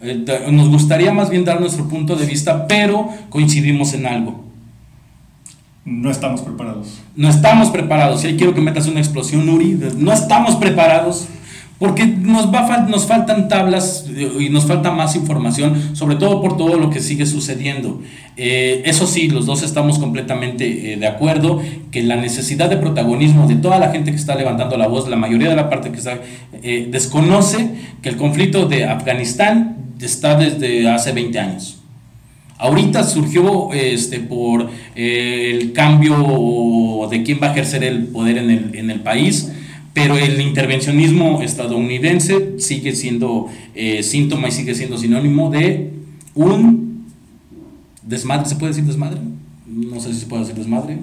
eh, 0.00 0.24
nos 0.50 0.68
gustaría 0.68 1.12
más 1.12 1.30
bien 1.30 1.44
dar 1.44 1.60
nuestro 1.60 1.88
punto 1.88 2.16
de 2.16 2.26
vista, 2.26 2.66
pero 2.66 3.08
coincidimos 3.30 3.94
en 3.94 4.06
algo. 4.06 4.44
No 5.84 6.10
estamos 6.10 6.40
preparados. 6.40 6.98
No 7.14 7.28
estamos 7.28 7.70
preparados. 7.70 8.24
Y 8.24 8.26
ahí 8.26 8.36
quiero 8.36 8.54
que 8.54 8.60
metas 8.60 8.88
una 8.88 8.98
explosión, 8.98 9.48
Uri. 9.48 9.78
No 9.96 10.12
estamos 10.12 10.56
preparados 10.56 11.28
porque 11.78 12.06
nos, 12.06 12.52
va, 12.52 12.86
nos 12.88 13.06
faltan 13.06 13.48
tablas 13.48 14.06
eh, 14.08 14.30
y 14.40 14.48
nos 14.48 14.64
falta 14.64 14.90
más 14.90 15.14
información, 15.14 15.94
sobre 15.94 16.16
todo 16.16 16.40
por 16.40 16.56
todo 16.56 16.78
lo 16.78 16.88
que 16.88 17.00
sigue 17.00 17.26
sucediendo. 17.26 18.00
Eh, 18.38 18.82
eso 18.86 19.06
sí, 19.06 19.28
los 19.28 19.44
dos 19.44 19.62
estamos 19.62 19.98
completamente 19.98 20.92
eh, 20.92 20.96
de 20.96 21.06
acuerdo 21.06 21.60
que 21.90 22.02
la 22.02 22.16
necesidad 22.16 22.70
de 22.70 22.78
protagonismo 22.78 23.46
de 23.46 23.56
toda 23.56 23.78
la 23.78 23.90
gente 23.90 24.10
que 24.10 24.16
está 24.16 24.34
levantando 24.34 24.78
la 24.78 24.88
voz, 24.88 25.08
la 25.08 25.16
mayoría 25.16 25.50
de 25.50 25.56
la 25.56 25.68
parte 25.68 25.90
que 25.90 25.98
está, 25.98 26.18
desconoce 26.62 27.70
que 28.02 28.08
el 28.08 28.16
conflicto 28.16 28.66
de 28.66 28.84
Afganistán 28.84 29.76
está 30.00 30.36
desde 30.36 30.88
hace 30.88 31.12
20 31.12 31.38
años. 31.38 31.78
Ahorita 32.58 33.04
surgió 33.04 33.72
este, 33.74 34.18
por 34.18 34.70
el 34.94 35.72
cambio 35.74 37.06
de 37.10 37.22
quién 37.22 37.38
va 37.42 37.48
a 37.48 37.52
ejercer 37.52 37.84
el 37.84 38.06
poder 38.06 38.38
en 38.38 38.50
el, 38.50 38.74
en 38.74 38.90
el 38.90 39.00
país 39.00 39.52
pero 39.96 40.18
el 40.18 40.38
intervencionismo 40.42 41.40
estadounidense 41.40 42.60
sigue 42.60 42.94
siendo 42.94 43.48
eh, 43.74 44.02
síntoma 44.02 44.48
y 44.48 44.52
sigue 44.52 44.74
siendo 44.74 44.98
sinónimo 44.98 45.48
de 45.48 45.90
un 46.34 47.06
desmadre, 48.02 48.46
¿se 48.46 48.56
puede 48.56 48.72
decir 48.72 48.84
desmadre? 48.84 49.16
No 49.66 49.98
sé 49.98 50.12
si 50.12 50.20
se 50.20 50.26
puede 50.26 50.42
decir 50.42 50.54
desmadre. 50.54 50.98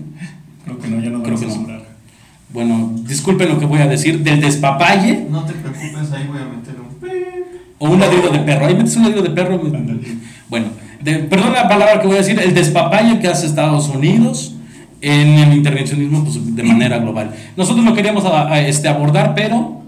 Creo 0.64 0.78
que 0.78 0.88
no, 0.90 1.02
ya 1.02 1.10
no 1.10 1.24
creo 1.24 1.40
que 1.40 1.48
no. 1.48 1.66
Bueno, 2.54 2.94
disculpen 3.08 3.50
lo 3.50 3.60
que 3.60 3.66
voy 3.66 3.80
a 3.80 3.88
decir, 3.88 4.20
del 4.20 4.40
despapalle. 4.40 5.26
No 5.28 5.44
te 5.44 5.54
preocupes, 5.54 6.12
ahí 6.12 6.28
voy 6.28 6.38
a 6.38 6.46
meter 6.46 6.76
un... 6.76 6.94
O 7.80 7.90
un 7.90 8.00
ladrido 8.00 8.30
de 8.30 8.40
perro, 8.42 8.68
ahí 8.68 8.76
metes 8.76 8.96
un 8.96 9.04
ladrido 9.06 9.24
de 9.24 9.32
perro. 9.32 9.60
Bueno, 10.50 10.68
perdón 11.04 11.52
la 11.52 11.68
palabra 11.68 12.00
que 12.00 12.06
voy 12.06 12.18
a 12.18 12.20
decir, 12.20 12.40
el 12.40 12.54
despapalle 12.54 13.20
que 13.20 13.28
hace 13.28 13.48
Estados 13.48 13.90
Unidos 13.90 14.53
en 15.04 15.38
el 15.38 15.54
intervencionismo 15.54 16.24
pues, 16.24 16.56
de 16.56 16.64
manera 16.64 16.98
global. 16.98 17.36
Nosotros 17.58 17.86
lo 17.86 17.94
queríamos 17.94 18.24
a, 18.26 18.62
este, 18.62 18.88
abordar, 18.88 19.36
pero... 19.36 19.84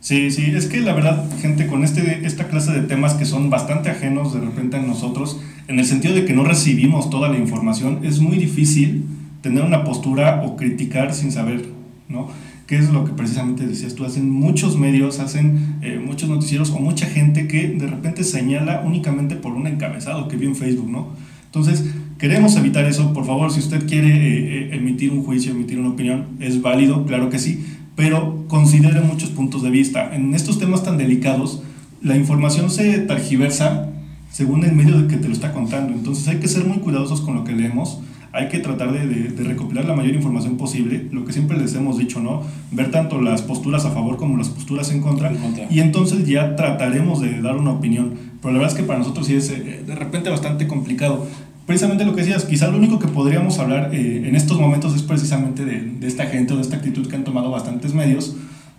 Sí, 0.00 0.30
sí, 0.30 0.52
es 0.54 0.66
que 0.66 0.80
la 0.80 0.92
verdad, 0.92 1.24
gente, 1.40 1.66
con 1.66 1.82
este, 1.82 2.24
esta 2.24 2.48
clase 2.48 2.72
de 2.72 2.82
temas 2.82 3.14
que 3.14 3.24
son 3.24 3.50
bastante 3.50 3.88
ajenos 3.88 4.34
de 4.34 4.40
repente 4.40 4.76
a 4.76 4.80
nosotros, 4.80 5.40
en 5.66 5.78
el 5.78 5.86
sentido 5.86 6.14
de 6.14 6.24
que 6.24 6.34
no 6.34 6.44
recibimos 6.44 7.08
toda 7.08 7.30
la 7.30 7.38
información, 7.38 8.00
es 8.04 8.20
muy 8.20 8.36
difícil 8.36 9.06
tener 9.40 9.64
una 9.64 9.84
postura 9.84 10.42
o 10.44 10.56
criticar 10.56 11.14
sin 11.14 11.32
saber, 11.32 11.70
¿no? 12.08 12.28
¿Qué 12.66 12.76
es 12.76 12.90
lo 12.90 13.06
que 13.06 13.12
precisamente 13.12 13.66
decías 13.66 13.94
tú? 13.94 14.04
Hacen 14.04 14.28
muchos 14.28 14.76
medios, 14.76 15.18
hacen 15.18 15.78
eh, 15.80 15.98
muchos 16.04 16.28
noticieros 16.28 16.70
o 16.70 16.78
mucha 16.78 17.06
gente 17.06 17.48
que 17.48 17.68
de 17.68 17.86
repente 17.86 18.22
señala 18.22 18.82
únicamente 18.84 19.34
por 19.34 19.52
un 19.52 19.66
encabezado 19.66 20.28
que 20.28 20.36
vio 20.36 20.50
en 20.50 20.56
Facebook, 20.56 20.90
¿no? 20.90 21.08
Entonces, 21.46 21.84
Queremos 22.18 22.56
evitar 22.56 22.84
eso, 22.84 23.12
por 23.12 23.24
favor, 23.24 23.52
si 23.52 23.60
usted 23.60 23.86
quiere 23.86 24.08
eh, 24.08 24.62
eh, 24.72 24.76
emitir 24.76 25.12
un 25.12 25.22
juicio, 25.22 25.52
emitir 25.52 25.78
una 25.78 25.90
opinión, 25.90 26.26
es 26.40 26.60
válido, 26.60 27.06
claro 27.06 27.30
que 27.30 27.38
sí, 27.38 27.64
pero 27.94 28.44
considere 28.48 29.00
muchos 29.02 29.30
puntos 29.30 29.62
de 29.62 29.70
vista. 29.70 30.12
En 30.12 30.34
estos 30.34 30.58
temas 30.58 30.82
tan 30.82 30.98
delicados, 30.98 31.62
la 32.02 32.16
información 32.16 32.70
se 32.70 32.98
targiversa 32.98 33.90
según 34.32 34.64
el 34.64 34.72
medio 34.72 35.00
de 35.00 35.06
que 35.06 35.16
te 35.16 35.28
lo 35.28 35.32
está 35.32 35.52
contando, 35.52 35.94
entonces 35.94 36.26
hay 36.26 36.38
que 36.38 36.48
ser 36.48 36.64
muy 36.64 36.78
cuidadosos 36.78 37.20
con 37.20 37.36
lo 37.36 37.44
que 37.44 37.52
leemos, 37.52 38.00
hay 38.32 38.48
que 38.48 38.58
tratar 38.58 38.92
de, 38.92 39.06
de, 39.06 39.44
recopilar 39.44 39.86
la 39.86 39.94
mayor 39.94 40.14
información 40.14 40.56
posible, 40.56 41.08
lo 41.12 41.24
que 41.24 41.32
siempre 41.32 41.56
les 41.56 41.74
hemos 41.74 41.98
dicho, 41.98 42.20
¿no? 42.20 42.42
Ver 42.72 42.90
tanto 42.90 43.20
las 43.22 43.42
posturas 43.42 43.84
a 43.86 43.90
favor 43.90 44.16
como 44.16 44.36
las 44.36 44.48
posturas 44.48 44.90
en 44.90 45.00
contra, 45.00 45.30
en 45.30 45.36
contra. 45.36 45.66
y 45.70 45.80
entonces 45.80 46.26
ya 46.26 46.54
trataremos 46.56 47.20
de 47.20 47.40
dar 47.40 47.56
una 47.56 47.70
opinión. 47.70 48.28
Pero 48.40 48.52
la 48.52 48.58
verdad 48.60 48.76
es 48.76 48.80
que 48.80 48.86
para 48.86 49.00
nosotros 49.00 49.26
sí 49.26 49.34
es 49.34 49.50
eh, 49.50 49.82
de 49.84 49.94
repente 49.96 50.30
bastante 50.30 50.68
complicado 50.68 51.26
precisamente 51.68 52.06
lo 52.06 52.14
que 52.14 52.22
decías, 52.22 52.46
quizá 52.46 52.68
lo 52.68 52.78
único 52.78 52.98
que 52.98 53.08
podríamos 53.08 53.58
hablar 53.58 53.94
eh, 53.94 54.26
en 54.26 54.34
estos 54.34 54.58
momentos 54.58 54.96
es 54.96 55.02
precisamente 55.02 55.66
de, 55.66 55.82
de, 55.82 56.08
esta 56.08 56.24
gente 56.24 56.54
o 56.54 56.56
de 56.56 56.62
esta 56.62 56.76
actitud 56.76 57.06
que 57.06 57.14
han 57.14 57.24
tomado 57.24 57.50
bastantes 57.50 57.92
medios, 57.92 58.34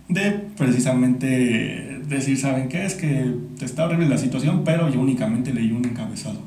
de 0.08 0.32
precisamente 0.58 2.00
decir, 2.08 2.36
¿saben 2.36 2.68
qué? 2.68 2.84
Es 2.84 2.94
que 2.94 3.32
está 3.62 3.84
horrible 3.84 4.08
la 4.08 4.18
situación, 4.18 4.62
pero 4.64 4.90
yo 4.92 5.00
únicamente 5.00 5.54
leí 5.54 5.70
un 5.70 5.84
encabezado. 5.84 6.40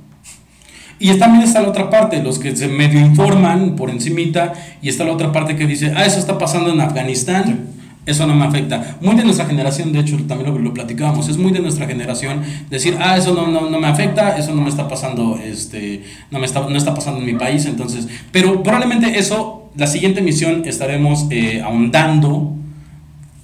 Y 0.99 1.17
también 1.17 1.43
está 1.43 1.61
la 1.61 1.69
otra 1.69 1.89
parte, 1.89 2.21
los 2.21 2.39
que 2.39 2.53
se 2.55 2.67
medio 2.67 2.99
informan 2.99 3.77
por 3.77 3.89
encimita, 3.89 4.51
y 4.81 4.89
está 4.89 5.05
la 5.05 5.13
otra 5.13 5.31
parte 5.31 5.55
que 5.55 5.65
dice, 5.65 5.93
ah, 5.95 6.05
eso 6.05 6.19
está 6.19 6.37
pasando 6.37 6.73
en 6.73 6.81
Afganistán. 6.81 7.67
Eso 8.05 8.27
no 8.27 8.35
me 8.35 8.45
afecta. 8.45 8.97
Muy 8.99 9.15
de 9.15 9.23
nuestra 9.23 9.45
generación, 9.45 9.93
de 9.93 9.99
hecho, 9.99 10.17
también 10.27 10.51
lo, 10.51 10.59
lo 10.59 10.73
platicábamos, 10.73 11.29
es 11.29 11.37
muy 11.37 11.53
de 11.53 11.59
nuestra 11.59 11.87
generación 11.87 12.41
decir, 12.69 12.97
ah, 12.99 13.17
eso 13.17 13.33
no, 13.33 13.47
no, 13.47 13.69
no, 13.69 13.79
me 13.79 13.87
afecta, 13.87 14.37
eso 14.37 14.53
no 14.53 14.61
me 14.61 14.69
está 14.69 14.89
pasando, 14.89 15.39
este, 15.41 16.03
no, 16.29 16.39
me 16.39 16.45
está, 16.45 16.67
no 16.67 16.75
está 16.75 16.93
pasando 16.93 17.21
en 17.21 17.25
mi 17.25 17.35
país, 17.35 17.65
entonces, 17.65 18.09
pero 18.31 18.61
probablemente 18.61 19.17
eso, 19.17 19.69
la 19.77 19.87
siguiente 19.87 20.19
emisión 20.19 20.63
estaremos 20.65 21.27
eh, 21.29 21.61
ahondando, 21.63 22.53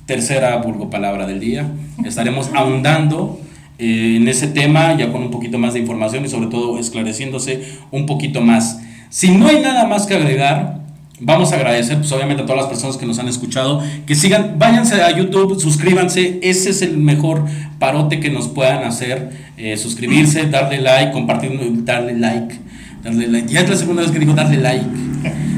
tercera 0.05 0.57
vulgo 0.57 0.89
palabra 0.89 1.25
del 1.25 1.39
día, 1.39 1.71
estaremos 2.03 2.49
ahondando 2.53 3.39
eh, 3.77 4.17
en 4.17 4.27
ese 4.27 4.47
tema, 4.47 4.97
ya 4.97 5.09
con 5.09 5.21
un 5.21 5.31
poquito 5.31 5.57
más 5.57 5.73
de 5.73 5.79
información 5.79 6.25
y 6.25 6.27
sobre 6.27 6.47
todo 6.47 6.77
esclareciéndose 6.79 7.63
un 7.91 8.05
poquito 8.05 8.41
más. 8.41 8.81
Si 9.09 9.31
no 9.31 9.47
hay 9.47 9.61
nada 9.61 9.87
más 9.87 10.05
que 10.05 10.15
agregar, 10.15 10.81
vamos 11.19 11.51
a 11.51 11.55
agradecer 11.55 11.97
pues 11.97 12.11
obviamente 12.11 12.43
a 12.43 12.45
todas 12.45 12.61
las 12.61 12.69
personas 12.69 12.97
que 12.97 13.05
nos 13.05 13.19
han 13.19 13.27
escuchado, 13.27 13.83
que 14.05 14.15
sigan, 14.15 14.55
váyanse 14.57 15.01
a 15.01 15.15
YouTube, 15.15 15.59
suscríbanse, 15.59 16.39
ese 16.41 16.69
es 16.69 16.81
el 16.81 16.97
mejor 16.97 17.45
parote 17.77 18.19
que 18.19 18.29
nos 18.29 18.47
puedan 18.47 18.83
hacer, 18.83 19.31
eh, 19.57 19.77
suscribirse, 19.77 20.45
darle 20.45 20.81
like, 20.81 21.11
compartir, 21.11 21.51
darle 21.83 22.17
like, 22.17 22.55
darle 23.03 23.27
like, 23.27 23.51
ya 23.51 23.61
es 23.61 23.69
la 23.69 23.75
segunda 23.75 24.01
vez 24.01 24.11
que 24.11 24.19
digo 24.19 24.33
darle 24.33 24.57
like. 24.57 24.85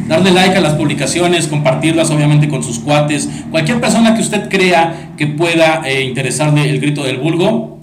Darle 0.08 0.32
like 0.32 0.58
a 0.58 0.62
las 0.62 0.74
publicaciones, 0.74 1.48
compartirlas 1.48 2.10
obviamente 2.10 2.50
con 2.50 2.64
sus 2.64 2.80
cuates, 2.80 3.30
cualquier 3.50 3.80
persona 3.80 4.14
que 4.14 4.22
usted 4.22 4.50
crea 4.50 5.14
que 5.16 5.28
pueda 5.28 5.84
eh, 5.86 6.04
interesarle 6.04 6.70
el 6.70 6.82
grito 6.82 7.06
del 7.06 7.18
vulgo, 7.18 7.80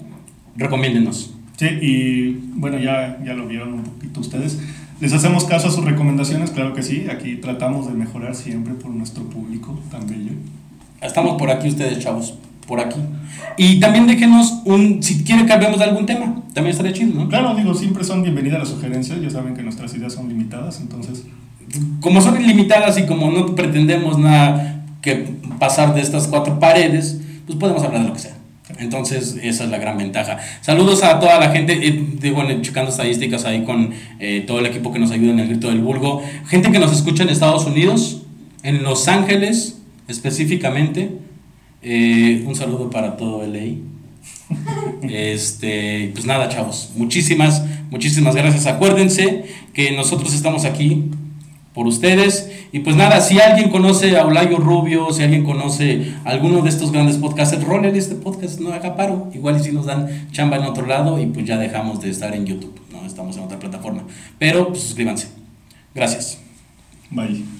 recomiéndenos. 0.55 1.31
Sí, 1.57 1.65
y 1.81 2.39
bueno, 2.53 2.77
ya, 2.77 3.17
ya 3.25 3.33
lo 3.33 3.47
vieron 3.47 3.73
un 3.73 3.83
poquito 3.83 4.19
ustedes. 4.19 4.59
¿Les 5.01 5.13
hacemos 5.13 5.45
caso 5.45 5.69
a 5.69 5.71
sus 5.71 5.85
recomendaciones? 5.85 6.51
Claro 6.51 6.73
que 6.73 6.83
sí. 6.83 7.05
Aquí 7.09 7.37
tratamos 7.37 7.87
de 7.87 7.93
mejorar 7.93 8.35
siempre 8.35 8.73
por 8.73 8.91
nuestro 8.91 9.23
público 9.23 9.79
tan 9.89 10.07
bello. 10.07 10.33
Estamos 11.01 11.37
por 11.37 11.49
aquí 11.49 11.69
ustedes, 11.69 11.99
chavos. 11.99 12.35
Por 12.67 12.81
aquí. 12.81 12.99
Y 13.57 13.79
también 13.79 14.07
déjenos 14.07 14.61
un. 14.65 15.01
Si 15.01 15.23
quieren 15.23 15.45
que 15.45 15.53
hablemos 15.53 15.79
de 15.79 15.85
algún 15.85 16.05
tema, 16.05 16.43
también 16.53 16.71
estaría 16.71 16.93
chido, 16.93 17.13
¿no? 17.15 17.29
Claro, 17.29 17.55
digo, 17.55 17.73
siempre 17.73 18.03
son 18.03 18.23
bienvenidas 18.23 18.59
las 18.59 18.69
sugerencias. 18.69 19.21
Ya 19.21 19.29
saben 19.29 19.55
que 19.55 19.63
nuestras 19.63 19.93
ideas 19.95 20.13
son 20.13 20.27
limitadas, 20.27 20.79
entonces. 20.81 21.23
Como 22.01 22.19
son 22.19 22.41
ilimitadas 22.41 22.97
y 22.97 23.05
como 23.05 23.31
no 23.31 23.55
pretendemos 23.55 24.17
nada 24.17 24.85
que 25.01 25.37
pasar 25.59 25.95
de 25.95 26.01
estas 26.01 26.27
cuatro 26.27 26.59
paredes, 26.59 27.21
pues 27.45 27.57
podemos 27.57 27.83
hablar 27.83 28.01
de 28.01 28.07
lo 28.09 28.13
que 28.13 28.19
sea. 28.19 28.38
Entonces, 28.77 29.37
esa 29.41 29.63
es 29.63 29.69
la 29.69 29.77
gran 29.77 29.97
ventaja. 29.97 30.37
Saludos 30.61 31.03
a 31.03 31.19
toda 31.19 31.39
la 31.39 31.49
gente, 31.51 31.79
eh, 31.87 32.31
bueno, 32.31 32.61
checando 32.61 32.91
estadísticas 32.91 33.45
ahí 33.45 33.63
con 33.63 33.93
eh, 34.19 34.43
todo 34.45 34.59
el 34.59 34.67
equipo 34.67 34.93
que 34.93 34.99
nos 34.99 35.11
ayuda 35.11 35.31
en 35.31 35.39
el 35.39 35.47
grito 35.47 35.69
del 35.69 35.81
vulgo. 35.81 36.21
Gente 36.47 36.71
que 36.71 36.79
nos 36.79 36.93
escucha 36.93 37.23
en 37.23 37.29
Estados 37.29 37.65
Unidos, 37.65 38.23
en 38.63 38.83
Los 38.83 39.07
Ángeles 39.07 39.79
específicamente. 40.07 41.11
Eh, 41.81 42.43
un 42.45 42.55
saludo 42.55 42.89
para 42.89 43.17
todo 43.17 43.45
LA. 43.45 43.75
Este, 45.01 46.11
pues 46.13 46.25
nada, 46.25 46.49
chavos, 46.49 46.91
muchísimas, 46.95 47.63
muchísimas 47.89 48.35
gracias. 48.35 48.65
Acuérdense 48.65 49.45
que 49.73 49.91
nosotros 49.91 50.33
estamos 50.33 50.65
aquí 50.65 51.05
por 51.73 51.87
ustedes. 51.87 52.49
Y 52.71 52.79
pues 52.79 52.95
nada, 52.95 53.21
si 53.21 53.39
alguien 53.39 53.69
conoce 53.69 54.17
a 54.17 54.25
Olayo 54.25 54.57
Rubio, 54.57 55.11
si 55.13 55.23
alguien 55.23 55.43
conoce 55.43 56.13
alguno 56.25 56.61
de 56.61 56.69
estos 56.69 56.91
grandes 56.91 57.17
podcasts, 57.17 57.63
rolen 57.63 57.95
este 57.95 58.15
podcast, 58.15 58.59
no 58.59 58.73
haga 58.73 58.95
paro. 58.95 59.29
Igual 59.33 59.59
y 59.59 59.63
si 59.63 59.71
nos 59.71 59.85
dan 59.85 60.29
chamba 60.31 60.57
en 60.57 60.63
otro 60.63 60.85
lado 60.85 61.19
y 61.19 61.27
pues 61.27 61.45
ya 61.45 61.57
dejamos 61.57 62.01
de 62.01 62.09
estar 62.09 62.33
en 62.35 62.45
YouTube, 62.45 62.79
no 62.91 63.05
estamos 63.05 63.37
en 63.37 63.43
otra 63.43 63.59
plataforma. 63.59 64.03
Pero 64.37 64.69
pues 64.69 64.81
suscríbanse. 64.81 65.29
Gracias. 65.93 66.39
Bye. 67.09 67.58